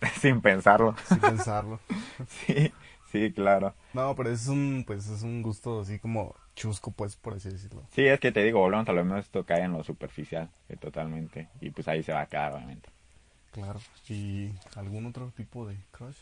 Sin 0.20 0.40
pensarlo. 0.40 0.94
sin 1.08 1.18
pensarlo. 1.18 1.80
Sí, 2.46 2.72
sí, 3.12 3.32
claro. 3.32 3.74
No, 3.92 4.14
pero 4.16 4.30
es 4.30 4.46
un, 4.48 4.84
pues, 4.86 5.06
es 5.08 5.22
un 5.22 5.42
gusto 5.42 5.80
así 5.80 5.98
como 5.98 6.34
chusco, 6.54 6.90
pues, 6.90 7.16
por 7.16 7.34
así 7.34 7.50
decirlo. 7.50 7.82
Sí, 7.92 8.06
es 8.06 8.20
que 8.20 8.32
te 8.32 8.42
digo, 8.42 8.60
volvemos 8.60 8.88
a 8.88 8.92
lo 8.92 9.04
mismo, 9.04 9.18
esto 9.18 9.44
cae 9.44 9.62
en 9.62 9.72
lo 9.72 9.84
superficial, 9.84 10.48
eh, 10.68 10.76
totalmente. 10.76 11.48
Y 11.60 11.70
pues 11.70 11.88
ahí 11.88 12.02
se 12.02 12.12
va 12.12 12.22
a 12.22 12.26
quedar, 12.26 12.52
obviamente. 12.54 12.88
Claro. 13.52 13.80
¿Y 14.08 14.50
algún 14.74 15.06
otro 15.06 15.32
tipo 15.36 15.66
de 15.66 15.76
crush? 15.90 16.16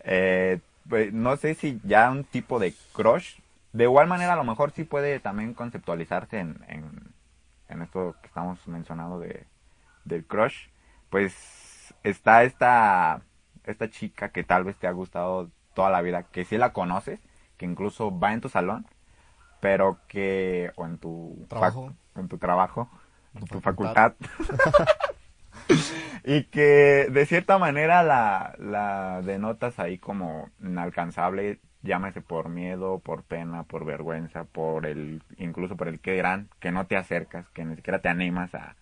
Eh, 0.00 0.60
pues, 0.88 1.12
no 1.12 1.36
sé 1.36 1.54
si 1.54 1.80
ya 1.84 2.10
un 2.10 2.24
tipo 2.24 2.58
de 2.58 2.74
crush, 2.92 3.36
de 3.72 3.84
igual 3.84 4.06
manera 4.08 4.32
a 4.32 4.36
lo 4.36 4.44
mejor 4.44 4.72
sí 4.72 4.84
puede 4.84 5.20
también 5.20 5.54
conceptualizarse 5.54 6.38
en, 6.40 6.58
en, 6.68 6.90
en 7.70 7.82
esto 7.82 8.16
que 8.22 8.28
estamos 8.28 8.66
mencionando 8.68 9.18
de, 9.20 9.46
del 10.04 10.26
crush. 10.26 10.68
Pues 11.10 11.94
está 12.04 12.44
esta, 12.44 13.22
esta 13.64 13.90
chica 13.90 14.30
que 14.30 14.44
tal 14.44 14.64
vez 14.64 14.78
te 14.78 14.86
ha 14.88 14.92
gustado 14.92 15.50
toda 15.74 15.90
la 15.90 16.02
vida, 16.02 16.24
que 16.24 16.44
sí 16.44 16.58
la 16.58 16.72
conoces, 16.72 17.20
que 17.58 17.66
incluso 17.66 18.18
va 18.18 18.32
en 18.34 18.40
tu 18.40 18.48
salón, 18.50 18.86
pero 19.60 20.00
que, 20.08 20.72
o 20.76 20.86
en 20.86 20.98
tu 20.98 21.48
Trabajo. 21.48 21.94
en 22.16 22.28
tu 22.28 22.38
trabajo, 22.38 22.90
en 23.34 23.46
Tu 23.46 23.46
tu 23.46 23.60
facultad. 23.60 24.14
facultad. 24.14 24.14
y 26.24 26.44
que 26.44 27.08
de 27.10 27.26
cierta 27.26 27.58
manera 27.58 28.02
la, 28.02 28.54
la 28.58 29.22
denotas 29.22 29.78
ahí 29.78 29.98
como 29.98 30.50
inalcanzable, 30.60 31.60
llámese 31.82 32.20
por 32.20 32.48
miedo, 32.48 32.98
por 32.98 33.22
pena, 33.22 33.62
por 33.64 33.84
vergüenza, 33.84 34.44
por 34.44 34.86
el, 34.86 35.22
incluso 35.38 35.76
por 35.76 35.88
el 35.88 36.00
que 36.00 36.12
dirán, 36.12 36.48
que 36.60 36.72
no 36.72 36.86
te 36.86 36.96
acercas, 36.96 37.48
que 37.50 37.64
ni 37.64 37.76
siquiera 37.76 38.00
te 38.00 38.08
animas 38.08 38.54
a, 38.54 38.76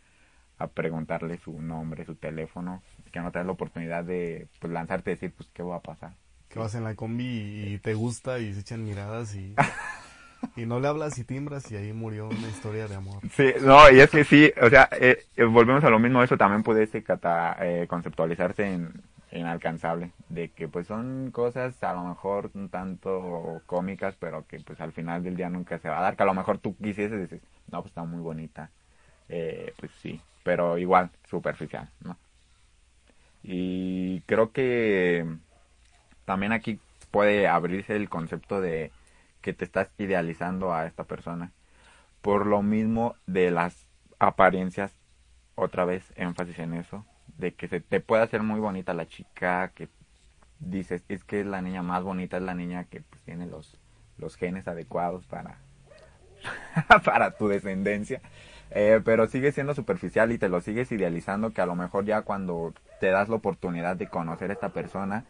a 0.59 0.67
preguntarle 0.69 1.39
su 1.39 1.61
nombre, 1.63 2.05
su 2.05 2.15
teléfono, 2.17 2.83
que 3.13 3.21
no 3.21 3.31
te 3.31 3.39
das 3.39 3.47
la 3.47 3.53
oportunidad 3.53 4.05
de 4.05 4.49
pues, 4.61 4.73
lanzarte 4.73 5.11
y 5.11 5.15
decir, 5.15 5.33
pues, 5.37 5.49
¿qué 5.53 5.63
va 5.63 5.77
a 5.77 5.81
pasar? 5.83 6.13
Que 6.49 6.59
vas 6.59 6.75
en 6.75 6.85
la 6.85 6.95
combi 6.95 7.75
y 7.75 7.79
te 7.79 7.95
gusta 7.95 8.39
y 8.39 8.55
se 8.55 8.61
echan 8.61 8.83
miradas 8.85 9.35
y, 9.35 9.55
y 10.57 10.67
no 10.67 10.81
le 10.81 10.89
hablas 10.89 11.19
y 11.19 11.25
timbras 11.25 11.71
y 11.71 11.77
ahí 11.77 11.93
murió 11.93 12.29
una 12.29 12.49
historia 12.49 12.89
de 12.89 12.95
amor. 12.95 13.23
Sí, 13.33 13.53
no, 13.61 13.91
y 13.91 14.01
es 14.01 14.11
que 14.11 14.25
sí, 14.25 14.53
o 14.61 14.71
sea, 14.71 14.89
eh, 14.93 15.25
eh, 15.37 15.45
volvemos 15.45 15.85
a 15.85 15.91
lo 15.91 15.99
mismo, 15.99 16.23
eso 16.23 16.37
también 16.37 16.63
puede 16.63 16.87
cata- 17.03 17.57
eh, 17.61 17.87
conceptualizarse 17.87 18.65
en, 18.65 18.93
en 19.39 19.47
alcanzable, 19.47 20.13
de 20.29 20.51
que 20.51 20.69
pues 20.69 20.87
son 20.87 21.31
cosas 21.33 21.83
a 21.83 21.93
lo 21.95 22.05
mejor 22.05 22.51
un 22.55 22.69
tanto 22.69 23.63
cómicas, 23.67 24.17
pero 24.19 24.47
que 24.47 24.61
pues 24.61 24.81
al 24.81 24.93
final 24.93 25.23
del 25.23 25.37
día 25.37 25.51
nunca 25.51 25.79
se 25.79 25.89
va 25.89 25.99
a 25.99 26.03
dar, 26.03 26.17
que 26.17 26.23
a 26.23 26.27
lo 26.27 26.35
mejor 26.35 26.59
tú 26.59 26.77
quisieses 26.77 27.19
decir, 27.19 27.41
no, 27.71 27.83
pues 27.83 27.91
está 27.91 28.05
muy 28.05 28.21
bonita, 28.21 28.71
eh, 29.29 29.73
pues 29.79 29.93
sí, 30.01 30.21
pero 30.45 30.79
igual, 30.79 31.11
superficial, 31.29 31.89
¿no? 32.01 32.17
Y 33.43 34.21
creo 34.23 34.53
que 34.53 35.27
también 36.25 36.53
aquí 36.53 36.81
puede 37.11 37.49
abrirse 37.49 37.97
el 37.97 38.09
concepto 38.09 38.61
de 38.61 38.93
que 39.43 39.53
te 39.53 39.65
estás 39.65 39.91
idealizando 39.99 40.75
a 40.75 40.87
esta 40.87 41.05
persona 41.05 41.53
por 42.23 42.47
lo 42.47 42.63
mismo 42.63 43.15
de 43.27 43.51
las 43.51 43.87
apariencias, 44.19 44.93
otra 45.55 45.85
vez 45.85 46.13
énfasis 46.17 46.59
en 46.59 46.75
eso, 46.75 47.05
de 47.39 47.55
que 47.55 47.69
se 47.69 47.81
te 47.81 48.01
puede 48.01 48.25
hacer 48.25 48.43
muy 48.45 48.61
bonita 48.61 48.95
la 48.95 49.09
chica, 49.09 49.73
que 49.75 49.91
dices, 50.61 51.05
es 51.09 51.25
que 51.25 51.41
es 51.41 51.47
la 51.47 51.63
niña 51.63 51.83
más 51.83 52.05
bonita, 52.05 52.39
es 52.39 52.45
la 52.45 52.55
niña 52.55 52.85
que 52.87 53.03
pues, 53.03 53.23
tiene 53.25 53.47
los, 53.47 53.81
los 54.19 54.37
genes 54.37 54.69
adecuados 54.69 55.27
para, 55.27 55.65
para 57.05 57.37
tu 57.37 57.49
descendencia, 57.49 58.23
Eh, 58.71 59.01
pero 59.05 59.27
sigue 59.29 59.53
siendo 59.53 59.75
superficial 59.75 60.31
y 60.33 60.39
te 60.39 60.49
lo 60.51 60.61
sigues 60.61 60.93
idealizando, 60.93 61.53
que 61.55 61.63
a 61.63 61.67
lo 61.67 61.75
mejor 61.75 62.05
ya 62.05 62.23
cuando 62.23 62.75
te 62.99 63.09
das 63.11 63.29
la 63.31 63.37
oportunidad 63.37 63.97
de 63.97 64.09
conocer 64.11 64.51
a 64.51 64.53
esta 64.55 64.73
persona, 64.75 65.27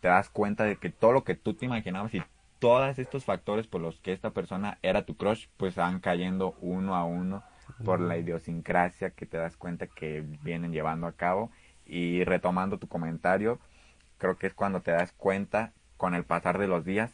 te 0.00 0.08
das 0.08 0.28
cuenta 0.30 0.64
de 0.64 0.76
que 0.76 0.90
todo 0.90 1.12
lo 1.12 1.24
que 1.24 1.34
tú 1.34 1.54
te 1.54 1.64
imaginabas 1.66 2.14
y 2.14 2.26
todos 2.58 2.98
estos 2.98 3.24
factores 3.24 3.66
por 3.66 3.80
los 3.80 3.98
que 4.00 4.12
esta 4.12 4.30
persona 4.32 4.78
era 4.82 5.06
tu 5.06 5.16
crush, 5.16 5.46
pues 5.56 5.74
van 5.76 6.00
cayendo 6.00 6.56
uno 6.60 6.94
a 6.96 7.04
uno 7.04 7.44
por 7.84 8.00
la 8.00 8.16
idiosincrasia 8.18 9.10
que 9.10 9.26
te 9.26 9.36
das 9.38 9.56
cuenta 9.56 9.86
que 9.86 10.24
vienen 10.42 10.72
llevando 10.72 11.06
a 11.06 11.12
cabo. 11.12 11.50
Y 11.86 12.24
retomando 12.24 12.78
tu 12.78 12.88
comentario, 12.88 13.58
creo 14.18 14.36
que 14.38 14.46
es 14.48 14.54
cuando 14.54 14.80
te 14.82 14.92
das 14.92 15.12
cuenta 15.12 15.72
con 15.96 16.14
el 16.14 16.24
pasar 16.24 16.58
de 16.58 16.68
los 16.68 16.84
días 16.84 17.12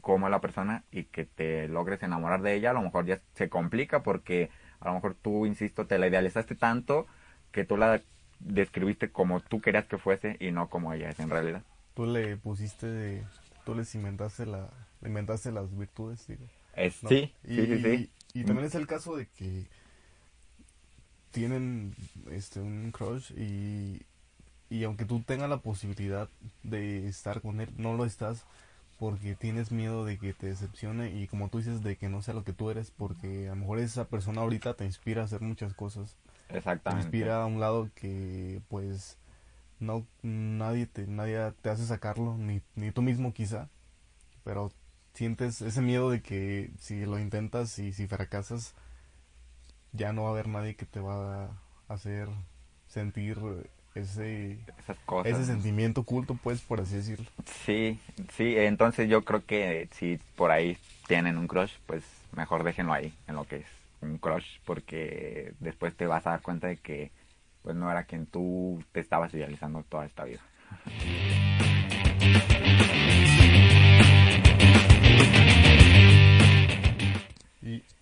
cómo 0.00 0.26
es 0.26 0.30
la 0.30 0.40
persona 0.40 0.84
y 0.90 1.04
que 1.04 1.24
te 1.24 1.68
logres 1.68 2.02
enamorar 2.02 2.42
de 2.42 2.54
ella. 2.54 2.70
A 2.70 2.74
lo 2.74 2.82
mejor 2.82 3.06
ya 3.06 3.20
se 3.34 3.48
complica 3.48 4.02
porque 4.02 4.50
a 4.80 4.88
lo 4.88 4.94
mejor 4.94 5.14
tú, 5.14 5.46
insisto, 5.46 5.86
te 5.86 5.98
la 5.98 6.08
idealizaste 6.08 6.54
tanto 6.54 7.06
que 7.52 7.64
tú 7.64 7.76
la 7.76 8.02
describiste 8.40 9.10
como 9.10 9.40
tú 9.40 9.60
querías 9.60 9.86
que 9.86 9.96
fuese 9.96 10.36
y 10.40 10.50
no 10.50 10.68
como 10.68 10.92
ella 10.92 11.10
es 11.10 11.18
en 11.20 11.30
realidad. 11.30 11.62
Tú 11.94 12.04
le 12.06 12.36
pusiste, 12.36 12.86
de- 12.86 13.22
tú 13.64 13.74
les 13.74 13.94
inventaste, 13.94 14.44
la, 14.44 14.68
le 15.00 15.08
inventaste 15.08 15.52
las 15.52 15.74
virtudes, 15.76 16.26
digo. 16.26 16.42
Es, 16.76 17.02
¿no? 17.02 17.10
Sí, 17.10 17.32
y, 17.44 17.56
sí, 17.56 17.66
sí, 17.66 17.78
sí. 17.78 18.10
Y 18.34 18.44
también 18.44 18.66
es 18.66 18.74
el 18.74 18.86
caso 18.86 19.16
de 19.16 19.26
que 19.28 19.66
tienen 21.30 21.94
este 22.30 22.60
un 22.60 22.92
crush 22.92 23.32
y, 23.36 24.02
y 24.70 24.84
aunque 24.84 25.04
tú 25.04 25.22
tengas 25.22 25.50
la 25.50 25.58
posibilidad 25.58 26.28
de 26.64 27.08
estar 27.08 27.42
con 27.42 27.60
él, 27.60 27.70
no 27.78 27.94
lo 27.94 28.04
estás 28.04 28.44
porque 28.98 29.36
tienes 29.36 29.72
miedo 29.72 30.04
de 30.04 30.18
que 30.18 30.34
te 30.34 30.48
decepcione 30.48 31.10
y 31.16 31.28
como 31.28 31.48
tú 31.50 31.58
dices 31.58 31.82
de 31.82 31.96
que 31.96 32.08
no 32.08 32.22
sea 32.22 32.34
lo 32.34 32.44
que 32.44 32.52
tú 32.54 32.70
eres 32.70 32.92
porque 32.92 33.46
a 33.48 33.50
lo 33.52 33.56
mejor 33.58 33.80
esa 33.80 34.06
persona 34.08 34.42
ahorita 34.42 34.74
te 34.74 34.86
inspira 34.86 35.22
a 35.22 35.24
hacer 35.26 35.42
muchas 35.42 35.74
cosas 35.74 36.16
te 36.86 36.94
Exactamente. 36.94 36.96
inspira 36.96 37.42
a 37.42 37.46
un 37.46 37.60
lado 37.60 37.90
que 37.96 38.62
pues 38.68 39.18
no 39.80 40.06
nadie 40.22 40.86
te 40.86 41.06
nadie 41.06 41.52
te 41.62 41.70
hace 41.70 41.86
sacarlo 41.86 42.36
ni, 42.38 42.62
ni 42.76 42.92
tú 42.92 43.02
mismo 43.02 43.34
quizá 43.34 43.68
pero 44.44 44.72
sientes 45.14 45.62
ese 45.62 45.80
miedo 45.80 46.10
de 46.10 46.20
que 46.20 46.70
si 46.78 47.06
lo 47.06 47.18
intentas 47.18 47.78
y 47.78 47.92
si 47.92 48.06
fracasas 48.06 48.74
ya 49.92 50.12
no 50.12 50.22
va 50.24 50.28
a 50.28 50.32
haber 50.32 50.48
nadie 50.48 50.74
que 50.74 50.86
te 50.86 51.00
va 51.00 51.44
a 51.44 51.50
hacer 51.88 52.28
sentir 52.88 53.38
ese 53.94 54.58
Esas 54.78 54.98
cosas. 55.06 55.32
ese 55.32 55.44
sentimiento 55.46 56.00
oculto 56.00 56.34
pues 56.42 56.60
por 56.60 56.80
así 56.80 56.96
decirlo 56.96 57.26
Sí, 57.64 58.00
sí, 58.36 58.56
entonces 58.56 59.08
yo 59.08 59.22
creo 59.24 59.44
que 59.46 59.88
si 59.92 60.18
por 60.36 60.50
ahí 60.50 60.76
tienen 61.06 61.38
un 61.38 61.46
crush, 61.46 61.72
pues 61.86 62.02
mejor 62.32 62.64
déjenlo 62.64 62.92
ahí, 62.92 63.14
en 63.28 63.36
lo 63.36 63.44
que 63.44 63.56
es 63.58 63.66
un 64.00 64.18
crush, 64.18 64.58
porque 64.64 65.52
después 65.60 65.94
te 65.94 66.06
vas 66.06 66.26
a 66.26 66.30
dar 66.30 66.42
cuenta 66.42 66.66
de 66.66 66.76
que 66.76 67.10
pues 67.62 67.76
no 67.76 67.90
era 67.90 68.04
quien 68.04 68.26
tú 68.26 68.82
te 68.92 69.00
estabas 69.00 69.32
idealizando 69.32 69.82
toda 69.88 70.04
esta 70.06 70.24
vida. 70.24 70.40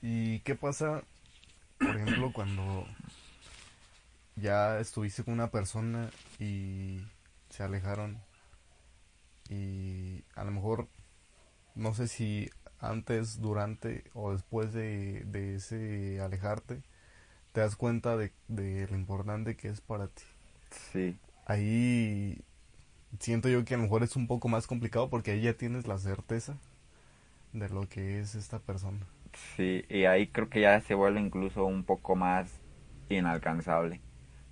¿Y 0.02 0.40
qué 0.40 0.56
pasa, 0.56 1.04
por 1.78 1.96
ejemplo, 1.96 2.32
cuando 2.32 2.86
ya 4.36 4.80
estuviste 4.80 5.22
con 5.24 5.34
una 5.34 5.50
persona 5.50 6.10
y 6.40 7.00
se 7.50 7.62
alejaron 7.62 8.18
y 9.48 10.24
a 10.34 10.44
lo 10.44 10.50
mejor 10.50 10.88
no 11.74 11.94
sé 11.94 12.08
si 12.08 12.50
antes, 12.80 13.40
durante 13.40 14.04
o 14.14 14.32
después 14.32 14.72
de, 14.72 15.22
de 15.26 15.56
ese 15.56 16.20
alejarte 16.20 16.82
te 17.52 17.60
das 17.60 17.76
cuenta 17.76 18.16
de, 18.16 18.32
de 18.48 18.88
lo 18.88 18.96
importante 18.96 19.56
que 19.56 19.68
es 19.68 19.80
para 19.80 20.08
ti. 20.08 20.24
Sí. 20.92 21.16
Ahí 21.46 22.42
siento 23.20 23.48
yo 23.48 23.64
que 23.64 23.74
a 23.74 23.76
lo 23.76 23.84
mejor 23.84 24.02
es 24.02 24.16
un 24.16 24.26
poco 24.26 24.48
más 24.48 24.66
complicado 24.66 25.10
porque 25.10 25.32
ahí 25.32 25.42
ya 25.42 25.54
tienes 25.54 25.86
la 25.86 25.98
certeza 25.98 26.56
de 27.52 27.68
lo 27.68 27.88
que 27.88 28.20
es 28.20 28.34
esta 28.34 28.58
persona. 28.58 29.06
Sí, 29.34 29.84
y 29.88 30.04
ahí 30.04 30.28
creo 30.28 30.48
que 30.48 30.60
ya 30.60 30.80
se 30.80 30.94
vuelve 30.94 31.20
incluso 31.20 31.64
un 31.64 31.84
poco 31.84 32.16
más 32.16 32.62
inalcanzable, 33.08 34.00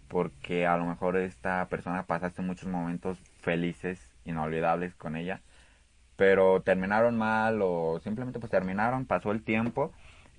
porque 0.08 0.66
a 0.66 0.76
lo 0.78 0.86
mejor 0.86 1.16
esta 1.16 1.68
persona 1.68 2.06
pasaste 2.06 2.42
muchos 2.42 2.68
momentos 2.68 3.18
felices, 3.40 4.00
inolvidables 4.24 4.94
con 4.94 5.16
ella, 5.16 5.42
pero 6.16 6.62
terminaron 6.62 7.18
mal 7.18 7.60
o 7.62 8.00
simplemente 8.02 8.40
pues 8.40 8.50
terminaron, 8.52 9.06
pasó 9.06 9.32
el 9.32 9.42
tiempo 9.44 9.92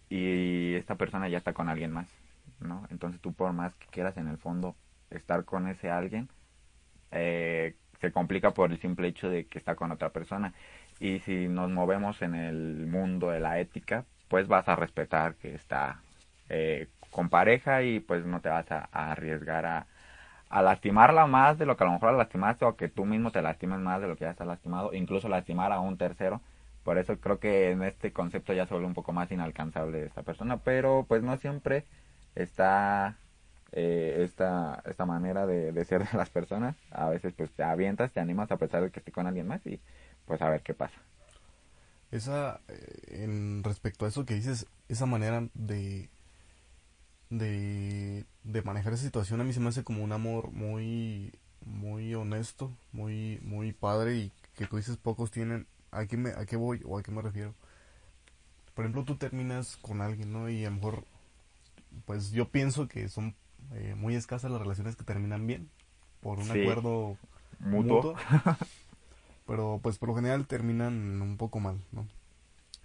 y 0.10 0.76
esta 0.76 0.96
persona 0.96 1.30
ya 1.30 1.38
está 1.40 1.54
con 1.54 1.70
alguien 1.70 1.92
más, 1.92 2.10
¿no? 2.60 2.88
Entonces 2.92 3.22
tú 3.22 3.34
por 3.34 3.54
más 3.54 3.76
que 3.76 3.88
quieras 3.88 4.18
en 4.18 4.28
el 4.28 4.38
fondo 4.38 4.76
estar 5.12 5.46
con 5.46 5.68
ese 5.68 5.92
alguien, 5.92 6.30
eh, 7.12 7.76
se 8.00 8.12
complica 8.12 8.54
por 8.54 8.72
el 8.72 8.80
simple 8.80 9.08
hecho 9.08 9.30
de 9.30 9.46
que 9.48 9.58
está 9.60 9.76
con 9.76 9.92
otra 9.92 10.12
persona. 10.12 10.54
Y 11.00 11.20
si 11.20 11.48
nos 11.48 11.70
movemos 11.72 12.22
en 12.22 12.36
el 12.36 12.88
mundo 12.88 13.30
de 13.30 13.40
la 13.40 13.60
ética, 13.60 14.06
pues 14.32 14.48
vas 14.48 14.70
a 14.70 14.78
respetar 14.78 15.36
que 15.36 15.54
está 15.54 16.02
eh, 16.48 16.88
con 17.12 17.30
pareja 17.30 17.84
y 17.84 18.00
pues 18.00 18.26
no 18.26 18.40
te 18.40 18.48
vas 18.48 18.72
a, 18.72 18.88
arriesgar 18.94 19.66
a, 19.66 19.88
a, 20.50 20.62
lastimarla 20.62 21.28
más 21.28 21.58
de 21.60 21.66
lo 21.66 21.76
que 21.76 21.84
a 21.84 21.88
lo 21.88 21.94
mejor 21.94 22.14
la 22.14 22.20
lastimaste 22.20 22.64
o 22.64 22.78
que 22.78 22.88
tú 22.88 23.04
mismo 23.06 23.32
te 23.32 23.42
lastimes 23.42 23.80
más 23.80 24.02
de 24.02 24.08
lo 24.08 24.16
que 24.16 24.24
ya 24.24 24.32
está 24.32 24.46
lastimado, 24.46 24.94
incluso 24.94 25.28
lastimar 25.28 25.74
a 25.74 25.82
un 25.82 25.98
tercero. 25.98 26.42
Por 26.86 26.98
eso 26.98 27.20
creo 27.20 27.40
que 27.40 27.72
en 27.72 27.84
este 27.84 28.14
concepto 28.14 28.54
ya 28.54 28.66
se 28.66 28.74
vuelve 28.74 28.88
un 28.88 28.94
poco 28.94 29.12
más 29.12 29.30
inalcanzable 29.34 30.06
esta 30.06 30.24
persona, 30.24 30.58
pero 30.58 31.06
pues 31.10 31.22
no 31.24 31.36
siempre 31.38 31.86
está 32.36 33.18
eh, 33.74 34.22
esta, 34.24 34.82
esta 34.86 35.06
manera 35.06 35.46
de, 35.46 35.74
de, 35.74 35.86
ser 35.86 36.08
de 36.10 36.18
las 36.18 36.30
personas. 36.30 36.78
A 36.92 37.10
veces 37.10 37.34
pues 37.36 37.52
te 37.52 37.64
avientas, 37.64 38.14
te 38.14 38.22
animas 38.22 38.50
a 38.52 38.58
pesar 38.58 38.82
de 38.84 38.92
que 38.92 39.00
esté 39.00 39.12
con 39.12 39.28
alguien 39.28 39.48
más 39.48 39.66
y 39.68 39.82
pues 40.26 40.42
a 40.42 40.50
ver 40.50 40.62
qué 40.62 40.74
pasa. 40.74 41.02
Esa, 42.12 42.60
eh, 42.68 43.24
en 43.24 43.64
respecto 43.64 44.06
a 44.06 44.10
eso 44.10 44.26
que 44.26 44.36
dices, 44.36 44.68
esa 44.90 45.06
manera 45.06 45.48
de, 45.54 46.10
de, 47.30 48.26
de 48.44 48.62
manejar 48.64 48.94
esa 48.94 49.04
situación 49.04 49.40
a 49.40 49.44
mí 49.44 49.54
se 49.54 49.62
me 49.62 49.70
hace 49.70 49.84
como 49.84 50.04
un 50.04 50.12
amor 50.12 50.52
muy, 50.52 51.32
muy 51.66 52.14
honesto, 52.14 52.72
muy, 52.92 53.40
muy 53.44 53.72
padre 53.72 54.18
y 54.18 54.32
que 54.56 54.68
tú 54.68 54.78
dices 54.78 54.98
pocos 54.98 55.32
tienen, 55.32 55.68
¿a 55.92 56.06
qué, 56.06 56.18
me, 56.18 56.32
a 56.32 56.46
qué 56.46 56.58
voy 56.58 56.82
o 56.86 56.98
a 56.98 57.04
qué 57.04 57.12
me 57.12 57.22
refiero? 57.22 57.54
Por 58.76 58.86
ejemplo, 58.86 59.04
tú 59.04 59.16
terminas 59.16 59.78
con 59.78 60.02
alguien, 60.02 60.34
¿no? 60.34 60.50
Y 60.50 60.66
a 60.66 60.70
lo 60.70 60.76
mejor, 60.76 61.06
pues 62.06 62.32
yo 62.32 62.50
pienso 62.50 62.88
que 62.88 63.10
son 63.10 63.36
eh, 63.74 63.96
muy 63.96 64.16
escasas 64.16 64.52
las 64.52 64.62
relaciones 64.62 64.96
que 64.96 65.04
terminan 65.04 65.46
bien, 65.48 65.70
por 66.22 66.40
un 66.40 66.52
acuerdo 66.52 67.18
mutuo. 67.60 67.96
mutuo 67.96 68.16
pero 69.52 69.82
pues 69.84 69.98
por 69.98 70.08
lo 70.08 70.16
general 70.16 70.48
terminan 70.48 71.22
un 71.22 71.36
poco 71.36 71.60
mal, 71.60 71.78
¿no? 71.92 72.08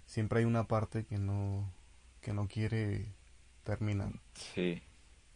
Siempre 0.05 0.39
hay 0.39 0.45
una 0.45 0.65
parte 0.67 1.05
que 1.05 1.17
no 1.17 1.71
que 2.19 2.33
no 2.33 2.49
quiere 2.49 3.05
terminar. 3.63 4.11
Sí. 4.33 4.83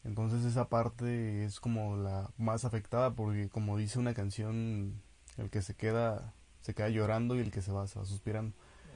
Entonces 0.04 0.44
esa 0.44 0.68
parte 0.68 1.46
es 1.46 1.62
como 1.62 1.96
la 1.96 2.30
más 2.38 2.66
afectada 2.66 3.12
porque 3.14 3.48
como 3.48 3.78
dice 3.78 3.98
una 3.98 4.14
canción, 4.14 5.02
el 5.38 5.50
que 5.50 5.62
se 5.62 5.74
queda 5.74 6.34
se 6.60 6.74
queda 6.74 6.90
llorando 6.90 7.38
y 7.38 7.40
el 7.40 7.50
que 7.50 7.62
se 7.62 7.72
va 7.72 7.88
se 7.88 7.98
va 7.98 8.04
suspirando. 8.04 8.54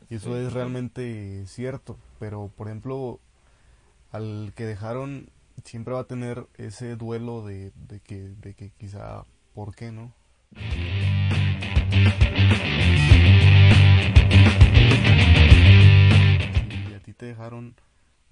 Y 0.10 0.16
eso 0.16 0.38
es 0.38 0.52
realmente 0.52 1.46
cierto, 1.48 1.98
pero 2.20 2.52
por 2.58 2.68
ejemplo, 2.68 3.22
al 4.12 4.52
que 4.58 4.66
dejaron 4.66 5.30
siempre 5.64 5.94
va 5.94 6.02
a 6.02 6.08
tener 6.08 6.48
ese 6.56 6.98
duelo 6.98 7.46
de, 7.46 7.72
de 7.88 8.02
que 8.02 8.20
de 8.42 8.56
que 8.56 8.72
quizá 8.72 9.24
¿por 9.54 9.74
qué 9.74 9.94
no? 9.94 10.12
Te 17.16 17.26
dejaron 17.28 17.76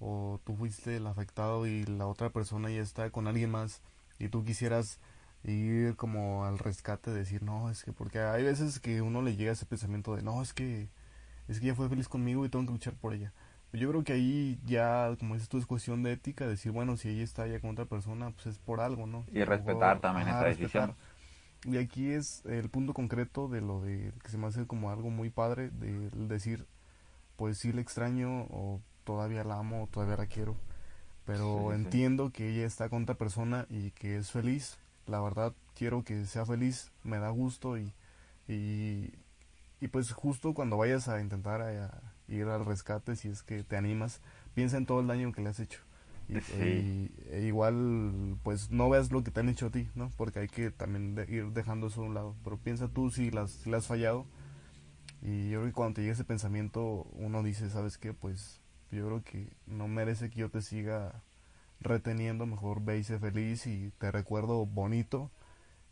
o 0.00 0.40
tú 0.44 0.54
fuiste 0.56 0.96
el 0.96 1.06
afectado 1.06 1.66
y 1.66 1.84
la 1.84 2.06
otra 2.06 2.30
persona 2.30 2.70
ya 2.70 2.82
está 2.82 3.10
con 3.10 3.26
alguien 3.26 3.50
más 3.50 3.82
y 4.18 4.28
tú 4.28 4.44
quisieras 4.44 5.00
ir 5.44 5.96
como 5.96 6.44
al 6.44 6.58
rescate, 6.58 7.10
decir, 7.10 7.42
no, 7.42 7.70
es 7.70 7.84
que 7.84 7.92
porque 7.92 8.20
hay 8.20 8.42
veces 8.42 8.80
que 8.80 9.02
uno 9.02 9.22
le 9.22 9.36
llega 9.36 9.52
ese 9.52 9.66
pensamiento 9.66 10.16
de, 10.16 10.22
no, 10.22 10.42
es 10.42 10.52
que 10.52 10.88
es 11.48 11.60
que 11.60 11.66
ella 11.66 11.74
fue 11.74 11.88
feliz 11.88 12.08
conmigo 12.08 12.44
y 12.44 12.48
tengo 12.48 12.64
que 12.64 12.72
luchar 12.72 12.94
por 12.94 13.12
ella. 13.12 13.32
Yo 13.72 13.90
creo 13.90 14.04
que 14.04 14.12
ahí 14.12 14.60
ya, 14.64 15.14
como 15.18 15.34
dices 15.34 15.48
tú, 15.48 15.58
es 15.58 15.66
cuestión 15.66 16.04
de 16.04 16.12
ética, 16.12 16.46
decir, 16.46 16.70
bueno, 16.70 16.96
si 16.96 17.08
ella 17.08 17.24
está 17.24 17.46
ya 17.48 17.58
con 17.60 17.70
otra 17.70 17.86
persona, 17.86 18.30
pues 18.30 18.46
es 18.46 18.58
por 18.58 18.80
algo, 18.80 19.06
¿no? 19.06 19.24
Y 19.32 19.42
respetar 19.42 20.00
también 20.00 20.28
esa 20.28 20.44
decisión. 20.44 20.94
Y 21.64 21.78
aquí 21.78 22.10
es 22.10 22.44
el 22.46 22.68
punto 22.68 22.94
concreto 22.94 23.48
de 23.48 23.60
lo 23.60 23.80
de 23.80 24.12
que 24.22 24.30
se 24.30 24.38
me 24.38 24.46
hace 24.46 24.66
como 24.66 24.90
algo 24.90 25.10
muy 25.10 25.30
padre, 25.30 25.70
de 25.70 26.10
decir, 26.28 26.66
pues 27.36 27.58
sí 27.58 27.72
le 27.72 27.80
extraño 27.80 28.46
o 28.50 28.80
todavía 29.04 29.44
la 29.44 29.58
amo 29.58 29.84
o 29.84 29.86
todavía 29.86 30.16
la 30.16 30.26
quiero, 30.26 30.56
pero 31.24 31.72
entiendo 31.72 32.30
que 32.30 32.50
ella 32.50 32.66
está 32.66 32.88
con 32.88 33.04
otra 33.04 33.14
persona 33.14 33.66
y 33.70 33.90
que 33.92 34.16
es 34.16 34.30
feliz. 34.30 34.78
La 35.06 35.20
verdad 35.20 35.52
quiero 35.74 36.02
que 36.04 36.24
sea 36.26 36.46
feliz, 36.46 36.90
me 37.02 37.18
da 37.18 37.30
gusto 37.30 37.76
y, 37.76 37.92
y, 38.48 39.12
y 39.80 39.88
pues 39.88 40.12
justo 40.12 40.54
cuando 40.54 40.76
vayas 40.76 41.08
a 41.08 41.20
intentar 41.20 41.60
a, 41.60 42.00
ir 42.28 42.46
al 42.46 42.64
rescate, 42.64 43.16
si 43.16 43.28
es 43.28 43.42
que 43.42 43.64
te 43.64 43.76
animas, 43.76 44.20
piensa 44.54 44.76
en 44.76 44.86
todo 44.86 45.00
el 45.00 45.06
daño 45.06 45.32
que 45.32 45.42
le 45.42 45.50
has 45.50 45.60
hecho 45.60 45.80
y, 46.28 46.34
e 47.30 47.42
igual, 47.46 48.36
pues 48.42 48.70
no 48.70 48.88
veas 48.88 49.12
lo 49.12 49.22
que 49.22 49.30
te 49.30 49.40
han 49.40 49.48
hecho 49.48 49.66
a 49.66 49.70
ti, 49.70 49.88
¿no? 49.94 50.10
Porque 50.16 50.40
hay 50.40 50.48
que 50.48 50.70
también 50.70 51.16
ir 51.28 51.52
dejando 51.52 51.88
eso 51.88 52.02
a 52.02 52.04
un 52.04 52.14
lado. 52.14 52.34
Pero 52.44 52.56
piensa 52.58 52.88
tú 52.88 53.10
si 53.10 53.30
las, 53.30 53.66
has 53.66 53.86
fallado. 53.86 54.26
Y 55.24 55.48
yo 55.48 55.60
creo 55.60 55.70
que 55.70 55.74
cuando 55.74 55.94
te 55.94 56.02
llega 56.02 56.12
ese 56.12 56.24
pensamiento, 56.24 57.06
uno 57.14 57.42
dice, 57.42 57.70
¿sabes 57.70 57.96
qué? 57.96 58.12
Pues 58.12 58.60
yo 58.92 59.06
creo 59.06 59.24
que 59.24 59.48
no 59.66 59.88
merece 59.88 60.30
que 60.30 60.40
yo 60.40 60.50
te 60.50 60.60
siga 60.60 61.22
reteniendo. 61.80 62.44
Mejor 62.44 62.84
ve 62.84 62.98
y 62.98 63.04
sé 63.04 63.18
feliz 63.18 63.66
y 63.66 63.90
te 63.98 64.12
recuerdo 64.12 64.66
bonito 64.66 65.30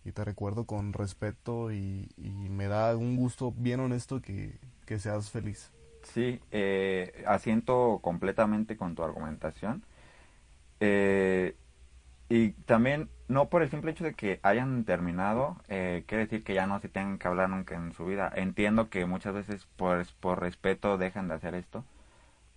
y 0.05 0.12
te 0.12 0.25
recuerdo 0.25 0.66
con 0.66 0.92
respeto 0.92 1.73
y, 1.73 2.09
me 2.18 2.66
da 2.68 2.95
un 2.97 3.16
gusto 3.16 3.55
bien 3.57 3.81
honesto 3.81 4.21
que, 4.21 4.59
que 4.85 4.99
seas 4.99 5.31
feliz. 5.31 5.71
Sí, 6.03 6.40
eh, 6.51 7.25
asiento 7.27 8.01
completamente 8.03 8.77
con 8.77 8.95
tu 8.95 9.03
argumentación. 9.03 9.83
Eh, 10.81 11.57
y 12.29 12.51
también, 12.51 13.09
no 13.33 13.49
por 13.49 13.62
el 13.62 13.71
simple 13.71 13.90
hecho 13.92 14.05
de 14.05 14.14
que 14.14 14.40
hayan 14.42 14.85
terminado, 14.85 15.57
eh, 15.68 16.05
quiere 16.07 16.25
decir 16.25 16.45
que 16.45 16.55
ya 16.55 16.66
no 16.66 16.79
se 16.81 16.88
tengan 16.88 17.18
que 17.18 17.29
hablar 17.29 17.49
nunca 17.51 17.75
en 17.75 17.92
su 17.92 18.05
vida. 18.07 18.31
Entiendo 18.35 18.90
que 18.90 19.07
muchas 19.07 19.35
veces 19.35 19.66
por, 19.77 20.05
por 20.21 20.40
respeto 20.40 20.99
dejan 20.99 21.29
de 21.29 21.35
hacer 21.35 21.55
esto, 21.55 21.85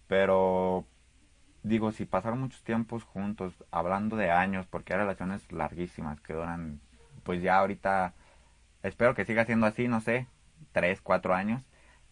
pero 0.07 0.85
digo, 1.63 1.91
si 1.91 2.05
pasaron 2.05 2.39
muchos 2.41 2.63
tiempos 2.63 3.03
juntos, 3.03 3.53
hablando 3.71 4.15
de 4.17 4.31
años, 4.31 4.67
porque 4.67 4.93
hay 4.93 4.99
relaciones 4.99 5.51
larguísimas 5.51 6.21
que 6.21 6.33
duran, 6.33 6.81
pues 7.23 7.41
ya 7.41 7.57
ahorita, 7.59 8.13
espero 8.83 9.15
que 9.15 9.25
siga 9.25 9.45
siendo 9.45 9.67
así, 9.67 9.87
no 9.87 10.01
sé, 10.01 10.27
tres, 10.73 11.01
cuatro 11.01 11.33
años. 11.35 11.63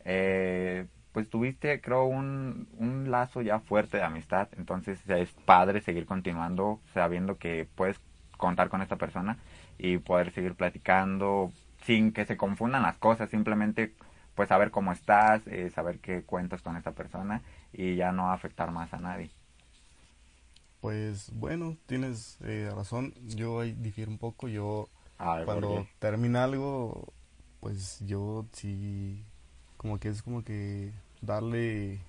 Eh, 0.05 0.87
pues 1.11 1.29
tuviste, 1.29 1.81
creo, 1.81 2.05
un, 2.05 2.67
un 2.79 3.11
lazo 3.11 3.41
ya 3.41 3.59
fuerte 3.59 3.97
de 3.97 4.03
amistad. 4.03 4.49
Entonces 4.57 4.99
es 5.09 5.31
padre 5.45 5.81
seguir 5.81 6.05
continuando 6.07 6.81
sabiendo 6.93 7.37
que 7.37 7.67
puedes 7.75 7.99
contar 8.43 8.67
con 8.67 8.81
esta 8.81 8.97
persona 8.97 9.37
y 9.77 9.99
poder 9.99 10.33
seguir 10.33 10.55
platicando 10.55 11.51
sin 11.85 12.11
que 12.11 12.25
se 12.25 12.35
confundan 12.35 12.81
las 12.83 12.97
cosas. 12.97 13.29
Simplemente, 13.29 13.93
pues 14.35 14.49
saber 14.49 14.69
cómo 14.69 14.91
estás, 14.91 15.47
eh, 15.47 15.69
saber 15.69 15.99
qué 15.99 16.23
cuentas 16.23 16.61
con 16.61 16.75
esta 16.75 16.91
persona 16.91 17.41
y 17.71 17.95
ya 17.95 18.11
no 18.11 18.31
afectar 18.31 18.71
más 18.71 18.93
a 18.93 18.99
nadie. 18.99 19.29
Pues 20.81 21.31
bueno, 21.33 21.77
tienes 21.85 22.37
eh, 22.43 22.69
razón. 22.75 23.13
Yo 23.27 23.61
ahí 23.61 23.71
difiero 23.79 24.11
un 24.11 24.17
poco. 24.17 24.49
Yo 24.49 24.89
cuando 25.45 25.87
termina 25.99 26.43
algo, 26.43 27.13
pues 27.61 28.01
yo 28.05 28.45
sí 28.51 29.23
como 29.77 29.99
que 29.99 30.09
es 30.09 30.21
como 30.21 30.43
que 30.43 30.91
darle, 31.21 31.99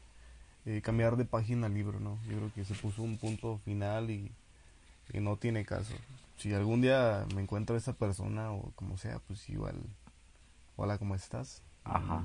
eh, 0.67 0.81
cambiar 0.83 1.17
de 1.17 1.25
página 1.25 1.67
al 1.67 1.75
libro, 1.75 2.01
¿no? 2.01 2.19
Yo 2.29 2.37
creo 2.37 2.53
que 2.55 2.65
se 2.65 2.75
puso 2.75 3.03
un 3.03 3.19
punto 3.19 3.61
final 3.65 4.11
y, 4.11 4.33
no 5.13 5.37
tiene 5.37 5.65
caso. 5.65 5.95
Si 6.37 6.53
algún 6.53 6.81
día 6.81 7.27
me 7.35 7.43
encuentro 7.43 7.75
a 7.77 7.79
esa 7.79 7.93
persona 7.95 8.53
o 8.53 8.73
como 8.73 8.97
sea, 8.97 9.19
pues 9.21 9.49
igual, 9.49 9.77
hola, 10.77 10.99
¿cómo 10.99 11.15
estás? 11.15 11.63
Ajá. 11.85 12.25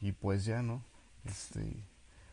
Y, 0.00 0.12
pues 0.12 0.44
ya, 0.44 0.62
¿no? 0.62 0.82
Este, 1.24 1.84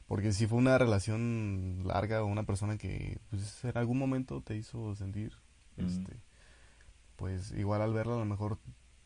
Porque 0.08 0.32
si 0.34 0.48
fue 0.48 0.58
una 0.58 0.78
relación 0.78 1.84
larga 1.86 2.24
o 2.24 2.28
una 2.28 2.44
persona 2.44 2.78
que 2.78 3.20
pues, 3.30 3.64
en 3.64 3.78
algún 3.78 3.98
momento 4.00 4.42
te 4.42 4.56
hizo 4.56 4.96
sentir, 4.96 5.34
Mm. 5.78 5.86
este, 5.86 6.20
pues 7.16 7.52
igual 7.52 7.82
al 7.82 7.94
verla 7.94 8.16
a 8.16 8.20
lo 8.20 8.26
mejor 8.26 8.58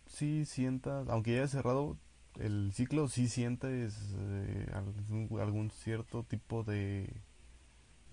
sí 0.07 0.45
sienta, 0.45 1.03
aunque 1.09 1.33
ya 1.33 1.39
haya 1.39 1.47
cerrado 1.47 1.97
el 2.39 2.71
ciclo, 2.73 3.07
sí 3.09 3.27
sientes 3.27 3.95
eh, 4.17 4.71
algún, 4.73 5.39
algún 5.39 5.69
cierto 5.71 6.23
tipo 6.23 6.63
de 6.63 7.13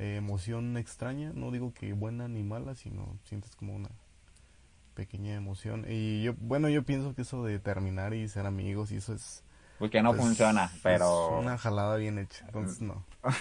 eh, 0.00 0.16
emoción 0.16 0.76
extraña. 0.76 1.30
No 1.34 1.50
digo 1.50 1.72
que 1.74 1.92
buena 1.92 2.26
ni 2.26 2.42
mala, 2.42 2.74
sino 2.74 3.18
sientes 3.24 3.54
como 3.54 3.74
una 3.76 3.90
pequeña 4.94 5.34
emoción. 5.34 5.84
Y 5.86 6.22
yo, 6.22 6.34
bueno, 6.38 6.68
yo 6.68 6.82
pienso 6.84 7.14
que 7.14 7.22
eso 7.22 7.44
de 7.44 7.58
terminar 7.58 8.14
y 8.14 8.26
ser 8.26 8.46
amigos 8.46 8.90
y 8.92 8.96
eso 8.96 9.14
es... 9.14 9.44
Pues 9.78 9.90
que 9.90 10.02
no 10.02 10.10
pues, 10.10 10.22
funciona, 10.22 10.70
pero... 10.82 11.38
Es 11.38 11.44
una 11.44 11.58
jalada 11.58 11.96
bien 11.96 12.18
hecha, 12.18 12.44
entonces 12.46 12.80
no. 12.80 13.04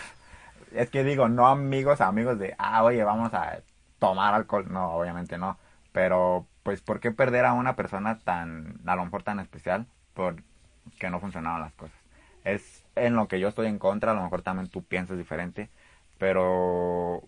Es 0.71 0.89
que 0.89 1.03
digo, 1.03 1.29
no 1.29 1.47
amigos, 1.47 1.99
amigos 1.99 2.37
de, 2.37 2.53
ah, 2.59 2.83
oye, 2.83 3.03
vamos 3.03 3.33
a 3.33 3.61
tomar 3.97 4.35
alcohol. 4.35 4.67
No, 4.69 4.91
obviamente 4.91 5.37
no. 5.37 5.57
Pero, 5.91 6.45
pues, 6.61 6.81
¿por 6.81 6.99
qué 6.99 7.11
perder 7.11 7.45
a 7.45 7.53
una 7.53 7.75
persona 7.75 8.19
tan, 8.19 8.79
a 8.85 8.95
lo 8.95 9.05
mejor 9.05 9.23
tan 9.23 9.39
especial? 9.39 9.87
Por 10.13 10.43
que 10.99 11.09
no 11.09 11.19
funcionaron 11.19 11.61
las 11.61 11.73
cosas. 11.73 11.97
Es 12.43 12.83
en 12.95 13.15
lo 13.15 13.27
que 13.27 13.39
yo 13.39 13.47
estoy 13.47 13.67
en 13.67 13.79
contra, 13.79 14.11
a 14.11 14.15
lo 14.15 14.21
mejor 14.21 14.41
también 14.41 14.69
tú 14.69 14.83
piensas 14.83 15.17
diferente, 15.17 15.69
pero 16.19 17.23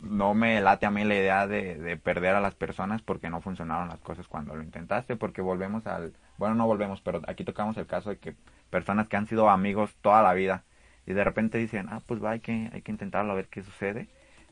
no 0.00 0.34
me 0.34 0.60
late 0.60 0.86
a 0.86 0.90
mí 0.90 1.04
la 1.04 1.14
idea 1.16 1.46
de, 1.46 1.76
de 1.76 1.96
perder 1.98 2.34
a 2.34 2.40
las 2.40 2.54
personas 2.54 3.02
porque 3.02 3.30
no 3.30 3.42
funcionaron 3.42 3.88
las 3.88 4.00
cosas 4.00 4.28
cuando 4.28 4.56
lo 4.56 4.62
intentaste, 4.62 5.16
porque 5.16 5.42
volvemos 5.42 5.86
al, 5.86 6.14
bueno, 6.38 6.54
no 6.54 6.66
volvemos, 6.66 7.02
pero 7.02 7.20
aquí 7.26 7.44
tocamos 7.44 7.76
el 7.76 7.86
caso 7.86 8.10
de 8.10 8.18
que 8.18 8.34
personas 8.70 9.08
que 9.08 9.16
han 9.16 9.26
sido 9.26 9.50
amigos 9.50 9.94
toda 10.00 10.22
la 10.22 10.32
vida 10.34 10.64
y 11.06 11.12
de 11.12 11.24
repente 11.24 11.58
dicen, 11.58 11.86
ah, 11.90 12.02
pues 12.06 12.22
va, 12.22 12.32
hay 12.32 12.40
que, 12.40 12.70
hay 12.72 12.82
que 12.82 12.92
intentarlo 12.92 13.32
a 13.32 13.36
ver 13.36 13.48
qué 13.48 13.62
sucede. 13.62 14.08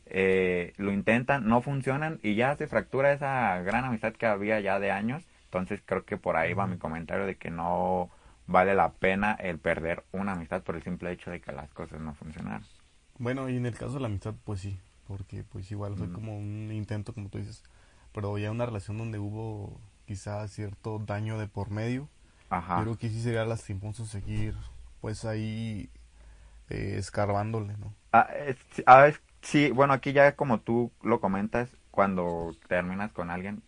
Eh, 0.06 0.72
lo 0.76 0.92
intentan, 0.92 1.48
no 1.48 1.62
funcionan 1.62 2.20
y 2.22 2.34
ya 2.36 2.56
se 2.56 2.66
fractura 2.68 3.12
esa 3.12 3.60
gran 3.62 3.84
amistad 3.84 4.12
que 4.12 4.26
había 4.26 4.60
ya 4.60 4.78
de 4.78 4.90
años. 4.90 5.24
Entonces 5.46 5.82
creo 5.84 6.04
que 6.04 6.16
por 6.16 6.36
ahí 6.36 6.52
va 6.54 6.66
mi 6.66 6.78
comentario 6.78 7.26
de 7.26 7.36
que 7.36 7.50
no 7.50 8.10
vale 8.46 8.74
la 8.74 8.92
pena 8.92 9.32
el 9.32 9.58
perder 9.58 10.04
una 10.12 10.32
amistad 10.32 10.62
por 10.62 10.76
el 10.76 10.82
simple 10.82 11.12
hecho 11.12 11.30
de 11.30 11.40
que 11.40 11.52
las 11.52 11.72
cosas 11.72 12.00
no 12.00 12.14
funcionaron. 12.14 12.64
Bueno, 13.18 13.48
y 13.48 13.56
en 13.56 13.66
el 13.66 13.74
caso 13.76 13.94
de 13.94 14.00
la 14.00 14.06
amistad, 14.06 14.34
pues 14.44 14.60
sí, 14.60 14.78
porque 15.06 15.44
pues 15.44 15.70
igual 15.70 15.96
fue 15.96 16.08
Mm. 16.08 16.14
como 16.14 16.36
un 16.38 16.70
intento, 16.72 17.12
como 17.12 17.28
tú 17.28 17.38
dices, 17.38 17.62
pero 18.12 18.36
ya 18.38 18.50
una 18.50 18.66
relación 18.66 18.98
donde 18.98 19.18
hubo 19.18 19.78
quizá 20.06 20.46
cierto 20.48 20.98
daño 20.98 21.38
de 21.38 21.46
por 21.48 21.70
medio, 21.70 22.08
Ajá. 22.50 22.76
yo 22.76 22.84
creo 22.84 22.98
que 22.98 23.10
sí 23.10 23.22
sería 23.22 23.44
lastimoso 23.46 24.06
seguir 24.06 24.54
pues 25.00 25.24
ahí 25.26 25.90
eh, 26.70 26.96
escarbándole, 26.98 27.76
¿no? 27.78 27.94
Ah, 28.12 28.28
es- 28.46 28.82
a 28.86 29.02
ver, 29.02 29.20
sí, 29.42 29.70
bueno, 29.70 29.92
aquí 29.92 30.12
ya 30.12 30.36
como 30.36 30.60
tú 30.60 30.92
lo 31.02 31.20
comentas, 31.20 31.68
cuando 31.90 32.56
terminas 32.68 33.12
con 33.12 33.30
alguien, 33.30 33.62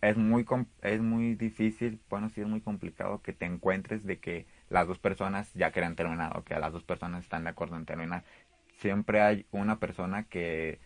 es 0.00 0.16
muy, 0.16 0.46
es 0.82 1.00
muy 1.00 1.34
difícil, 1.34 2.00
bueno, 2.08 2.28
sí 2.30 2.40
es 2.40 2.46
muy 2.46 2.60
complicado 2.60 3.20
que 3.22 3.32
te 3.32 3.46
encuentres 3.46 4.04
de 4.04 4.20
que 4.20 4.46
las 4.70 4.86
dos 4.86 4.98
personas 5.00 5.52
ya 5.54 5.72
querían 5.72 5.96
terminar 5.96 6.36
o 6.36 6.44
que 6.44 6.58
las 6.58 6.72
dos 6.72 6.84
personas 6.84 7.24
están 7.24 7.44
de 7.44 7.50
acuerdo 7.50 7.76
en 7.76 7.86
terminar. 7.86 8.24
Siempre 8.78 9.20
hay 9.22 9.46
una 9.52 9.78
persona 9.80 10.24
que, 10.24 10.80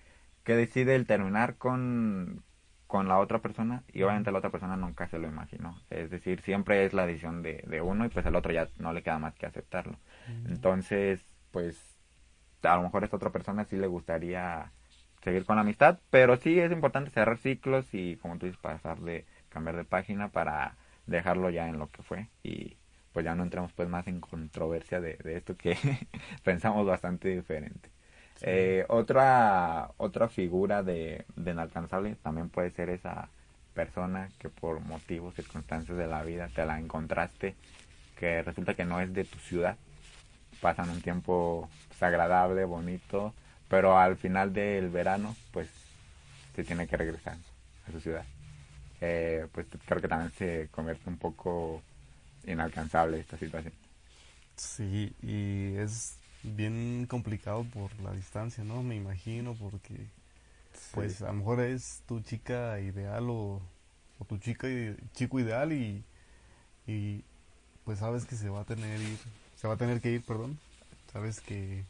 que 0.44 0.56
decide 0.56 0.94
el 0.96 1.06
terminar 1.06 1.56
con, 1.58 2.44
con 2.86 3.08
la 3.08 3.18
otra 3.18 3.40
persona 3.40 3.84
y 3.92 4.02
obviamente 4.02 4.32
la 4.32 4.38
otra 4.38 4.50
persona 4.50 4.76
nunca 4.76 5.08
se 5.08 5.18
lo 5.18 5.28
imaginó. 5.28 5.80
Es 5.90 6.10
decir, 6.10 6.40
siempre 6.42 6.84
es 6.84 6.92
la 6.94 7.06
decisión 7.06 7.42
de, 7.42 7.64
de 7.66 7.80
uno 7.82 8.04
y 8.06 8.08
pues 8.08 8.26
al 8.26 8.36
otro 8.36 8.52
ya 8.52 8.68
no 8.78 8.92
le 8.92 9.02
queda 9.02 9.18
más 9.18 9.34
que 9.36 9.46
aceptarlo. 9.46 9.98
Entonces, 10.44 11.24
pues 11.50 11.98
a 12.62 12.76
lo 12.76 12.82
mejor 12.82 13.02
a 13.02 13.06
esta 13.06 13.16
otra 13.16 13.30
persona 13.32 13.64
sí 13.64 13.76
le 13.76 13.86
gustaría 13.86 14.72
seguir 15.22 15.44
con 15.44 15.56
la 15.56 15.62
amistad, 15.62 16.00
pero 16.10 16.36
sí 16.36 16.58
es 16.60 16.72
importante 16.72 17.10
cerrar 17.10 17.38
ciclos 17.38 17.92
y 17.94 18.16
como 18.16 18.38
tú 18.38 18.46
dices, 18.46 18.60
pasar 18.60 19.00
de 19.00 19.26
cambiar 19.48 19.76
de 19.76 19.84
página 19.84 20.30
para 20.30 20.76
dejarlo 21.06 21.50
ya 21.50 21.68
en 21.68 21.78
lo 21.78 21.88
que 21.90 22.02
fue 22.02 22.28
y 22.42 22.76
pues 23.12 23.24
ya 23.24 23.34
no 23.34 23.42
entremos 23.42 23.72
pues 23.72 23.88
más 23.88 24.06
en 24.06 24.20
controversia 24.20 25.00
de, 25.00 25.16
de 25.16 25.36
esto 25.36 25.56
que 25.56 25.76
pensamos 26.44 26.86
bastante 26.86 27.28
diferente. 27.28 27.90
Eh, 28.44 28.84
otra 28.88 29.90
otra 29.98 30.28
figura 30.28 30.82
de, 30.82 31.24
de 31.36 31.50
inalcanzable 31.52 32.16
también 32.16 32.48
puede 32.48 32.70
ser 32.70 32.88
esa 32.90 33.28
persona 33.74 34.30
que 34.38 34.48
por 34.48 34.80
motivos, 34.80 35.34
circunstancias 35.34 35.96
de 35.96 36.06
la 36.06 36.22
vida 36.22 36.48
te 36.54 36.64
la 36.66 36.78
encontraste, 36.78 37.54
que 38.18 38.42
resulta 38.42 38.74
que 38.74 38.84
no 38.84 39.00
es 39.00 39.12
de 39.12 39.24
tu 39.24 39.38
ciudad, 39.38 39.76
pasan 40.60 40.90
un 40.90 41.00
tiempo 41.02 41.68
pues, 41.88 42.02
agradable, 42.02 42.64
bonito, 42.64 43.34
pero 43.68 43.98
al 43.98 44.16
final 44.16 44.52
del 44.52 44.90
verano, 44.90 45.34
pues 45.52 45.68
se 46.54 46.64
tiene 46.64 46.86
que 46.86 46.96
regresar 46.96 47.36
a 47.88 47.92
su 47.92 48.00
ciudad. 48.00 48.24
Eh, 49.00 49.46
pues 49.52 49.66
creo 49.86 50.00
que 50.00 50.08
también 50.08 50.30
se 50.32 50.68
convierte 50.70 51.08
un 51.08 51.18
poco 51.18 51.82
inalcanzable 52.46 53.20
esta 53.20 53.38
situación. 53.38 53.74
Sí, 54.56 55.14
y 55.22 55.76
es 55.76 56.16
bien 56.42 57.06
complicado 57.08 57.64
por 57.64 57.98
la 58.00 58.12
distancia, 58.12 58.64
¿no? 58.64 58.82
Me 58.82 58.96
imagino, 58.96 59.54
porque 59.54 59.94
pues 60.92 61.22
a 61.22 61.28
lo 61.28 61.34
mejor 61.34 61.60
es 61.60 62.02
tu 62.06 62.20
chica 62.20 62.80
ideal 62.80 63.28
o, 63.30 63.60
o 64.18 64.24
tu 64.24 64.38
chica 64.38 64.68
chico 65.14 65.40
ideal 65.40 65.72
y, 65.72 66.04
y 66.86 67.24
pues 67.84 68.00
sabes 68.00 68.26
que 68.26 68.36
se 68.36 68.48
va 68.50 68.62
a 68.62 68.64
tener 68.64 69.00
ir, 69.00 69.18
se 69.56 69.68
va 69.68 69.74
a 69.74 69.78
tener 69.78 70.00
que 70.00 70.12
ir, 70.12 70.24
perdón. 70.24 70.58
Sabes 71.12 71.40
que 71.40 71.84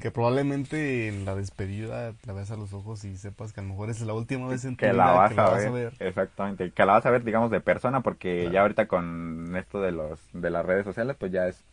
que 0.00 0.10
probablemente 0.10 1.08
en 1.08 1.24
la 1.24 1.34
despedida 1.36 2.14
la 2.26 2.32
veas 2.32 2.50
a 2.50 2.56
los 2.56 2.72
ojos 2.72 3.04
y 3.04 3.16
sepas 3.16 3.52
que 3.52 3.60
a 3.60 3.62
lo 3.62 3.70
mejor 3.70 3.90
es 3.90 4.00
la 4.02 4.14
última 4.14 4.48
vez 4.48 4.64
en 4.64 4.76
tu 4.76 4.86
que 4.86 4.92
vida 4.92 5.10
la 5.10 5.12
vas, 5.12 5.34
que 5.34 5.34
la 5.34 5.44
vas 5.46 5.66
a 5.66 5.70
ver. 5.70 5.94
exactamente 5.98 6.72
que 6.72 6.84
la 6.86 6.94
vas 6.94 7.06
a 7.06 7.10
ver 7.10 7.24
digamos 7.24 7.50
de 7.50 7.60
persona 7.60 8.02
porque 8.02 8.50
Claro. 8.50 8.50
ya 8.50 8.62
ahorita 8.62 8.88
con 8.88 9.54
esto 9.56 9.80
de 9.80 9.92
los 9.92 10.20
de 10.32 10.50
las 10.50 10.64
redes 10.66 10.84
sociales 10.84 11.16
pues 11.18 11.32
ya 11.32 11.46
es 11.48 11.64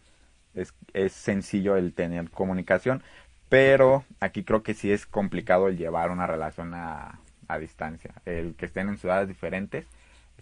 es, 0.55 0.73
es 0.93 1.13
sencillo 1.13 1.77
el 1.77 1.93
tener 1.93 2.29
comunicación 2.31 3.03
pero 3.49 4.05
aquí 4.21 4.43
creo 4.43 4.63
que 4.63 4.75
sí 4.75 4.91
es 4.91 5.05
complicado 5.07 5.67
el 5.69 5.77
llevar 5.77 6.11
una 6.11 6.27
relación 6.27 6.73
a, 6.75 7.19
a 7.49 7.59
distancia 7.59 8.13
el 8.25 8.55
que 8.55 8.65
estén 8.67 8.89
en 8.89 8.97
ciudades 8.99 9.27
diferentes 9.29 9.87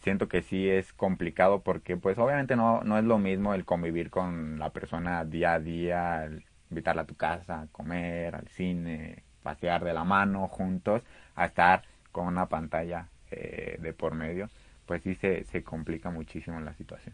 siento 0.03 0.29
que 0.29 0.43
sí 0.43 0.69
es 0.69 0.93
complicado 0.93 1.61
porque 1.63 1.97
pues 1.97 2.17
obviamente 2.19 2.55
no 2.57 2.83
no 2.83 2.97
es 2.99 3.05
lo 3.05 3.19
mismo 3.19 3.53
el 3.55 3.65
convivir 3.65 4.11
con 4.11 4.59
la 4.59 4.71
persona 4.71 5.25
día 5.25 5.55
a 5.55 5.59
día 5.61 6.25
el 6.25 6.45
invitarla 6.69 7.03
a 7.03 7.07
tu 7.07 7.15
casa 7.15 7.61
a 7.61 7.67
comer 7.67 8.35
al 8.35 8.47
cine 8.49 9.23
pasear 9.43 9.83
de 9.83 9.93
la 9.93 10.03
mano 10.03 10.47
juntos 10.47 11.01
a 11.35 11.45
estar 11.45 11.83
con 12.11 12.27
una 12.27 12.47
pantalla 12.47 13.07
eh, 13.31 13.77
de 13.81 13.93
por 13.93 14.13
medio 14.13 14.49
pues 14.85 15.03
sí 15.03 15.15
se, 15.15 15.43
se 15.45 15.63
complica 15.63 16.09
muchísimo 16.09 16.59
la 16.59 16.73
situación 16.73 17.13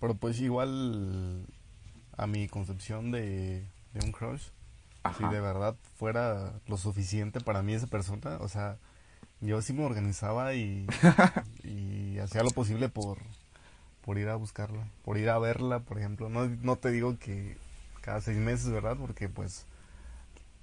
Pero 0.00 0.14
pues 0.14 0.40
igual 0.40 1.46
a 2.16 2.26
mi 2.26 2.48
concepción 2.48 3.10
de, 3.10 3.64
de 3.92 4.04
un 4.04 4.12
crush, 4.12 4.48
si 5.16 5.24
de 5.24 5.40
verdad 5.40 5.76
fuera 5.96 6.52
lo 6.66 6.76
suficiente 6.76 7.40
para 7.40 7.62
mí 7.62 7.74
esa 7.74 7.86
persona, 7.86 8.38
o 8.40 8.48
sea, 8.48 8.78
yo 9.40 9.62
sí 9.62 9.72
me 9.72 9.84
organizaba 9.84 10.54
y, 10.54 10.86
y 11.62 12.18
hacía 12.18 12.42
lo 12.42 12.50
posible 12.50 12.88
por, 12.88 13.18
por 14.04 14.18
ir 14.18 14.28
a 14.28 14.36
buscarla, 14.36 14.88
por 15.04 15.18
ir 15.18 15.30
a 15.30 15.38
verla, 15.38 15.80
por 15.80 15.98
ejemplo. 15.98 16.28
No, 16.28 16.46
no 16.46 16.76
te 16.76 16.90
digo 16.90 17.18
que 17.18 17.56
cada 18.06 18.20
seis 18.20 18.38
meses, 18.38 18.70
¿verdad? 18.70 18.96
Porque 18.96 19.28
pues 19.28 19.66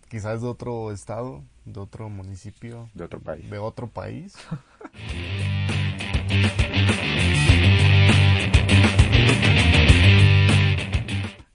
quizás 0.10 0.42
de 0.42 0.48
otro 0.48 0.94
estado, 0.94 1.44
de 1.66 1.78
otro 1.78 2.08
municipio, 2.08 2.90
de 2.94 3.04
otro 3.04 3.20
país 3.20 3.50
de 3.50 3.58
otro 3.58 3.90
país. 3.90 4.34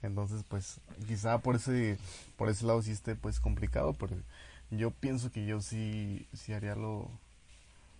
Entonces, 0.03 0.43
pues, 0.47 0.79
quizá 1.07 1.39
por 1.39 1.55
ese, 1.55 1.97
por 2.35 2.49
ese 2.49 2.65
lado 2.65 2.81
sí 2.83 2.91
esté 2.91 3.15
pues 3.15 3.39
complicado, 3.39 3.93
pero 3.93 4.15
yo 4.69 4.91
pienso 4.91 5.31
que 5.31 5.45
yo 5.45 5.59
sí, 5.61 6.27
sí 6.33 6.53
haría 6.53 6.75
lo, 6.75 7.09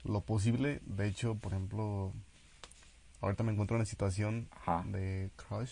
lo 0.04 0.22
posible. 0.22 0.82
De 0.86 1.08
hecho, 1.08 1.36
por 1.36 1.54
ejemplo, 1.54 2.14
ahorita 3.22 3.44
me 3.44 3.52
encuentro 3.52 3.78
en 3.78 3.82
una 3.82 3.86
situación 3.86 4.48
Ajá. 4.52 4.84
de 4.88 5.32
crush, 5.36 5.72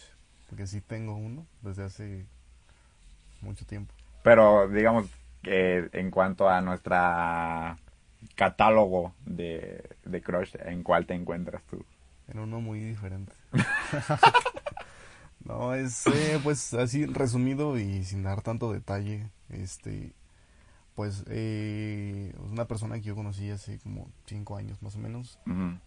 porque 0.49 0.67
sí 0.67 0.81
tengo 0.81 1.15
uno 1.15 1.45
desde 1.61 1.83
hace 1.83 2.25
mucho 3.41 3.65
tiempo. 3.65 3.93
pero 4.23 4.67
digamos 4.67 5.07
que 5.43 5.89
en 5.93 6.11
cuanto 6.11 6.49
a 6.49 6.61
nuestra 6.61 7.77
catálogo 8.35 9.13
de, 9.25 9.83
de 10.05 10.21
crush 10.21 10.55
en 10.65 10.83
cuál 10.83 11.05
te 11.05 11.13
encuentras 11.13 11.61
tú 11.69 11.85
En 12.27 12.39
uno 12.39 12.59
muy 12.59 12.79
diferente. 12.79 13.33
no, 15.45 15.73
es 15.73 16.07
eh, 16.07 16.39
pues 16.43 16.73
así 16.73 17.05
resumido 17.05 17.77
y 17.77 18.03
sin 18.03 18.23
dar 18.23 18.41
tanto 18.41 18.73
detalle. 18.73 19.29
Este, 19.49 20.11
pues 20.97 21.23
eh, 21.29 22.33
una 22.49 22.65
persona 22.65 22.95
que 22.95 23.03
yo 23.03 23.15
conocí 23.15 23.51
hace 23.51 23.77
como 23.77 24.09
cinco 24.25 24.57
años 24.57 24.81
más 24.81 24.95
o 24.95 24.97
menos, 24.97 25.37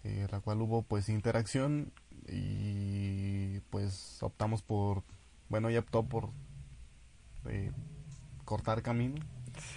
eh, 0.04 0.28
la 0.30 0.38
cual 0.38 0.62
hubo 0.62 0.82
pues 0.82 1.08
interacción 1.08 1.92
y 2.28 3.58
pues 3.70 4.22
optamos 4.22 4.62
por, 4.62 5.02
bueno, 5.48 5.68
ella 5.68 5.80
optó 5.80 6.04
por 6.04 6.30
eh, 7.46 7.72
cortar 8.44 8.82
camino. 8.82 9.16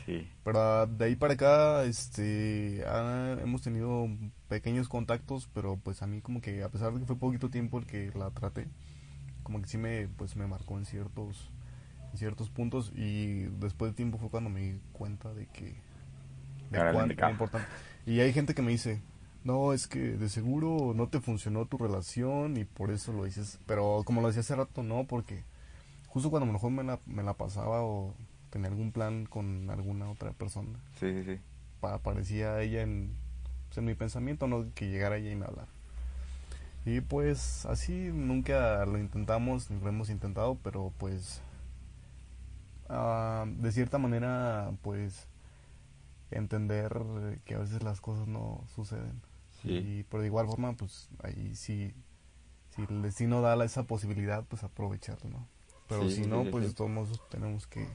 Sí. 0.05 0.29
Pero 0.43 0.61
ah, 0.61 0.85
de 0.85 1.05
ahí 1.05 1.15
para 1.15 1.33
acá, 1.33 1.83
este, 1.85 2.83
ah, 2.85 3.35
hemos 3.41 3.63
tenido 3.63 4.07
pequeños 4.49 4.87
contactos, 4.87 5.49
pero 5.51 5.77
pues 5.77 6.03
a 6.03 6.05
mí 6.05 6.21
como 6.21 6.41
que 6.41 6.61
a 6.61 6.69
pesar 6.69 6.93
de 6.93 6.99
que 6.99 7.07
fue 7.07 7.15
poquito 7.15 7.49
tiempo 7.49 7.79
el 7.79 7.87
que 7.87 8.11
la 8.13 8.29
traté, 8.29 8.67
como 9.41 9.59
que 9.63 9.67
sí 9.67 9.79
me, 9.79 10.09
pues 10.09 10.35
me 10.35 10.45
marcó 10.45 10.77
en 10.77 10.85
ciertos, 10.85 11.51
en 12.13 12.17
ciertos 12.19 12.49
puntos 12.49 12.91
y 12.95 13.43
después 13.59 13.91
de 13.91 13.95
tiempo 13.97 14.17
fue 14.17 14.29
cuando 14.29 14.49
me 14.49 14.61
di 14.61 14.79
cuenta 14.93 15.33
de 15.33 15.47
que, 15.47 15.75
de 16.69 16.79
Era 16.79 16.91
cuán 16.93 17.05
indicado. 17.05 17.31
importante. 17.31 17.67
Y 18.05 18.19
hay 18.21 18.31
gente 18.33 18.53
que 18.55 18.61
me 18.61 18.71
dice, 18.71 19.01
no, 19.43 19.73
es 19.73 19.87
que 19.87 19.99
de 19.99 20.29
seguro 20.29 20.93
no 20.95 21.07
te 21.07 21.19
funcionó 21.19 21.65
tu 21.65 21.77
relación 21.77 22.55
y 22.57 22.65
por 22.65 22.91
eso 22.91 23.11
lo 23.13 23.25
dices. 23.25 23.59
Pero 23.65 24.03
como 24.05 24.21
lo 24.21 24.27
decía 24.27 24.41
hace 24.41 24.55
rato, 24.55 24.83
no, 24.83 25.05
porque 25.05 25.43
justo 26.07 26.29
cuando 26.29 26.45
a 26.45 26.47
lo 26.47 26.53
mejor 26.53 26.71
me 26.71 26.83
la, 26.83 26.99
me 27.05 27.23
la 27.23 27.33
pasaba 27.33 27.81
o 27.83 28.13
tenía 28.51 28.69
algún 28.69 28.91
plan 28.91 29.25
con 29.25 29.69
alguna 29.71 30.09
otra 30.09 30.31
persona, 30.31 30.69
Sí, 30.99 31.11
sí, 31.11 31.23
sí. 31.23 31.39
pa- 31.81 31.95
aparecía 31.95 32.61
ella 32.61 32.83
en, 32.83 33.09
pues, 33.69 33.79
en 33.79 33.85
mi 33.85 33.95
pensamiento, 33.95 34.47
no 34.47 34.65
que 34.75 34.89
llegara 34.89 35.17
ella 35.17 35.31
y 35.31 35.35
me 35.35 35.45
hablara. 35.45 35.67
Y 36.85 36.99
pues 37.01 37.65
así 37.65 37.93
nunca 38.13 38.85
lo 38.85 38.97
intentamos, 38.99 39.71
ni 39.71 39.79
lo 39.79 39.87
hemos 39.87 40.09
intentado, 40.09 40.57
pero 40.63 40.91
pues 40.97 41.41
ah, 42.89 43.45
de 43.47 43.71
cierta 43.71 43.97
manera 43.97 44.71
pues 44.81 45.27
entender 46.31 46.91
que 47.45 47.55
a 47.55 47.59
veces 47.59 47.83
las 47.83 48.01
cosas 48.01 48.27
no 48.27 48.63
suceden. 48.75 49.21
Sí. 49.61 49.69
Y 49.71 50.03
pero 50.03 50.21
de 50.21 50.27
igual 50.27 50.47
forma 50.47 50.73
pues 50.73 51.09
ahí 51.23 51.55
sí, 51.55 51.93
si 52.75 52.83
el 52.83 53.01
destino 53.01 53.41
da 53.41 53.63
esa 53.63 53.83
posibilidad 53.83 54.43
pues 54.45 54.63
aprovecharlo, 54.63 55.29
¿no? 55.29 55.47
Pero 55.87 56.09
Sí, 56.09 56.23
si 56.23 56.27
no 56.27 56.43
sí, 56.43 56.49
pues 56.49 56.75
todos 56.75 56.89
modos 56.89 57.21
tenemos 57.29 57.67
que, 57.67 57.87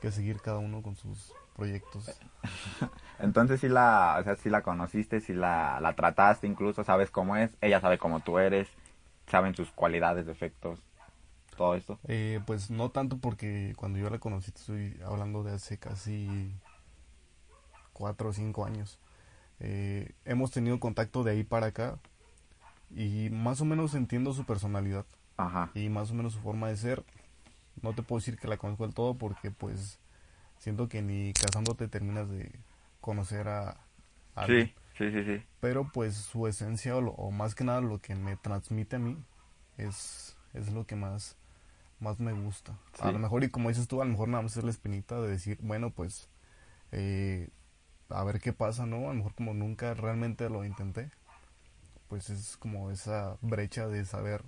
que 0.00 0.12
seguir 0.12 0.40
cada 0.40 0.58
uno 0.58 0.82
con 0.82 0.96
sus 0.96 1.32
proyectos. 1.56 2.10
Entonces 3.18 3.60
sí 3.60 3.68
la, 3.68 4.16
o 4.20 4.24
sea, 4.24 4.36
sí 4.36 4.50
la 4.50 4.62
conociste, 4.62 5.20
sí 5.20 5.32
la, 5.32 5.80
la 5.80 5.94
trataste 5.94 6.46
incluso, 6.46 6.84
sabes 6.84 7.10
cómo 7.10 7.36
es, 7.36 7.50
ella 7.60 7.80
sabe 7.80 7.98
cómo 7.98 8.20
tú 8.20 8.38
eres, 8.38 8.68
saben 9.28 9.54
sus 9.54 9.70
cualidades, 9.70 10.26
defectos, 10.26 10.80
todo 11.54 11.74
esto. 11.74 11.98
Eh, 12.08 12.40
pues 12.46 12.70
no 12.70 12.90
tanto 12.90 13.18
porque 13.18 13.72
cuando 13.76 13.98
yo 13.98 14.10
la 14.10 14.18
conocí, 14.18 14.52
estoy 14.54 14.98
hablando 15.04 15.42
de 15.42 15.52
hace 15.52 15.78
casi 15.78 16.52
cuatro 17.92 18.30
o 18.30 18.32
cinco 18.32 18.64
años. 18.64 18.98
Eh, 19.60 20.12
hemos 20.24 20.50
tenido 20.50 20.80
contacto 20.80 21.22
de 21.22 21.32
ahí 21.32 21.44
para 21.44 21.66
acá 21.68 21.98
y 22.94 23.30
más 23.30 23.60
o 23.60 23.64
menos 23.64 23.94
entiendo 23.94 24.32
su 24.32 24.44
personalidad 24.44 25.06
Ajá. 25.36 25.70
y 25.74 25.88
más 25.88 26.10
o 26.10 26.14
menos 26.14 26.32
su 26.34 26.40
forma 26.40 26.68
de 26.68 26.76
ser. 26.76 27.04
No 27.82 27.92
te 27.94 28.02
puedo 28.02 28.20
decir 28.20 28.38
que 28.38 28.48
la 28.48 28.56
conozco 28.56 28.84
del 28.84 28.94
todo 28.94 29.14
porque 29.14 29.50
pues 29.50 29.98
siento 30.58 30.88
que 30.88 31.02
ni 31.02 31.32
casándote 31.32 31.88
terminas 31.88 32.28
de 32.30 32.50
conocer 33.00 33.48
a, 33.48 33.70
a 33.70 33.76
alguien 34.42 34.72
Sí, 34.96 35.10
sí, 35.10 35.10
sí, 35.10 35.24
sí. 35.24 35.42
pero 35.60 35.90
pues 35.92 36.14
su 36.14 36.46
esencia 36.46 36.96
o, 36.96 37.00
lo- 37.00 37.12
o 37.12 37.30
más 37.30 37.54
que 37.54 37.64
nada 37.64 37.80
lo 37.80 38.00
que 38.00 38.14
me 38.14 38.36
transmite 38.36 38.96
a 38.96 38.98
mí 39.00 39.16
es, 39.76 40.36
es 40.54 40.72
lo 40.72 40.86
que 40.86 40.94
más, 40.96 41.36
más 42.04 42.20
me 42.20 42.32
gusta. 42.32 42.78
A 43.00 43.08
Sí. 43.08 43.12
lo 43.12 43.18
mejor, 43.18 43.42
y 43.44 43.50
como 43.50 43.70
dices 43.70 43.88
tú, 43.88 44.00
a 44.00 44.04
lo 44.04 44.12
mejor 44.12 44.28
nada 44.28 44.42
más 44.42 44.56
es 44.56 44.64
la 44.64 44.70
espinita 44.70 45.20
de 45.20 45.28
decir, 45.28 45.58
bueno, 45.62 45.90
pues 45.90 46.28
eh, 46.92 47.48
a 48.10 48.22
ver 48.24 48.40
qué 48.40 48.52
pasa, 48.52 48.86
¿no? 48.86 48.96
A 49.08 49.12
lo 49.12 49.14
mejor 49.14 49.34
como 49.34 49.54
nunca 49.54 49.94
realmente 49.94 50.48
lo 50.50 50.64
intenté, 50.64 51.10
pues 52.08 52.30
es 52.30 52.56
como 52.56 52.90
esa 52.90 53.36
brecha 53.40 53.88
de 53.88 54.04
saber 54.04 54.42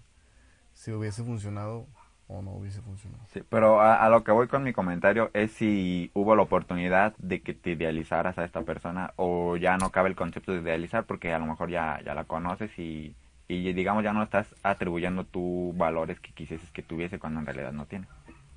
si 0.75 0.93
hubiese 0.93 1.25
funcionado 1.25 1.87
o 2.29 2.43
no 2.43 2.53
hubiese 2.53 2.81
funcionado. 2.83 3.25
Sí, 3.33 3.43
pero 3.49 3.81
a, 3.81 3.97
a 4.05 4.09
lo 4.09 4.25
que 4.25 4.33
voy 4.33 4.49
con 4.49 4.63
mi 4.63 4.73
comentario 4.73 5.31
es 5.35 5.53
si 5.53 6.11
hubo 6.15 6.37
la 6.37 6.43
oportunidad 6.43 7.15
de 7.19 7.41
que 7.41 7.55
te 7.55 7.71
idealizaras 7.73 8.39
a 8.39 8.45
esta 8.45 8.63
persona 8.63 9.13
o 9.17 9.57
ya 9.57 9.77
no 9.79 9.91
cabe 9.91 10.09
el 10.11 10.17
concepto 10.17 10.53
de 10.53 10.61
idealizar 10.61 11.05
porque 11.05 11.33
a 11.33 11.39
lo 11.39 11.47
mejor 11.47 11.71
ya, 11.71 12.01
ya 12.05 12.15
la 12.15 12.25
conoces 12.25 12.71
y, 12.79 13.15
y 13.49 13.73
digamos 13.73 14.03
ya 14.05 14.13
no 14.13 14.23
estás 14.23 14.55
atribuyendo 14.63 15.25
tú 15.25 15.73
valores 15.77 16.19
que 16.21 16.33
quisieses 16.33 16.71
que 16.71 16.83
tuviese 16.83 17.19
cuando 17.19 17.41
en 17.41 17.47
realidad 17.47 17.73
no 17.73 17.87
tiene. 17.87 18.07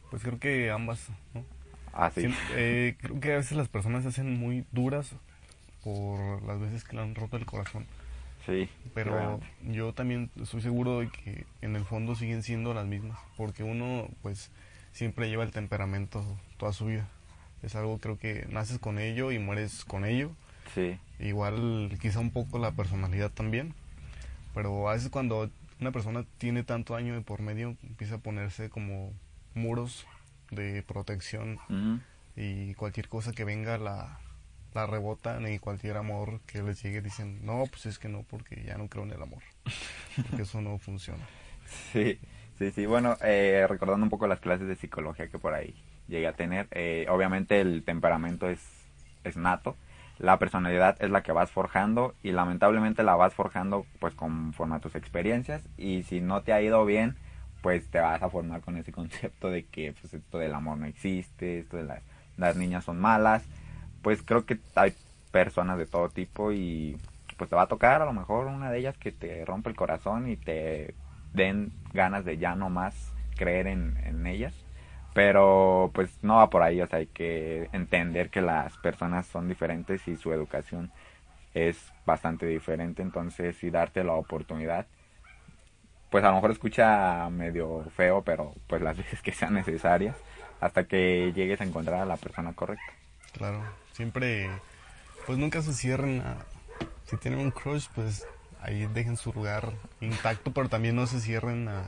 Pues 0.10 0.24
creo 0.24 0.40
que 0.40 0.72
ambas, 0.72 1.10
¿no? 1.34 1.44
Así. 1.94 2.22
Siem- 2.22 2.36
eh, 2.56 2.96
creo 3.00 3.20
que 3.20 3.34
a 3.34 3.38
veces 3.38 3.58
las 3.58 3.68
personas 3.68 4.04
se 4.04 4.10
hacen 4.10 4.40
muy 4.40 4.66
duras 4.72 5.12
por 5.84 6.42
las 6.44 6.60
veces 6.60 6.84
que 6.84 6.96
le 6.96 7.02
han 7.04 7.16
roto 7.16 7.38
el 7.38 7.46
corazón. 7.46 7.86
Sí. 8.46 8.70
Pero 8.94 9.14
realmente. 9.14 9.48
yo 9.68 9.94
también 9.94 10.32
estoy 10.42 10.62
seguro 10.62 11.00
de 11.00 11.10
que 11.10 11.46
en 11.62 11.76
el 11.76 11.84
fondo 11.86 12.16
siguen 12.16 12.42
siendo 12.42 12.74
las 12.74 12.86
mismas. 12.88 13.20
Porque 13.38 13.64
uno, 13.64 14.08
pues, 14.22 14.52
siempre 14.92 15.30
lleva 15.30 15.44
el 15.44 15.52
temperamento 15.52 16.24
toda 16.58 16.74
su 16.74 16.86
vida. 16.88 17.08
Es 17.62 17.76
algo, 17.76 17.98
creo 18.00 18.18
que 18.18 18.48
naces 18.50 18.80
con 18.80 18.98
ello 18.98 19.32
y 19.32 19.40
mueres 19.40 19.86
con 19.86 20.06
ello. 20.06 20.32
Sí. 20.74 20.98
Igual, 21.20 21.96
quizá 22.02 22.20
un 22.20 22.32
poco 22.32 22.58
la 22.60 22.72
personalidad 22.72 23.30
también. 23.32 23.74
Pero 24.54 24.90
a 24.90 24.94
veces 24.94 25.10
cuando 25.10 25.50
una 25.80 25.92
persona 25.92 26.26
tiene 26.38 26.64
tanto 26.64 26.96
año 26.96 27.14
de 27.14 27.22
por 27.22 27.42
medio, 27.42 27.78
empieza 27.84 28.16
a 28.16 28.20
ponerse 28.20 28.70
como 28.70 29.14
muros 29.54 30.06
de 30.52 30.84
protección 30.84 31.60
y 32.36 32.74
cualquier 32.76 33.08
cosa 33.08 33.32
que 33.34 33.44
venga 33.44 33.78
la, 33.78 34.20
la 34.74 34.88
rebotan 34.88 35.48
y 35.48 35.60
cualquier 35.60 35.98
amor 35.98 36.42
que 36.46 36.62
les 36.64 36.82
llegue 36.82 37.02
dicen, 37.02 37.46
no, 37.46 37.66
pues 37.70 37.86
es 37.86 38.00
que 38.00 38.10
no, 38.10 38.24
porque 38.24 38.64
ya 38.64 38.78
no 38.78 38.88
creo 38.88 39.04
en 39.04 39.12
el 39.12 39.22
amor, 39.22 39.44
porque 40.16 40.44
eso 40.44 40.62
no 40.62 40.78
funciona. 40.78 41.30
Sí, 41.94 42.20
sí, 42.58 42.72
sí. 42.72 42.88
Bueno, 42.88 43.16
eh, 43.22 43.68
recordando 43.70 44.04
un 44.04 44.10
poco 44.10 44.26
las 44.26 44.40
clases 44.40 44.68
de 44.68 44.76
psicología 44.76 45.28
que 45.28 45.38
por 45.38 45.54
ahí 45.54 45.76
llegué 46.08 46.26
a 46.26 46.34
tener, 46.34 46.68
eh, 46.72 47.06
obviamente 47.08 47.62
el 47.62 47.84
temperamento 47.84 48.50
es, 48.50 48.60
es 49.24 49.38
nato, 49.38 49.78
la 50.20 50.38
personalidad 50.38 50.98
es 51.00 51.10
la 51.10 51.24
que 51.24 51.32
vas 51.32 51.50
forjando 51.50 52.14
y 52.22 52.32
lamentablemente 52.32 53.04
la 53.04 53.16
vas 53.16 53.34
forjando 53.34 53.86
pues 54.00 54.14
conforme 54.14 54.76
a 54.76 54.80
tus 54.80 54.96
experiencias 54.96 55.64
y 55.78 56.04
si 56.04 56.20
no 56.20 56.42
te 56.44 56.52
ha 56.52 56.62
ido 56.62 56.86
bien, 56.86 57.16
pues 57.62 57.90
te 57.90 58.00
vas 58.00 58.22
a 58.22 58.30
formar 58.30 58.62
con 58.62 58.78
ese 58.78 58.92
concepto 58.94 59.50
de 59.50 59.66
que 59.66 59.94
pues 60.00 60.14
esto 60.14 60.38
del 60.38 60.54
amor 60.54 60.78
no 60.78 60.86
existe, 60.86 61.60
esto 61.60 61.78
de 61.78 61.84
las, 61.84 62.02
las 62.38 62.56
niñas 62.58 62.84
son 62.84 63.00
malas, 63.00 63.44
pues 64.02 64.22
creo 64.22 64.46
que 64.46 64.60
hay 64.76 64.94
personas 65.32 65.78
de 65.78 65.86
todo 65.86 66.10
tipo 66.10 66.52
y 66.52 66.98
pues 67.38 67.50
te 67.50 67.56
va 67.56 67.64
a 67.64 67.68
tocar 67.68 68.02
a 68.02 68.06
lo 68.06 68.14
mejor 68.14 68.48
una 68.48 68.70
de 68.70 68.80
ellas 68.80 68.98
que 68.98 69.14
te 69.14 69.46
rompe 69.46 69.70
el 69.70 69.76
corazón 69.76 70.30
y 70.30 70.36
te 70.36 70.94
den 71.34 71.72
ganas 71.94 72.26
de 72.26 72.38
ya 72.38 72.56
no 72.56 72.70
más 72.70 73.14
creer 73.38 73.68
en, 73.68 73.96
en 74.04 74.28
ellas. 74.28 74.54
Pero 75.20 75.92
pues 75.94 76.12
no 76.22 76.38
va 76.38 76.50
por 76.50 76.64
ahí, 76.64 76.80
o 76.80 76.88
sea, 76.88 77.00
hay 77.00 77.08
que 77.08 77.68
entender 77.74 78.30
que 78.30 78.40
las 78.40 78.78
personas 78.78 79.26
son 79.26 79.50
diferentes 79.50 80.08
y 80.08 80.16
su 80.16 80.32
educación 80.32 80.94
es 81.54 81.92
bastante 82.06 82.46
diferente, 82.46 83.02
entonces 83.02 83.58
sí 83.58 83.70
darte 83.70 84.06
la 84.06 84.14
oportunidad. 84.14 84.88
Pues 86.10 86.24
a 86.24 86.30
lo 86.30 86.36
mejor 86.36 86.52
escucha 86.52 87.30
medio 87.30 87.84
feo, 87.98 88.22
pero 88.24 88.54
pues 88.68 88.82
las 88.82 88.96
veces 88.98 89.22
que 89.22 89.34
sean 89.34 89.56
necesarias 89.56 90.16
hasta 90.62 90.86
que 90.86 91.34
llegues 91.36 91.60
a 91.60 91.66
encontrar 91.66 92.00
a 92.00 92.06
la 92.06 92.16
persona 92.16 92.54
correcta. 92.54 92.94
Claro, 93.34 93.62
siempre, 93.92 94.50
pues 95.26 95.38
nunca 95.38 95.62
se 95.62 95.74
cierren 95.74 96.22
a, 96.22 96.38
si 97.04 97.18
tienen 97.18 97.42
un 97.42 97.52
crush, 97.52 97.88
pues 97.94 98.26
ahí 98.62 98.88
dejen 98.94 99.18
su 99.18 99.34
lugar 99.34 99.74
intacto, 100.00 100.54
pero 100.54 100.70
también 100.70 100.96
no 100.96 101.08
se 101.08 101.20
cierren 101.20 101.68
a, 101.68 101.84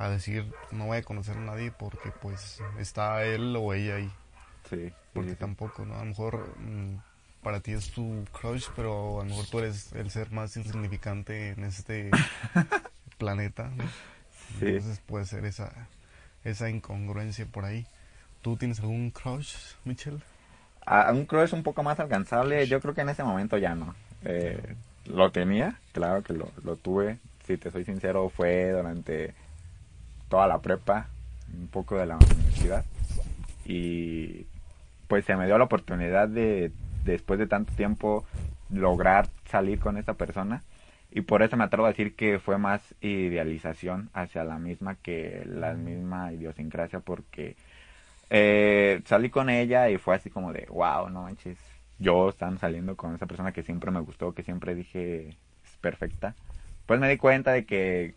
a 0.00 0.10
decir, 0.10 0.46
no 0.72 0.86
voy 0.86 0.98
a 0.98 1.02
conocer 1.04 1.36
a 1.36 1.40
nadie 1.40 1.72
porque 1.72 2.12
pues 2.12 2.60
está 2.78 3.24
él 3.24 3.54
o 3.56 3.74
ella 3.74 3.96
ahí. 3.96 4.10
Sí, 4.68 4.92
Porque 5.12 5.34
sí, 5.34 5.36
sí. 5.36 5.36
tampoco, 5.36 5.84
¿no? 5.84 5.96
A 5.96 6.00
lo 6.00 6.06
mejor 6.06 6.56
mm, 6.58 6.96
para 7.42 7.60
ti 7.60 7.72
es 7.72 7.90
tu 7.92 8.24
crush, 8.32 8.68
pero 8.76 9.20
a 9.20 9.24
lo 9.24 9.30
mejor 9.30 9.46
tú 9.46 9.58
eres 9.60 9.92
el 9.94 10.10
ser 10.10 10.30
más 10.32 10.56
insignificante 10.56 11.50
en 11.50 11.64
este 11.64 12.10
planeta. 13.18 13.70
¿no? 13.76 13.84
Sí. 14.58 14.66
Entonces 14.68 15.00
puede 15.00 15.26
ser 15.26 15.44
esa, 15.46 15.90
esa 16.44 16.70
incongruencia 16.70 17.46
por 17.46 17.64
ahí. 17.64 17.86
¿Tú 18.42 18.56
tienes 18.56 18.80
algún 18.80 19.10
crush, 19.10 19.56
Michelle? 19.84 20.20
A 20.86 21.12
un 21.12 21.24
crush 21.26 21.54
un 21.54 21.62
poco 21.62 21.82
más 21.82 22.00
alcanzable, 22.00 22.66
yo 22.66 22.80
creo 22.80 22.94
que 22.94 23.02
en 23.02 23.10
ese 23.10 23.22
momento 23.22 23.58
ya 23.58 23.74
no. 23.74 23.94
Eh, 24.24 24.76
lo 25.06 25.30
tenía, 25.32 25.80
claro 25.92 26.22
que 26.22 26.32
lo, 26.32 26.52
lo 26.64 26.76
tuve. 26.76 27.18
Si 27.46 27.56
te 27.56 27.70
soy 27.70 27.84
sincero, 27.84 28.28
fue 28.28 28.70
durante 28.70 29.34
toda 30.30 30.46
la 30.46 30.60
prepa, 30.60 31.08
un 31.52 31.68
poco 31.68 31.98
de 31.98 32.06
la 32.06 32.16
universidad. 32.16 32.86
Y 33.66 34.46
pues 35.08 35.26
se 35.26 35.36
me 35.36 35.44
dio 35.44 35.58
la 35.58 35.64
oportunidad 35.64 36.28
de, 36.28 36.72
después 37.04 37.38
de 37.38 37.46
tanto 37.46 37.74
tiempo, 37.74 38.24
lograr 38.70 39.28
salir 39.50 39.78
con 39.80 39.98
esta 39.98 40.14
persona. 40.14 40.62
Y 41.10 41.22
por 41.22 41.42
eso 41.42 41.56
me 41.56 41.64
atrevo 41.64 41.86
a 41.86 41.90
decir 41.90 42.14
que 42.14 42.38
fue 42.38 42.56
más 42.56 42.94
idealización 43.00 44.08
hacia 44.14 44.44
la 44.44 44.58
misma 44.58 44.94
que 44.94 45.42
la 45.44 45.74
misma 45.74 46.32
idiosincrasia, 46.32 47.00
porque 47.00 47.56
eh, 48.30 49.02
salí 49.06 49.28
con 49.28 49.50
ella 49.50 49.90
y 49.90 49.98
fue 49.98 50.14
así 50.14 50.30
como 50.30 50.52
de, 50.52 50.66
wow, 50.70 51.10
no 51.10 51.22
manches, 51.22 51.58
yo 51.98 52.28
están 52.28 52.58
saliendo 52.58 52.96
con 52.96 53.16
esa 53.16 53.26
persona 53.26 53.52
que 53.52 53.64
siempre 53.64 53.90
me 53.90 54.00
gustó, 54.00 54.32
que 54.32 54.44
siempre 54.44 54.76
dije 54.76 55.30
es 55.64 55.76
perfecta. 55.80 56.36
Pues 56.86 57.00
me 57.00 57.08
di 57.08 57.16
cuenta 57.16 57.52
de 57.52 57.66
que 57.66 58.14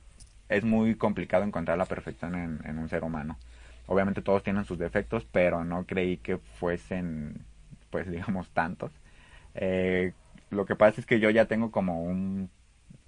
es 0.54 0.64
muy 0.64 0.96
complicado 0.96 1.44
encontrar 1.44 1.78
la 1.78 1.86
perfección 1.86 2.36
en, 2.36 2.78
un 2.78 2.90
ser 2.90 3.04
humano. 3.04 3.38
obviamente 3.88 4.22
todos 4.22 4.44
tienen 4.44 4.66
sus 4.66 4.78
defectos, 4.78 5.26
pero 5.32 5.64
no 5.66 5.86
creí 5.86 6.18
que 6.18 6.38
fuesen, 6.38 7.46
pues 7.90 8.10
digamos, 8.12 8.50
tantos. 8.52 8.92
Eh, 9.56 10.14
lo 10.50 10.66
que 10.66 10.76
pasa 10.76 11.02
es 11.02 11.08
que 11.08 11.20
yo 11.20 11.30
ya 11.30 11.46
tengo 11.46 11.72
como 11.72 12.04
un, 12.04 12.50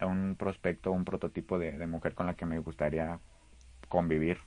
un 0.01 0.35
prospecto, 0.37 0.91
un 0.91 1.05
prototipo 1.05 1.59
de, 1.59 1.85
mujer 1.87 2.13
con 2.15 2.25
la 2.25 2.33
que 2.35 2.45
me 2.45 2.59
gustaría 2.59 3.19
convivir 3.89 4.39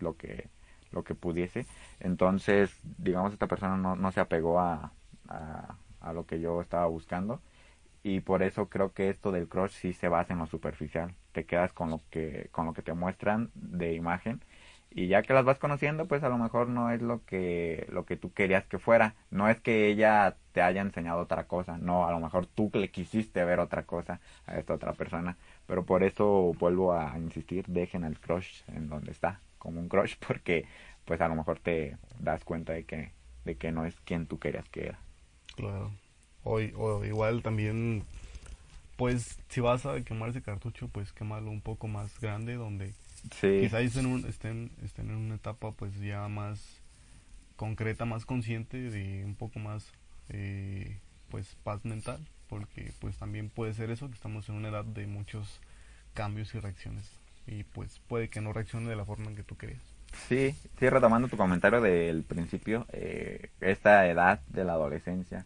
lo 0.00 0.16
que 0.16 0.48
lo 0.92 1.04
que 1.04 1.14
pudiese. 1.14 1.66
Entonces, 2.00 2.70
digamos, 2.98 3.32
esta 3.32 3.48
persona 3.48 3.76
no, 3.76 3.96
no 3.96 4.12
se 4.12 4.20
apegó 4.20 4.60
a, 4.60 4.92
a, 5.28 6.12
lo 6.12 6.24
que 6.26 6.40
yo 6.40 6.60
estaba 6.60 6.86
buscando. 6.86 7.40
Y 8.08 8.20
por 8.20 8.44
eso 8.44 8.68
creo 8.68 8.92
que 8.92 9.10
esto 9.10 9.32
del 9.32 9.48
crush 9.48 9.72
sí 9.72 9.92
se 9.92 10.06
basa 10.06 10.32
en 10.32 10.38
lo 10.38 10.46
superficial. 10.46 11.12
Te 11.32 11.44
quedas 11.44 11.72
con 11.72 11.90
lo 11.90 12.02
que, 12.08 12.48
con 12.52 12.64
lo 12.64 12.72
que 12.72 12.82
te 12.82 12.92
muestran 12.92 13.50
de 13.54 13.94
imagen. 13.94 14.44
Y 14.92 15.08
ya 15.08 15.22
que 15.22 15.32
las 15.32 15.44
vas 15.44 15.58
conociendo, 15.58 16.06
pues 16.06 16.22
a 16.22 16.28
lo 16.28 16.38
mejor 16.38 16.68
no 16.68 16.92
es 16.92 17.02
lo 17.02 17.24
que, 17.24 17.84
lo 17.90 18.06
que 18.06 18.16
tú 18.16 18.32
querías 18.32 18.64
que 18.66 18.78
fuera. 18.78 19.16
No 19.32 19.48
es 19.48 19.60
que 19.60 19.88
ella 19.88 20.36
te 20.52 20.62
haya 20.62 20.82
enseñado 20.82 21.18
otra 21.18 21.48
cosa. 21.48 21.78
No, 21.78 22.06
a 22.06 22.12
lo 22.12 22.20
mejor 22.20 22.46
tú 22.46 22.70
le 22.74 22.92
quisiste 22.92 23.44
ver 23.44 23.58
otra 23.58 23.86
cosa 23.86 24.20
a 24.46 24.56
esta 24.56 24.74
otra 24.74 24.92
persona. 24.92 25.36
Pero 25.66 25.84
por 25.84 26.04
eso 26.04 26.54
vuelvo 26.60 26.92
a 26.92 27.18
insistir, 27.18 27.66
dejen 27.66 28.04
el 28.04 28.20
crush 28.20 28.62
en 28.68 28.88
donde 28.88 29.10
está 29.10 29.40
como 29.58 29.80
un 29.80 29.88
crush 29.88 30.14
porque 30.28 30.64
pues 31.04 31.20
a 31.20 31.26
lo 31.26 31.34
mejor 31.34 31.58
te 31.58 31.96
das 32.20 32.44
cuenta 32.44 32.72
de 32.72 32.84
que 32.84 33.10
de 33.44 33.56
que 33.56 33.72
no 33.72 33.84
es 33.84 33.98
quien 34.02 34.26
tú 34.28 34.38
querías 34.38 34.68
que 34.68 34.86
era. 34.90 34.98
Claro. 35.56 35.90
O, 36.46 36.60
o 36.60 37.04
igual 37.04 37.42
también 37.42 38.04
pues 38.96 39.38
si 39.48 39.60
vas 39.60 39.84
a 39.84 40.00
quemar 40.00 40.30
ese 40.30 40.42
cartucho, 40.42 40.88
pues 40.88 41.12
quémalo 41.12 41.50
un 41.50 41.60
poco 41.60 41.88
más 41.88 42.18
grande 42.20 42.54
donde 42.54 42.92
sí. 43.40 43.58
quizás 43.60 43.82
estén, 43.82 44.06
un, 44.06 44.24
estén, 44.26 44.70
estén 44.84 45.10
en 45.10 45.16
una 45.16 45.34
etapa 45.34 45.72
pues 45.72 45.98
ya 46.00 46.28
más 46.28 46.80
concreta, 47.56 48.04
más 48.04 48.24
consciente 48.24 48.78
de 48.78 49.24
un 49.24 49.34
poco 49.34 49.58
más 49.58 49.86
eh, 50.28 50.98
pues 51.30 51.56
paz 51.62 51.84
mental, 51.84 52.20
porque 52.48 52.92
pues 53.00 53.16
también 53.16 53.50
puede 53.50 53.74
ser 53.74 53.90
eso 53.90 54.08
que 54.08 54.14
estamos 54.14 54.48
en 54.48 54.54
una 54.54 54.68
edad 54.68 54.84
de 54.84 55.06
muchos 55.06 55.60
cambios 56.14 56.54
y 56.54 56.60
reacciones 56.60 57.10
y 57.46 57.64
pues 57.64 58.00
puede 58.08 58.28
que 58.28 58.40
no 58.40 58.52
reaccione 58.52 58.88
de 58.88 58.96
la 58.96 59.04
forma 59.04 59.26
en 59.26 59.36
que 59.36 59.42
tú 59.42 59.56
querías. 59.56 59.82
Sí, 60.28 60.54
sí, 60.78 60.88
retomando 60.88 61.28
tu 61.28 61.36
comentario 61.36 61.80
del 61.80 62.22
principio, 62.22 62.86
eh, 62.92 63.50
esta 63.60 64.06
edad 64.06 64.40
de 64.48 64.64
la 64.64 64.72
adolescencia 64.72 65.44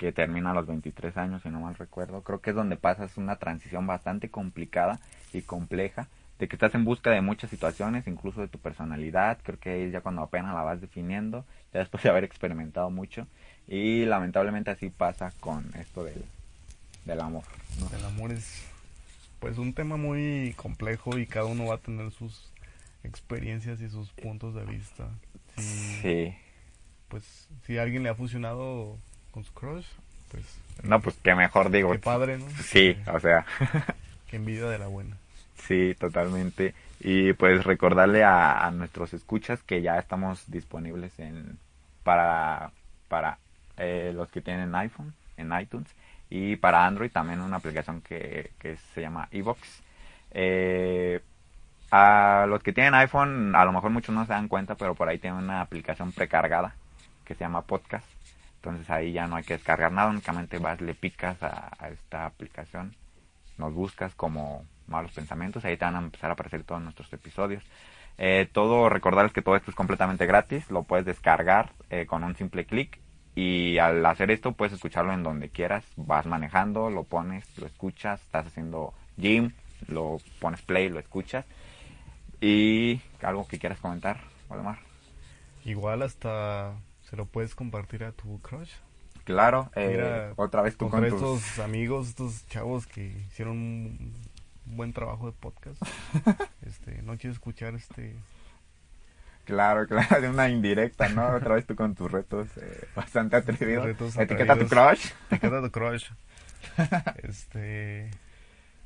que 0.00 0.12
termina 0.12 0.52
a 0.52 0.54
los 0.54 0.66
23 0.66 1.14
años, 1.18 1.42
si 1.42 1.50
no 1.50 1.60
mal 1.60 1.74
recuerdo, 1.74 2.22
creo 2.22 2.40
que 2.40 2.50
es 2.50 2.56
donde 2.56 2.76
pasas 2.76 3.18
una 3.18 3.36
transición 3.36 3.86
bastante 3.86 4.30
complicada 4.30 4.98
y 5.34 5.42
compleja, 5.42 6.08
de 6.38 6.48
que 6.48 6.56
estás 6.56 6.74
en 6.74 6.86
busca 6.86 7.10
de 7.10 7.20
muchas 7.20 7.50
situaciones, 7.50 8.06
incluso 8.06 8.40
de 8.40 8.48
tu 8.48 8.58
personalidad, 8.58 9.36
creo 9.42 9.58
que 9.58 9.84
es 9.84 9.92
ya 9.92 10.00
cuando 10.00 10.22
apenas 10.22 10.54
la 10.54 10.62
vas 10.62 10.80
definiendo, 10.80 11.44
ya 11.74 11.80
después 11.80 12.02
de 12.02 12.08
haber 12.08 12.24
experimentado 12.24 12.88
mucho, 12.88 13.26
y 13.68 14.06
lamentablemente 14.06 14.70
así 14.70 14.88
pasa 14.88 15.34
con 15.38 15.70
esto 15.78 16.02
del, 16.02 16.24
del 17.04 17.20
amor. 17.20 17.44
¿no? 17.78 17.94
El 17.94 18.02
amor 18.06 18.32
es 18.32 18.64
pues 19.38 19.58
un 19.58 19.74
tema 19.74 19.98
muy 19.98 20.54
complejo 20.56 21.18
y 21.18 21.26
cada 21.26 21.44
uno 21.44 21.66
va 21.66 21.74
a 21.74 21.78
tener 21.78 22.10
sus 22.10 22.50
experiencias 23.04 23.82
y 23.82 23.90
sus 23.90 24.12
puntos 24.12 24.54
de 24.54 24.64
vista. 24.64 25.10
Si, 25.58 25.62
sí. 26.00 26.34
Pues 27.08 27.48
si 27.66 27.76
a 27.76 27.82
alguien 27.82 28.02
le 28.02 28.08
ha 28.08 28.14
funcionado 28.14 28.96
con 29.30 29.44
su 29.44 29.52
crush, 29.52 29.86
pues... 30.30 30.44
No, 30.82 31.00
pues 31.00 31.16
qué 31.22 31.34
mejor 31.34 31.70
digo. 31.70 31.92
Qué 31.92 31.98
padre, 31.98 32.38
¿no? 32.38 32.46
Sí, 32.62 32.96
o 33.12 33.20
sea... 33.20 33.44
qué 34.28 34.36
envidia 34.36 34.66
de 34.66 34.78
la 34.78 34.86
buena. 34.86 35.16
Sí, 35.66 35.94
totalmente. 35.98 36.74
Y 37.00 37.32
pues 37.34 37.64
recordarle 37.64 38.24
a, 38.24 38.66
a 38.66 38.70
nuestros 38.70 39.14
escuchas 39.14 39.62
que 39.62 39.82
ya 39.82 39.98
estamos 39.98 40.50
disponibles 40.50 41.18
en 41.18 41.58
para, 42.02 42.70
para 43.08 43.38
eh, 43.76 44.12
los 44.14 44.30
que 44.30 44.40
tienen 44.40 44.74
iPhone, 44.74 45.14
en 45.36 45.52
iTunes 45.58 45.88
y 46.28 46.56
para 46.56 46.86
Android 46.86 47.10
también 47.10 47.40
una 47.40 47.56
aplicación 47.56 48.00
que, 48.00 48.52
que 48.58 48.76
se 48.94 49.00
llama 49.00 49.28
Evox. 49.32 49.82
Eh, 50.32 51.20
a 51.90 52.46
los 52.48 52.62
que 52.62 52.72
tienen 52.72 52.94
iPhone, 52.94 53.54
a 53.56 53.64
lo 53.64 53.72
mejor 53.72 53.90
muchos 53.90 54.14
no 54.14 54.24
se 54.24 54.32
dan 54.32 54.48
cuenta, 54.48 54.76
pero 54.76 54.94
por 54.94 55.08
ahí 55.08 55.18
tienen 55.18 55.42
una 55.42 55.60
aplicación 55.60 56.12
precargada 56.12 56.74
que 57.24 57.34
se 57.34 57.40
llama 57.40 57.62
Podcast. 57.62 58.06
Entonces 58.60 58.90
ahí 58.90 59.12
ya 59.12 59.26
no 59.26 59.36
hay 59.36 59.44
que 59.44 59.54
descargar 59.54 59.90
nada, 59.90 60.10
únicamente 60.10 60.58
vas, 60.58 60.80
le 60.82 60.94
picas 60.94 61.42
a, 61.42 61.70
a 61.78 61.88
esta 61.88 62.26
aplicación, 62.26 62.94
nos 63.56 63.72
buscas 63.72 64.14
como 64.14 64.66
malos 64.86 65.12
pensamientos, 65.12 65.64
ahí 65.64 65.78
te 65.78 65.84
van 65.86 65.96
a 65.96 66.00
empezar 66.00 66.30
a 66.30 66.34
aparecer 66.34 66.62
todos 66.64 66.82
nuestros 66.82 67.10
episodios. 67.12 67.64
Eh, 68.18 68.46
todo, 68.52 68.90
recordarles 68.90 69.32
que 69.32 69.40
todo 69.40 69.56
esto 69.56 69.70
es 69.70 69.74
completamente 69.74 70.26
gratis, 70.26 70.70
lo 70.70 70.82
puedes 70.82 71.06
descargar 71.06 71.72
eh, 71.88 72.04
con 72.04 72.22
un 72.22 72.36
simple 72.36 72.66
clic 72.66 72.98
y 73.34 73.78
al 73.78 74.04
hacer 74.04 74.30
esto 74.30 74.52
puedes 74.52 74.74
escucharlo 74.74 75.14
en 75.14 75.22
donde 75.22 75.48
quieras, 75.48 75.84
vas 75.96 76.26
manejando, 76.26 76.90
lo 76.90 77.04
pones, 77.04 77.46
lo 77.56 77.66
escuchas, 77.66 78.20
estás 78.20 78.46
haciendo 78.46 78.92
gym, 79.16 79.52
lo 79.88 80.18
pones 80.38 80.60
play, 80.60 80.90
lo 80.90 80.98
escuchas. 80.98 81.46
Y 82.42 83.00
algo 83.22 83.46
que 83.46 83.58
quieras 83.58 83.78
comentar, 83.78 84.20
Waldemar. 84.48 84.78
Igual 85.64 86.02
hasta 86.02 86.72
se 87.10 87.16
lo 87.16 87.26
puedes 87.26 87.54
compartir 87.54 88.04
a 88.04 88.12
tu 88.12 88.40
crush. 88.40 88.70
Claro, 89.24 89.70
eh, 89.74 89.88
Mira, 89.90 90.32
otra 90.36 90.62
vez 90.62 90.76
tú 90.76 90.88
con 90.88 91.04
estos 91.04 91.42
tus... 91.42 91.58
amigos, 91.58 92.08
estos 92.08 92.46
chavos 92.48 92.86
que 92.86 93.04
hicieron 93.28 93.56
un 93.56 94.14
buen 94.64 94.92
trabajo 94.92 95.26
de 95.26 95.32
podcast. 95.32 95.82
este, 96.66 97.02
no 97.02 97.18
quiero 97.18 97.32
escuchar 97.32 97.74
este 97.74 98.16
Claro, 99.44 99.86
claro, 99.88 100.20
de 100.20 100.28
una 100.28 100.48
indirecta, 100.48 101.08
¿no? 101.08 101.34
Otra 101.34 101.56
vez 101.56 101.66
tú 101.66 101.74
con 101.74 101.94
tus 101.94 102.10
retos 102.10 102.48
eh, 102.56 102.88
bastante 102.94 103.36
atrevidos. 103.36 103.84
Retos 103.84 104.16
Etiqueta 104.16 104.56
tu 104.56 104.68
crush. 104.68 105.10
Etiqueta 105.30 105.60
tu 105.60 105.70
crush. 105.70 106.10
este, 107.22 108.10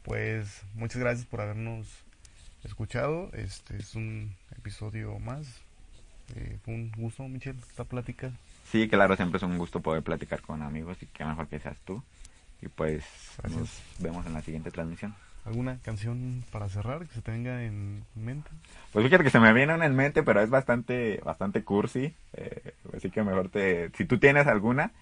pues, 0.02 0.62
muchas 0.74 0.98
gracias 0.98 1.26
por 1.26 1.42
habernos 1.42 1.86
escuchado. 2.62 3.30
Este 3.34 3.76
es 3.76 3.94
un 3.94 4.34
episodio 4.56 5.18
más. 5.18 5.63
Eh, 6.34 6.58
fue 6.64 6.74
un 6.74 6.92
gusto, 6.96 7.28
Michelle, 7.28 7.58
esta 7.68 7.84
plática. 7.84 8.32
Sí, 8.70 8.88
claro, 8.88 9.16
siempre 9.16 9.36
es 9.36 9.42
un 9.42 9.58
gusto 9.58 9.80
poder 9.80 10.02
platicar 10.02 10.40
con 10.40 10.62
amigos 10.62 10.96
y 11.02 11.06
qué 11.06 11.24
mejor 11.24 11.48
que 11.48 11.60
seas 11.60 11.76
tú. 11.84 12.02
Y 12.62 12.68
pues 12.68 13.04
gracias. 13.38 13.60
nos 13.60 13.82
vemos 13.98 14.26
en 14.26 14.32
la 14.32 14.42
siguiente 14.42 14.70
transmisión. 14.70 15.14
¿Alguna 15.44 15.78
canción 15.84 16.42
para 16.50 16.70
cerrar 16.70 17.06
que 17.06 17.14
se 17.14 17.20
tenga 17.20 17.62
en 17.64 18.02
mente? 18.14 18.48
Pues 18.92 19.04
fíjate 19.04 19.24
que 19.24 19.30
se 19.30 19.40
me 19.40 19.52
viene 19.52 19.74
una 19.74 19.84
en 19.84 19.94
mente, 19.94 20.22
pero 20.22 20.40
es 20.40 20.48
bastante 20.48 21.20
bastante 21.22 21.62
cursi. 21.62 22.14
Eh, 22.32 22.74
así 22.96 23.10
que 23.10 23.22
mejor 23.22 23.50
te... 23.50 23.90
Si 23.90 24.06
tú 24.06 24.18
tienes 24.18 24.46
alguna, 24.46 24.92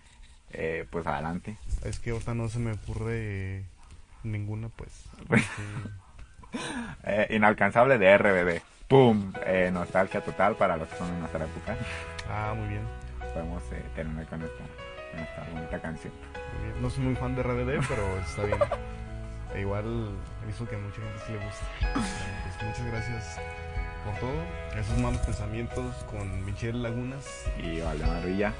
eh, 0.52 0.84
pues 0.90 1.06
adelante. 1.06 1.56
Es 1.84 2.00
que 2.00 2.10
ahorita 2.10 2.34
no 2.34 2.48
se 2.48 2.58
me 2.58 2.72
ocurre 2.72 3.64
ninguna, 4.24 4.68
pues. 4.68 5.04
eh, 7.05 7.28
inalcanzable 7.30 7.98
de 7.98 8.18
RBD. 8.18 8.62
¡Pum! 8.88 9.32
Eh, 9.46 9.70
nostalgia 9.72 10.20
total 10.20 10.55
para 10.57 10.76
los 10.76 10.88
que 10.88 10.96
son 10.96 11.12
de 11.12 11.18
nuestra 11.20 11.44
época. 11.44 11.76
Ah, 12.30 12.55
muy 12.57 12.68
bien. 12.68 12.82
Podemos 13.32 13.62
eh, 13.72 13.82
terminar 13.94 14.26
con 14.26 14.42
esta, 14.42 14.64
con 15.11 15.20
esta 15.20 15.46
bonita 15.53 15.80
canción. 15.80 16.12
No 16.80 16.90
soy 16.90 17.05
muy 17.05 17.14
fan 17.16 17.34
de 17.34 17.42
RBD, 17.42 17.86
pero 17.88 18.18
está 18.18 18.44
bien. 18.44 18.59
E 19.55 19.61
igual 19.61 20.11
he 20.42 20.46
visto 20.46 20.68
que 20.68 20.76
a 20.76 20.78
mucha 20.78 20.96
gente 20.96 21.18
sí 21.26 21.32
le 21.32 21.38
gusta. 21.44 21.66
Pues 21.92 22.68
muchas 22.68 22.86
gracias 22.86 23.40
por 24.05 24.14
todo. 24.20 24.42
Esos 24.78 24.98
malos 24.98 25.20
pensamientos 25.20 25.94
con 26.05 26.44
Michelle 26.44 26.78
Lagunas. 26.78 27.46
Y 27.59 27.80
Valdemar 27.80 28.24
Villa. 28.24 28.53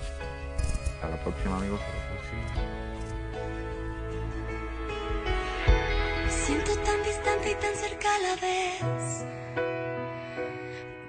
Hasta 0.95 1.09
la 1.09 1.16
próxima, 1.22 1.57
amigos. 1.57 1.80
Hasta 1.80 1.99
la 1.99 2.20
próxima. 2.20 2.82
Siento 6.53 6.76
tan 6.80 7.03
distante 7.03 7.50
y 7.50 7.55
tan 7.55 7.74
cerca 7.74 8.09
a 8.14 8.18
la 8.18 8.36
vez. 8.36 9.24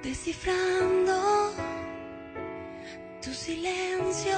Descifrando 0.02 1.52
tu 3.22 3.34
silencio. 3.34 4.38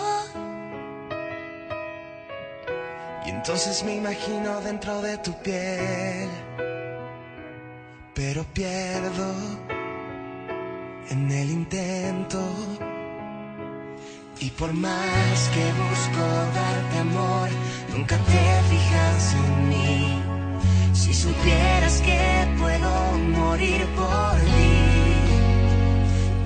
Y 3.23 3.29
entonces 3.29 3.83
me 3.83 3.97
imagino 3.97 4.61
dentro 4.61 4.99
de 5.03 5.19
tu 5.19 5.31
piel, 5.43 6.27
pero 8.15 8.43
pierdo 8.45 9.31
en 11.11 11.31
el 11.31 11.51
intento. 11.51 12.41
Y 14.39 14.49
por 14.49 14.73
más 14.73 15.49
que 15.53 15.65
busco 15.83 16.25
darte 16.59 16.97
amor, 16.97 17.49
nunca 17.93 18.17
te 18.17 18.61
fijas 18.69 19.35
en 19.35 19.69
mí. 19.69 20.24
Si 21.05 21.13
supieras 21.13 22.01
que 22.01 22.47
puedo 22.57 22.89
morir 23.37 23.85
por 23.95 24.39
ti, 24.55 24.73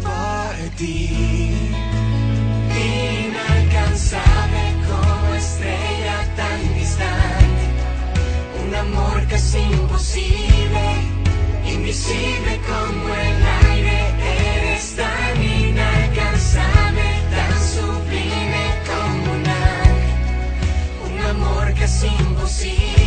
por 0.04 0.76
ti. 0.76 1.72
Inalcanzable 3.24 4.64
como 4.86 5.34
estrella 5.36 6.18
tan 6.36 6.76
distante, 6.76 7.64
un 8.62 8.76
amor 8.76 9.26
que 9.30 9.36
es 9.36 9.56
imposible, 9.56 10.84
invisible 11.66 12.60
como 12.68 13.16
el 13.16 13.46
aire, 13.72 13.98
eres 14.52 14.94
tan 14.98 15.42
inalcanzable, 15.42 17.08
tan 17.34 17.56
sublime 17.76 18.66
como 18.90 19.24
un 19.36 19.48
ángel, 19.48 21.14
un 21.14 21.18
amor 21.28 21.74
que 21.76 21.86
es 21.86 22.04
imposible. 22.04 22.99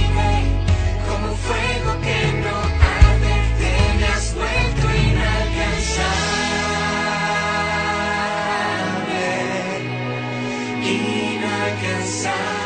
inside. 12.24 12.61